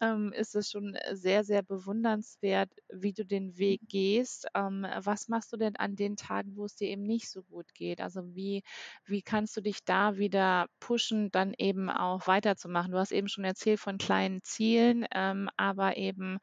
ähm, 0.00 0.32
ist 0.32 0.54
es 0.54 0.70
schon 0.70 0.96
sehr, 1.12 1.44
sehr 1.44 1.62
bewundernswert, 1.62 2.70
wie 2.92 3.12
du 3.12 3.24
den 3.24 3.56
Weg 3.58 3.80
gehst. 3.88 4.46
Ähm, 4.54 4.86
was 5.02 5.28
machst 5.28 5.52
du 5.52 5.56
denn 5.56 5.76
an 5.76 5.96
den 5.96 6.16
Tagen, 6.16 6.56
wo 6.56 6.64
es 6.64 6.76
dir 6.76 6.88
eben 6.88 7.02
nicht 7.02 7.29
so 7.30 7.42
gut 7.42 7.74
geht? 7.74 8.00
Also 8.00 8.34
wie 8.34 8.62
wie 9.04 9.22
kannst 9.22 9.56
du 9.56 9.60
dich 9.60 9.84
da 9.84 10.16
wieder 10.18 10.66
pushen, 10.80 11.30
dann 11.30 11.54
eben 11.58 11.90
auch 11.90 12.26
weiterzumachen? 12.26 12.92
Du 12.92 12.98
hast 12.98 13.12
eben 13.12 13.28
schon 13.28 13.44
erzählt 13.44 13.80
von 13.80 13.98
kleinen 13.98 14.42
Zielen, 14.42 15.06
ähm, 15.14 15.48
aber 15.56 15.96
eben 15.96 16.38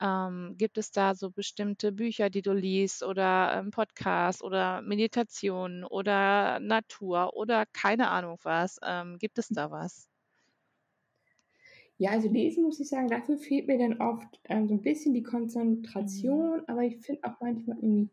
ähm, 0.00 0.54
gibt 0.58 0.78
es 0.78 0.90
da 0.92 1.14
so 1.14 1.30
bestimmte 1.30 1.92
Bücher, 1.92 2.30
die 2.30 2.42
du 2.42 2.52
liest 2.52 3.02
oder 3.02 3.54
ähm, 3.58 3.70
Podcasts 3.70 4.42
oder 4.42 4.82
Meditationen 4.82 5.84
oder 5.84 6.60
Natur 6.60 7.34
oder 7.34 7.66
keine 7.66 8.10
Ahnung 8.10 8.38
was? 8.42 8.78
Ähm, 8.84 9.18
gibt 9.18 9.38
es 9.38 9.48
da 9.48 9.70
was? 9.70 10.08
Ja, 11.96 12.10
also 12.10 12.28
lesen 12.28 12.64
muss 12.64 12.80
ich 12.80 12.88
sagen, 12.88 13.08
dafür 13.08 13.36
fehlt 13.38 13.66
mir 13.68 13.78
dann 13.78 14.00
oft 14.00 14.40
ähm, 14.48 14.66
so 14.68 14.74
ein 14.74 14.82
bisschen 14.82 15.14
die 15.14 15.22
mhm. 16.06 16.44
Konzentration, 16.44 16.62
aber 16.66 16.82
ich 16.82 16.98
finde 16.98 17.22
auch 17.24 17.40
manchmal 17.40 17.76
irgendwie 17.78 18.10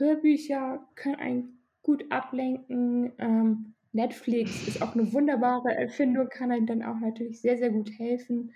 Hörbücher 0.00 0.86
können 0.96 1.16
einen 1.16 1.58
gut 1.82 2.10
ablenken. 2.10 3.12
Ähm, 3.18 3.74
Netflix 3.92 4.66
ist 4.68 4.82
auch 4.82 4.94
eine 4.94 5.12
wunderbare 5.12 5.74
Erfindung, 5.74 6.28
kann 6.28 6.50
einem 6.50 6.66
dann 6.66 6.82
auch 6.82 6.98
natürlich 6.98 7.40
sehr, 7.40 7.58
sehr 7.58 7.70
gut 7.70 7.90
helfen. 7.98 8.52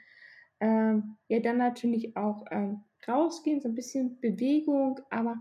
Ähm, 0.60 1.16
ja, 1.28 1.40
dann 1.40 1.58
natürlich 1.58 2.16
auch 2.16 2.44
ähm, 2.50 2.84
rausgehen, 3.06 3.60
so 3.60 3.68
ein 3.68 3.74
bisschen 3.74 4.20
Bewegung, 4.20 5.00
aber 5.10 5.36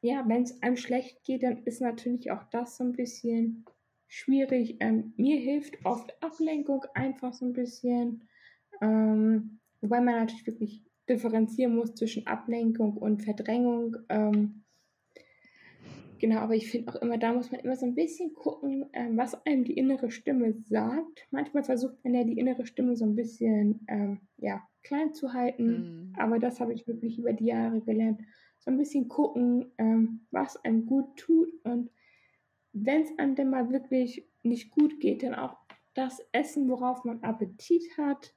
ja, 0.00 0.24
wenn 0.26 0.42
es 0.42 0.62
einem 0.62 0.76
schlecht 0.76 1.24
geht, 1.24 1.42
dann 1.42 1.62
ist 1.64 1.80
natürlich 1.80 2.30
auch 2.30 2.44
das 2.50 2.76
so 2.76 2.84
ein 2.84 2.92
bisschen 2.92 3.64
schwierig. 4.08 4.76
Ähm, 4.80 5.14
mir 5.16 5.38
hilft 5.38 5.84
oft 5.84 6.22
Ablenkung 6.22 6.84
einfach 6.94 7.32
so 7.32 7.46
ein 7.46 7.52
bisschen, 7.52 8.28
ähm, 8.80 9.60
wobei 9.80 10.00
man 10.00 10.16
natürlich 10.16 10.46
wirklich 10.46 10.82
differenzieren 11.08 11.74
muss 11.76 11.94
zwischen 11.94 12.26
Ablenkung 12.26 12.96
und 12.96 13.22
Verdrängung. 13.22 13.96
Ähm, 14.08 14.63
genau, 16.24 16.40
aber 16.40 16.54
ich 16.54 16.70
finde 16.70 16.90
auch 16.90 17.02
immer, 17.02 17.18
da 17.18 17.34
muss 17.34 17.52
man 17.52 17.60
immer 17.60 17.76
so 17.76 17.84
ein 17.84 17.94
bisschen 17.94 18.32
gucken, 18.32 18.86
ähm, 18.94 19.18
was 19.18 19.34
einem 19.46 19.62
die 19.64 19.74
innere 19.74 20.10
Stimme 20.10 20.54
sagt. 20.54 21.26
Manchmal 21.30 21.64
versucht 21.64 22.02
man 22.02 22.14
ja 22.14 22.24
die 22.24 22.38
innere 22.38 22.64
Stimme 22.64 22.96
so 22.96 23.04
ein 23.04 23.14
bisschen 23.14 23.84
ähm, 23.88 24.20
ja, 24.38 24.66
klein 24.82 25.12
zu 25.12 25.34
halten, 25.34 25.66
mhm. 25.66 26.12
aber 26.16 26.38
das 26.38 26.60
habe 26.60 26.72
ich 26.72 26.88
wirklich 26.88 27.18
über 27.18 27.34
die 27.34 27.44
Jahre 27.44 27.82
gelernt. 27.82 28.22
So 28.60 28.70
ein 28.70 28.78
bisschen 28.78 29.08
gucken, 29.08 29.66
ähm, 29.76 30.20
was 30.30 30.56
einem 30.64 30.86
gut 30.86 31.14
tut 31.18 31.52
und 31.62 31.90
wenn 32.72 33.02
es 33.02 33.18
einem 33.18 33.34
denn 33.34 33.50
mal 33.50 33.70
wirklich 33.70 34.26
nicht 34.42 34.70
gut 34.70 35.00
geht, 35.00 35.22
dann 35.22 35.34
auch 35.34 35.58
das 35.92 36.26
Essen, 36.32 36.70
worauf 36.70 37.04
man 37.04 37.22
Appetit 37.22 37.84
hat. 37.98 38.34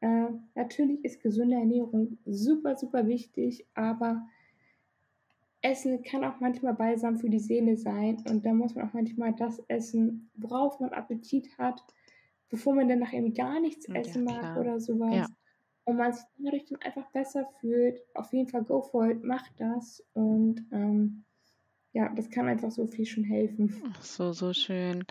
Äh, 0.00 0.28
natürlich 0.54 1.04
ist 1.04 1.20
gesunde 1.20 1.56
Ernährung 1.56 2.16
super, 2.26 2.76
super 2.76 3.08
wichtig, 3.08 3.66
aber 3.74 4.24
Essen 5.64 6.02
kann 6.02 6.24
auch 6.24 6.40
manchmal 6.40 6.74
balsam 6.74 7.16
für 7.16 7.30
die 7.30 7.38
Seele 7.38 7.76
sein 7.78 8.22
und 8.28 8.44
da 8.44 8.52
muss 8.52 8.74
man 8.74 8.86
auch 8.86 8.92
manchmal 8.92 9.32
das 9.32 9.62
essen, 9.68 10.30
worauf 10.34 10.78
man 10.78 10.90
Appetit 10.90 11.56
hat, 11.56 11.82
bevor 12.50 12.74
man 12.74 12.86
dann 12.86 12.98
nachher 12.98 13.22
gar 13.30 13.60
nichts 13.60 13.88
essen 13.88 14.28
ja, 14.28 14.34
mag 14.34 14.58
oder 14.58 14.78
sowas. 14.78 15.14
Ja. 15.14 15.26
Und 15.86 15.96
man 15.96 16.12
sich 16.12 16.24
dadurch 16.38 16.66
dann 16.66 16.80
einfach 16.82 17.10
besser 17.12 17.46
fühlt. 17.60 18.00
Auf 18.14 18.32
jeden 18.32 18.48
Fall 18.48 18.64
go 18.64 18.82
for 18.82 19.08
it, 19.08 19.24
macht 19.24 19.52
das 19.58 20.02
und 20.12 20.66
ähm, 20.70 21.24
ja, 21.94 22.08
das 22.08 22.28
kann 22.28 22.48
einfach 22.48 22.72
so 22.72 22.86
viel 22.88 23.06
schon 23.06 23.22
helfen. 23.22 23.72
Ach 23.92 24.02
so, 24.02 24.32
so 24.32 24.52
schön. 24.52 25.04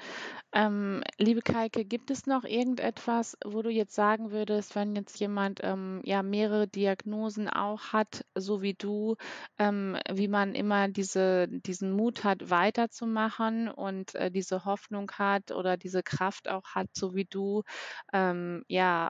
Ähm, 0.51 1.01
liebe 1.17 1.41
Kaike, 1.41 1.85
gibt 1.85 2.11
es 2.11 2.27
noch 2.27 2.43
irgendetwas, 2.43 3.37
wo 3.45 3.61
du 3.61 3.69
jetzt 3.69 3.95
sagen 3.95 4.31
würdest, 4.31 4.75
wenn 4.75 4.93
jetzt 4.93 5.17
jemand 5.21 5.61
ähm, 5.63 6.01
ja 6.03 6.23
mehrere 6.23 6.67
Diagnosen 6.67 7.47
auch 7.47 7.93
hat, 7.93 8.25
so 8.35 8.61
wie 8.61 8.73
du, 8.73 9.15
ähm, 9.57 9.97
wie 10.11 10.27
man 10.27 10.55
immer 10.55 10.89
diese, 10.89 11.47
diesen 11.47 11.93
Mut 11.93 12.25
hat, 12.25 12.49
weiterzumachen 12.49 13.69
und 13.69 14.13
äh, 14.15 14.29
diese 14.29 14.65
Hoffnung 14.65 15.09
hat 15.13 15.51
oder 15.51 15.77
diese 15.77 16.03
Kraft 16.03 16.49
auch 16.49 16.65
hat, 16.75 16.89
so 16.93 17.15
wie 17.15 17.25
du, 17.25 17.63
ähm, 18.11 18.65
ja, 18.67 19.09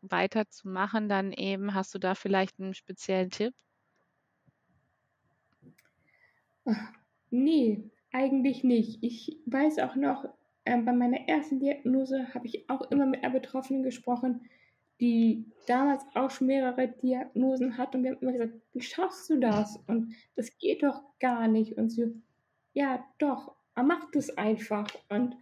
weiterzumachen, 0.00 1.10
dann 1.10 1.32
eben, 1.32 1.74
hast 1.74 1.94
du 1.94 1.98
da 1.98 2.14
vielleicht 2.14 2.58
einen 2.58 2.72
speziellen 2.72 3.28
Tipp? 3.30 3.52
Ach, 6.64 6.99
Nee, 7.30 7.90
eigentlich 8.12 8.64
nicht. 8.64 9.02
Ich 9.02 9.38
weiß 9.46 9.78
auch 9.80 9.96
noch, 9.96 10.28
ähm, 10.64 10.84
bei 10.84 10.92
meiner 10.92 11.28
ersten 11.28 11.60
Diagnose 11.60 12.34
habe 12.34 12.46
ich 12.46 12.68
auch 12.68 12.90
immer 12.90 13.06
mit 13.06 13.24
einer 13.24 13.32
Betroffenen 13.32 13.82
gesprochen, 13.82 14.42
die 15.00 15.46
damals 15.66 16.04
auch 16.14 16.30
schon 16.30 16.48
mehrere 16.48 16.88
Diagnosen 16.88 17.78
hat 17.78 17.94
und 17.94 18.02
wir 18.02 18.10
haben 18.10 18.20
immer 18.20 18.32
gesagt, 18.32 18.52
wie 18.72 18.82
schaffst 18.82 19.30
du 19.30 19.38
das? 19.38 19.78
Und 19.86 20.14
das 20.36 20.58
geht 20.58 20.82
doch 20.82 21.02
gar 21.20 21.48
nicht. 21.48 21.78
Und 21.78 21.90
sie, 21.90 22.22
ja, 22.74 23.04
doch, 23.18 23.54
man 23.74 23.86
macht 23.86 24.14
es 24.16 24.36
einfach. 24.36 24.88
Und 25.08 25.36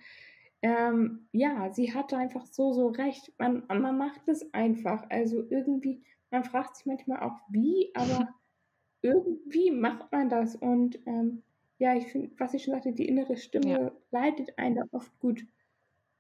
ähm, 0.63 1.27
ja, 1.33 1.73
sie 1.73 1.93
hatte 1.93 2.17
einfach 2.17 2.47
so, 2.47 2.73
so 2.73 2.89
recht. 2.89 3.33
Man, 3.39 3.65
man 3.67 3.99
macht 3.99 4.29
es 4.29 4.53
einfach. 4.55 5.05
Also 5.11 5.45
irgendwie, 5.51 6.03
man 6.31 6.45
fragt 6.45 6.77
sich 6.77 6.87
manchmal 6.87 7.21
auch, 7.21 7.41
wie, 7.49 7.91
aber 7.95 8.29
irgendwie 9.03 9.73
macht 9.73 10.13
man 10.13 10.29
das. 10.29 10.55
Und 10.55 11.01
ähm, 11.07 11.43
ja, 11.79 11.97
ich 11.97 12.07
finde, 12.09 12.31
was 12.39 12.55
ich 12.55 12.65
schon 12.65 12.75
sagte, 12.75 12.93
die 12.93 13.09
innere 13.09 13.37
Stimme 13.37 13.71
ja. 13.71 13.93
leitet 14.11 14.59
einen 14.59 14.77
da 14.77 14.83
oft 14.91 15.17
gut 15.21 15.47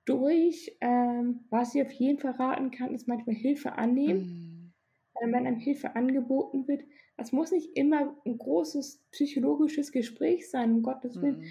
durch. 0.05 0.77
Ähm, 0.81 1.41
was 1.51 1.75
ich 1.75 1.83
auf 1.83 1.93
jeden 1.93 2.19
Fall 2.19 2.33
raten 2.33 2.71
kann, 2.71 2.95
ist 2.95 3.09
manchmal 3.09 3.37
Hilfe 3.37 3.73
annehmen. 3.73 4.21
Mhm. 4.21 4.73
Wenn 5.21 5.35
einem 5.35 5.59
Hilfe 5.59 5.97
angeboten 5.97 6.69
wird, 6.69 6.85
das 7.17 7.33
muss 7.33 7.51
nicht 7.51 7.77
immer 7.77 8.17
ein 8.25 8.39
großes 8.39 9.05
psychologisches 9.11 9.91
Gespräch 9.91 10.49
sein, 10.49 10.73
um 10.75 10.83
Gottes 10.83 11.21
Willen. 11.21 11.41
Mhm. 11.41 11.47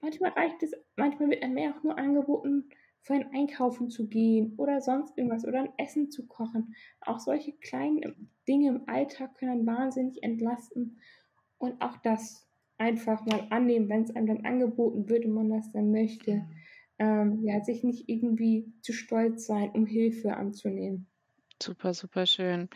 Manchmal 0.00 0.30
reicht 0.30 0.62
es, 0.62 0.72
manchmal 0.96 1.30
wird 1.30 1.42
einem 1.42 1.54
mehr 1.54 1.74
auch 1.76 1.82
nur 1.82 1.98
angeboten, 1.98 2.68
für 3.02 3.14
ein 3.14 3.32
Einkaufen 3.34 3.90
zu 3.90 4.08
gehen 4.08 4.54
oder 4.58 4.80
sonst 4.80 5.16
irgendwas 5.16 5.44
oder 5.44 5.60
ein 5.60 5.72
Essen 5.78 6.10
zu 6.10 6.26
kochen. 6.26 6.74
Auch 7.00 7.18
solche 7.18 7.52
kleinen 7.54 8.30
Dinge 8.46 8.68
im 8.68 8.88
Alltag 8.88 9.34
können 9.36 9.66
wahnsinnig 9.66 10.22
entlasten. 10.22 11.00
Und 11.58 11.80
auch 11.80 11.96
das 11.98 12.49
einfach 12.80 13.24
mal 13.26 13.46
annehmen, 13.50 13.88
wenn 13.88 14.02
es 14.04 14.16
einem 14.16 14.26
dann 14.26 14.44
angeboten 14.44 15.08
wird 15.08 15.24
und 15.26 15.32
man 15.32 15.50
das 15.50 15.70
dann 15.72 15.92
möchte. 15.92 16.34
Mhm. 16.34 16.50
Ähm, 16.98 17.44
ja, 17.44 17.62
sich 17.62 17.84
nicht 17.84 18.08
irgendwie 18.08 18.72
zu 18.82 18.92
stolz 18.92 19.46
sein, 19.46 19.70
um 19.70 19.86
Hilfe 19.86 20.36
anzunehmen. 20.36 21.06
Super, 21.62 21.94
super 21.94 22.26
schön. 22.26 22.68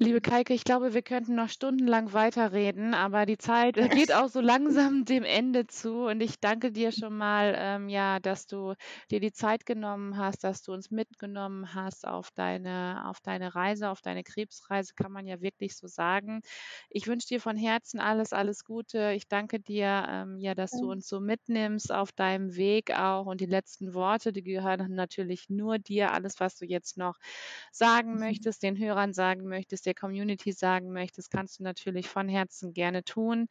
Liebe 0.00 0.20
Kaike, 0.20 0.54
ich 0.54 0.62
glaube, 0.62 0.94
wir 0.94 1.02
könnten 1.02 1.34
noch 1.34 1.48
stundenlang 1.48 2.12
weiterreden, 2.12 2.94
aber 2.94 3.26
die 3.26 3.36
Zeit 3.36 3.74
geht 3.74 4.12
auch 4.12 4.28
so 4.28 4.40
langsam 4.40 5.04
dem 5.04 5.24
Ende 5.24 5.66
zu. 5.66 6.06
Und 6.06 6.20
ich 6.20 6.38
danke 6.38 6.70
dir 6.70 6.92
schon 6.92 7.16
mal, 7.16 7.56
ähm, 7.58 7.88
ja, 7.88 8.20
dass 8.20 8.46
du 8.46 8.74
dir 9.10 9.18
die 9.18 9.32
Zeit 9.32 9.66
genommen 9.66 10.16
hast, 10.16 10.44
dass 10.44 10.62
du 10.62 10.72
uns 10.72 10.92
mitgenommen 10.92 11.74
hast 11.74 12.06
auf 12.06 12.30
deine, 12.30 13.08
auf 13.08 13.18
deine 13.20 13.56
Reise, 13.56 13.90
auf 13.90 14.00
deine 14.00 14.22
Krebsreise, 14.22 14.94
kann 14.94 15.10
man 15.10 15.26
ja 15.26 15.40
wirklich 15.40 15.76
so 15.76 15.88
sagen. 15.88 16.42
Ich 16.90 17.08
wünsche 17.08 17.26
dir 17.26 17.40
von 17.40 17.56
Herzen 17.56 17.98
alles, 17.98 18.32
alles 18.32 18.64
Gute. 18.64 19.14
Ich 19.16 19.26
danke 19.26 19.58
dir, 19.58 20.06
ähm, 20.08 20.38
ja, 20.38 20.54
dass 20.54 20.70
du 20.70 20.92
uns 20.92 21.08
so 21.08 21.18
mitnimmst 21.18 21.90
auf 21.90 22.12
deinem 22.12 22.54
Weg 22.54 22.92
auch. 22.96 23.26
Und 23.26 23.40
die 23.40 23.46
letzten 23.46 23.94
Worte, 23.94 24.32
die 24.32 24.44
gehören 24.44 24.94
natürlich 24.94 25.50
nur 25.50 25.80
dir. 25.80 26.12
Alles, 26.12 26.38
was 26.38 26.54
du 26.54 26.66
jetzt 26.66 26.96
noch 26.98 27.18
sagen 27.72 28.12
mhm. 28.12 28.20
möchtest, 28.20 28.62
den 28.62 28.78
Hörern 28.78 29.12
sagen 29.12 29.48
möchtest, 29.48 29.87
der 29.88 29.94
Community 29.94 30.52
sagen 30.52 30.92
möchtest, 30.92 31.30
kannst 31.30 31.58
du 31.58 31.64
natürlich 31.64 32.08
von 32.08 32.28
Herzen 32.28 32.74
gerne 32.74 33.02
tun. 33.02 33.48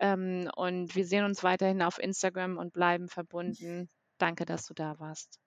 Ähm, 0.00 0.50
und 0.56 0.94
wir 0.96 1.06
sehen 1.06 1.24
uns 1.24 1.44
weiterhin 1.44 1.80
auf 1.80 1.98
Instagram 1.98 2.58
und 2.58 2.72
bleiben 2.72 3.08
verbunden. 3.08 3.88
Danke, 4.18 4.44
dass 4.44 4.66
du 4.66 4.74
da 4.74 4.98
warst. 4.98 5.40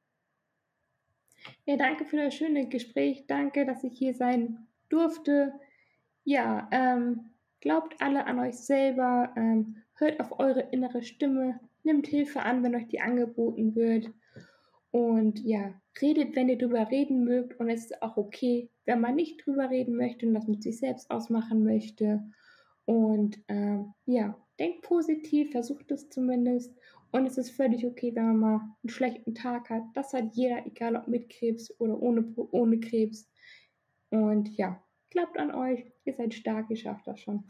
Ja, 1.66 1.78
danke 1.78 2.06
für 2.06 2.18
das 2.18 2.36
schöne 2.36 2.68
Gespräch. 2.68 3.26
Danke, 3.28 3.66
dass 3.66 3.84
ich 3.84 3.98
hier 3.98 4.14
sein 4.14 4.68
durfte. 4.90 5.54
Ja, 6.24 6.68
ähm, 6.72 7.32
glaubt 7.62 8.02
alle 8.02 8.26
an 8.26 8.40
euch 8.40 8.56
selber, 8.56 9.34
ähm, 9.36 9.78
hört 9.96 10.20
auf 10.20 10.40
eure 10.40 10.62
innere 10.72 11.04
Stimme, 11.04 11.60
nimmt 11.84 12.08
Hilfe 12.08 12.42
an, 12.44 12.64
wenn 12.64 12.76
euch 12.76 12.88
die 12.88 13.02
angeboten 13.02 13.76
wird. 13.76 14.12
Und 14.92 15.40
ja, 15.40 15.74
redet, 16.02 16.36
wenn 16.36 16.50
ihr 16.50 16.58
drüber 16.58 16.89
reden 16.89 17.24
mögt. 17.24 17.60
Und 17.60 17.70
es 17.70 17.86
ist 17.86 18.02
auch 18.02 18.18
okay, 18.18 18.70
wenn 18.86 19.02
man 19.02 19.16
nicht 19.16 19.45
drüber 19.45 19.70
reden 19.70 19.95
möchte 19.95 20.28
und 20.28 20.34
das 20.34 20.47
mit 20.47 20.64
sich 20.64 20.78
selbst 20.78 21.10
ausmachen 21.12 21.64
möchte. 21.64 22.24
Und 22.86 23.39
ähm, 23.47 23.93
ja, 24.06 24.36
denkt 24.60 24.82
positiv, 24.82 25.52
versucht 25.52 25.91
es 25.91 26.10
zumindest. 26.10 26.76
Und 27.12 27.26
es 27.26 27.38
ist 27.38 27.52
völlig 27.52 27.86
okay, 27.86 28.14
wenn 28.14 28.26
man 28.26 28.38
mal 28.38 28.56
einen 28.84 28.89
schlechten 28.89 29.34
Tag 29.34 29.70
hat. 29.70 29.84
Das 29.93 30.14
hat 30.14 30.36
jeder, 30.36 30.66
egal 30.66 30.95
ob 30.95 31.08
mit 31.08 31.30
Krebs 31.30 31.74
oder 31.80 32.00
ohne, 32.02 32.34
ohne 32.36 32.80
Krebs. 32.80 33.30
Und 34.10 34.56
ja, 34.58 34.84
klappt 35.10 35.38
an 35.38 35.54
euch. 35.54 35.86
Ihr 36.06 36.14
seid 36.14 36.34
stark, 36.34 36.70
ihr 36.70 36.78
schafft 36.78 37.08
das 37.08 37.20
schon. 37.20 37.45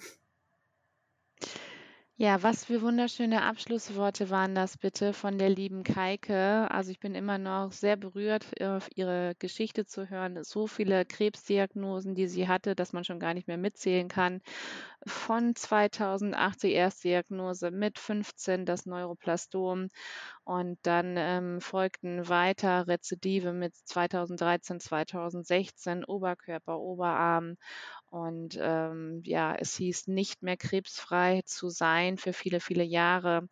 Ja, 2.22 2.43
was 2.43 2.65
für 2.65 2.82
wunderschöne 2.82 3.43
Abschlussworte 3.43 4.30
waren 4.30 4.53
das 4.53 4.76
bitte 4.78 5.13
von 5.13 5.38
der 5.38 5.47
lieben 5.49 5.84
Kaike. 5.84 6.70
Also 6.70 6.91
ich 6.91 6.99
bin 6.99 7.15
immer 7.15 7.38
noch 7.38 7.72
sehr 7.72 7.95
berührt, 7.95 8.45
ihre 8.93 9.36
Geschichte 9.39 9.86
zu 9.86 10.09
hören. 10.09 10.43
So 10.43 10.67
viele 10.67 11.05
Krebsdiagnosen, 11.05 12.15
die 12.15 12.28
sie 12.28 12.49
hatte, 12.49 12.76
dass 12.76 12.91
man 12.91 13.05
schon 13.05 13.22
gar 13.22 13.34
nicht 13.34 13.47
mehr 13.47 13.57
mitzählen 13.57 14.09
kann. 14.09 14.41
Von 15.07 15.55
2008 15.55 16.63
die 16.63 16.74
Erstdiagnose, 16.74 17.72
mit 17.72 17.97
15 17.97 18.65
das 18.65 18.86
Neuroplastom 18.86 19.88
und 20.43 20.78
dann 20.84 21.15
ähm, 21.17 21.61
folgten 21.61 22.28
weiter 22.28 22.86
Rezidive 22.88 23.53
mit 23.53 23.76
2013, 23.86 24.82
2016, 24.82 26.03
Oberkörper, 26.03 26.80
Oberarm 26.80 27.55
und 28.10 28.57
ähm, 28.62 29.22
ja, 29.26 29.55
es 29.55 29.76
hieß 29.78 30.07
nicht 30.07 30.41
mehr 30.43 30.57
krebsfrei 30.57 31.41
zu 31.45 31.70
sein 31.70 32.18
für 32.18 32.34
viele, 32.34 32.60
viele 32.60 32.84
Jahre. 32.84 33.47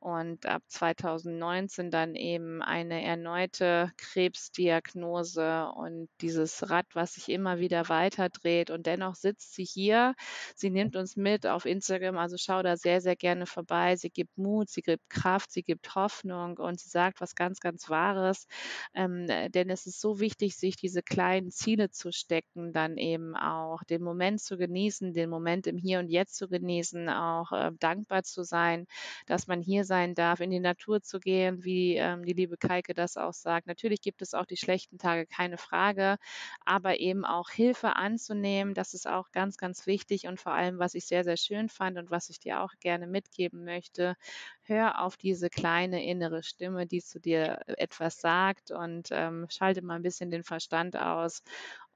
Und 0.00 0.46
ab 0.46 0.62
2019 0.68 1.90
dann 1.90 2.14
eben 2.14 2.62
eine 2.62 3.04
erneute 3.04 3.92
Krebsdiagnose 3.98 5.70
und 5.76 6.08
dieses 6.22 6.70
Rad, 6.70 6.86
was 6.94 7.14
sich 7.14 7.28
immer 7.28 7.58
wieder 7.58 7.90
weiter 7.90 8.30
dreht 8.30 8.70
und 8.70 8.86
dennoch 8.86 9.14
sitzt 9.14 9.54
sie 9.54 9.64
hier. 9.64 10.14
Sie 10.56 10.70
nimmt 10.70 10.96
uns 10.96 11.16
mit 11.16 11.46
auf 11.46 11.66
Instagram, 11.66 12.16
also 12.16 12.36
schau 12.38 12.62
da 12.62 12.78
sehr, 12.78 13.02
sehr 13.02 13.14
gerne 13.16 13.44
vorbei. 13.44 13.96
Sie 13.96 14.08
gibt 14.08 14.38
Mut, 14.38 14.70
sie 14.70 14.80
gibt 14.80 15.10
Kraft, 15.10 15.52
sie 15.52 15.62
gibt 15.62 15.94
Hoffnung 15.94 16.56
und 16.56 16.80
sie 16.80 16.88
sagt 16.88 17.20
was 17.20 17.34
ganz, 17.34 17.60
ganz 17.60 17.90
Wahres. 17.90 18.46
Ähm, 18.94 19.26
denn 19.26 19.68
es 19.68 19.86
ist 19.86 20.00
so 20.00 20.18
wichtig, 20.18 20.56
sich 20.56 20.76
diese 20.76 21.02
kleinen 21.02 21.50
Ziele 21.50 21.90
zu 21.90 22.10
stecken, 22.10 22.72
dann 22.72 22.96
eben 22.96 23.36
auch 23.36 23.84
den 23.84 24.02
Moment 24.02 24.40
zu 24.40 24.56
genießen, 24.56 25.12
den 25.12 25.28
Moment 25.28 25.66
im 25.66 25.76
Hier 25.76 25.98
und 25.98 26.08
Jetzt 26.08 26.36
zu 26.36 26.48
genießen, 26.48 27.08
auch 27.10 27.52
äh, 27.52 27.70
dankbar 27.78 28.22
zu 28.22 28.44
sein, 28.44 28.86
dass 29.26 29.46
man 29.46 29.60
hier 29.60 29.84
sein 29.90 30.14
darf, 30.14 30.40
in 30.40 30.50
die 30.50 30.60
Natur 30.60 31.02
zu 31.02 31.20
gehen, 31.20 31.64
wie 31.64 31.96
ähm, 31.96 32.24
die 32.24 32.32
liebe 32.32 32.56
Keike 32.56 32.94
das 32.94 33.18
auch 33.18 33.34
sagt. 33.34 33.66
Natürlich 33.66 34.00
gibt 34.02 34.22
es 34.22 34.34
auch 34.34 34.46
die 34.46 34.56
schlechten 34.56 34.98
Tage, 34.98 35.26
keine 35.26 35.58
Frage, 35.58 36.16
aber 36.64 37.00
eben 37.00 37.24
auch 37.24 37.50
Hilfe 37.50 37.96
anzunehmen, 37.96 38.74
das 38.74 38.94
ist 38.94 39.06
auch 39.08 39.32
ganz, 39.32 39.56
ganz 39.56 39.86
wichtig 39.86 40.26
und 40.28 40.40
vor 40.40 40.52
allem, 40.52 40.78
was 40.78 40.94
ich 40.94 41.06
sehr, 41.06 41.24
sehr 41.24 41.36
schön 41.36 41.68
fand 41.68 41.98
und 41.98 42.10
was 42.10 42.30
ich 42.30 42.38
dir 42.40 42.62
auch 42.62 42.72
gerne 42.80 43.06
mitgeben 43.06 43.64
möchte, 43.64 44.16
hör 44.62 45.02
auf 45.02 45.16
diese 45.16 45.50
kleine 45.50 46.04
innere 46.04 46.42
Stimme, 46.42 46.86
die 46.86 47.02
zu 47.02 47.20
dir 47.20 47.60
etwas 47.66 48.20
sagt 48.20 48.70
und 48.70 49.08
ähm, 49.10 49.46
schalte 49.50 49.82
mal 49.82 49.96
ein 49.96 50.02
bisschen 50.02 50.30
den 50.30 50.44
Verstand 50.44 50.96
aus 50.96 51.42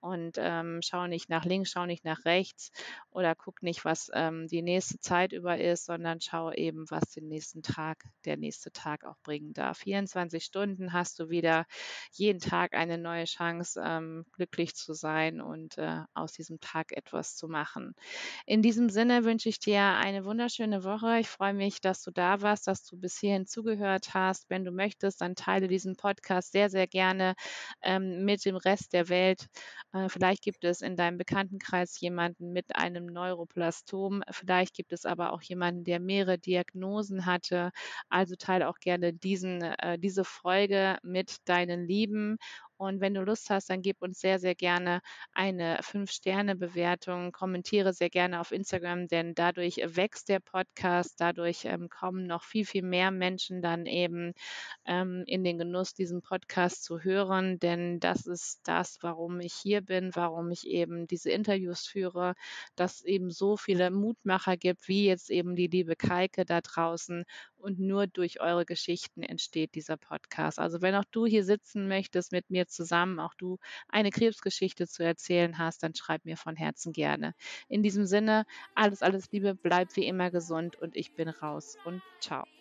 und 0.04 0.36
ähm, 0.38 0.80
schau 0.82 1.06
nicht 1.06 1.30
nach 1.30 1.46
links, 1.46 1.70
schau 1.70 1.86
nicht 1.86 2.04
nach 2.04 2.26
rechts 2.26 2.70
oder 3.10 3.34
guck 3.34 3.62
nicht, 3.62 3.86
was 3.86 4.10
ähm, 4.12 4.46
die 4.48 4.60
nächste 4.60 5.00
Zeit 5.00 5.32
über 5.32 5.58
ist, 5.58 5.86
sondern 5.86 6.20
schau 6.20 6.52
eben, 6.52 6.84
was 6.90 7.10
den 7.12 7.26
nächsten 7.28 7.62
Tag, 7.62 8.04
der 8.26 8.36
nächste 8.36 8.70
Tag 8.70 9.04
auch 9.04 9.16
bringen 9.22 9.54
darf. 9.54 9.78
24 9.78 10.44
Stunden 10.44 10.92
hast 10.92 11.18
du 11.20 11.30
wieder 11.30 11.64
jeden 12.12 12.38
Tag 12.38 12.74
eine 12.74 12.98
neue 12.98 13.24
Chance, 13.24 13.80
ähm, 13.82 14.26
glücklich 14.32 14.74
zu 14.74 14.92
sein 14.92 15.40
und 15.40 15.78
äh, 15.78 16.02
aus 16.12 16.32
diesem 16.32 16.60
Tag 16.60 16.92
etwas 16.92 17.34
zu 17.34 17.48
machen. 17.48 17.94
In 18.44 18.60
diesem 18.60 18.90
Sinne 18.90 19.24
wünsche 19.24 19.48
ich 19.48 19.58
dir 19.58 19.80
eine 19.80 20.26
wunderschöne 20.26 20.84
Woche. 20.84 21.18
Ich 21.20 21.28
freue 21.28 21.54
mich, 21.54 21.80
dass 21.80 22.02
du 22.02 22.10
da 22.10 22.42
warst, 22.42 22.66
dass 22.66 22.84
du 22.84 22.98
bis 22.98 23.18
hierhin 23.18 23.46
zugehört 23.46 24.12
hast. 24.12 24.50
Wenn 24.50 24.66
du 24.66 24.70
möchtest, 24.70 25.22
dann 25.22 25.34
teile 25.34 25.66
diesen 25.66 25.96
Podcast 25.96 26.52
sehr, 26.52 26.68
sehr 26.68 26.86
gerne 26.86 27.34
ähm, 27.82 28.26
mit 28.26 28.44
dem 28.44 28.56
Rest 28.56 28.92
der 28.92 29.08
Welt. 29.08 29.48
Äh, 29.94 30.08
vielleicht 30.10 30.42
gibt 30.42 30.64
es 30.64 30.82
in 30.82 30.96
deinem 30.96 31.16
Bekanntenkreis 31.18 31.98
jemanden 32.00 32.52
mit 32.52 32.76
einem 32.76 33.06
Neuroplastom. 33.06 34.22
Vielleicht 34.30 34.74
gibt 34.74 34.92
es 34.92 35.06
aber 35.06 35.32
auch 35.32 35.42
jemanden, 35.42 35.84
der 35.84 36.00
mehrere 36.00 36.38
Diagnosen 36.38 37.24
hatte. 37.26 37.70
Also 38.10 38.34
teile 38.36 38.68
auch 38.68 38.78
gerne 38.78 39.12
diesen, 39.14 39.62
äh, 39.62 39.98
diese 39.98 40.24
Folge 40.24 40.98
mit 41.02 41.36
deinen 41.48 41.86
Lieben 41.86 42.36
und 42.76 43.00
wenn 43.00 43.14
du 43.14 43.22
Lust 43.22 43.50
hast, 43.50 43.70
dann 43.70 43.82
gib 43.82 44.02
uns 44.02 44.20
sehr, 44.20 44.38
sehr 44.38 44.54
gerne 44.54 45.00
eine 45.32 45.78
5-Sterne-Bewertung. 45.82 47.32
Kommentiere 47.32 47.92
sehr 47.92 48.10
gerne 48.10 48.40
auf 48.40 48.50
Instagram, 48.50 49.06
denn 49.06 49.34
dadurch 49.34 49.76
wächst 49.84 50.28
der 50.28 50.40
Podcast. 50.40 51.20
Dadurch 51.20 51.64
ähm, 51.66 51.88
kommen 51.88 52.26
noch 52.26 52.42
viel, 52.42 52.66
viel 52.66 52.82
mehr 52.82 53.10
Menschen 53.10 53.62
dann 53.62 53.86
eben 53.86 54.34
ähm, 54.86 55.22
in 55.26 55.44
den 55.44 55.58
Genuss, 55.58 55.94
diesen 55.94 56.20
Podcast 56.20 56.82
zu 56.84 57.00
hören. 57.00 57.58
Denn 57.60 58.00
das 58.00 58.26
ist 58.26 58.60
das, 58.64 58.98
warum 59.02 59.40
ich 59.40 59.54
hier 59.54 59.80
bin, 59.80 60.10
warum 60.14 60.50
ich 60.50 60.66
eben 60.66 61.06
diese 61.06 61.30
Interviews 61.30 61.86
führe, 61.86 62.34
dass 62.74 62.96
es 62.96 63.04
eben 63.04 63.30
so 63.30 63.56
viele 63.56 63.90
Mutmacher 63.90 64.56
gibt, 64.56 64.88
wie 64.88 65.06
jetzt 65.06 65.30
eben 65.30 65.54
die 65.54 65.68
liebe 65.68 65.94
Keike 65.96 66.44
da 66.44 66.60
draußen 66.60 67.24
und 67.56 67.78
nur 67.78 68.06
durch 68.06 68.40
eure 68.40 68.66
Geschichten 68.66 69.22
entsteht 69.22 69.74
dieser 69.74 69.96
Podcast. 69.96 70.58
Also 70.58 70.82
wenn 70.82 70.94
auch 70.94 71.04
du 71.10 71.24
hier 71.24 71.44
sitzen 71.44 71.88
möchtest 71.88 72.30
mit 72.30 72.50
mir 72.50 72.63
zusammen, 72.66 73.18
auch 73.20 73.34
du 73.34 73.58
eine 73.88 74.10
Krebsgeschichte 74.10 74.86
zu 74.88 75.02
erzählen 75.04 75.58
hast, 75.58 75.82
dann 75.82 75.94
schreib 75.94 76.24
mir 76.24 76.36
von 76.36 76.56
Herzen 76.56 76.92
gerne. 76.92 77.34
In 77.68 77.82
diesem 77.82 78.06
Sinne, 78.06 78.44
alles, 78.74 79.02
alles 79.02 79.30
Liebe, 79.32 79.54
bleib 79.54 79.94
wie 79.96 80.06
immer 80.06 80.30
gesund 80.30 80.76
und 80.78 80.96
ich 80.96 81.14
bin 81.14 81.28
raus 81.28 81.78
und 81.82 82.02
ciao. 82.20 82.53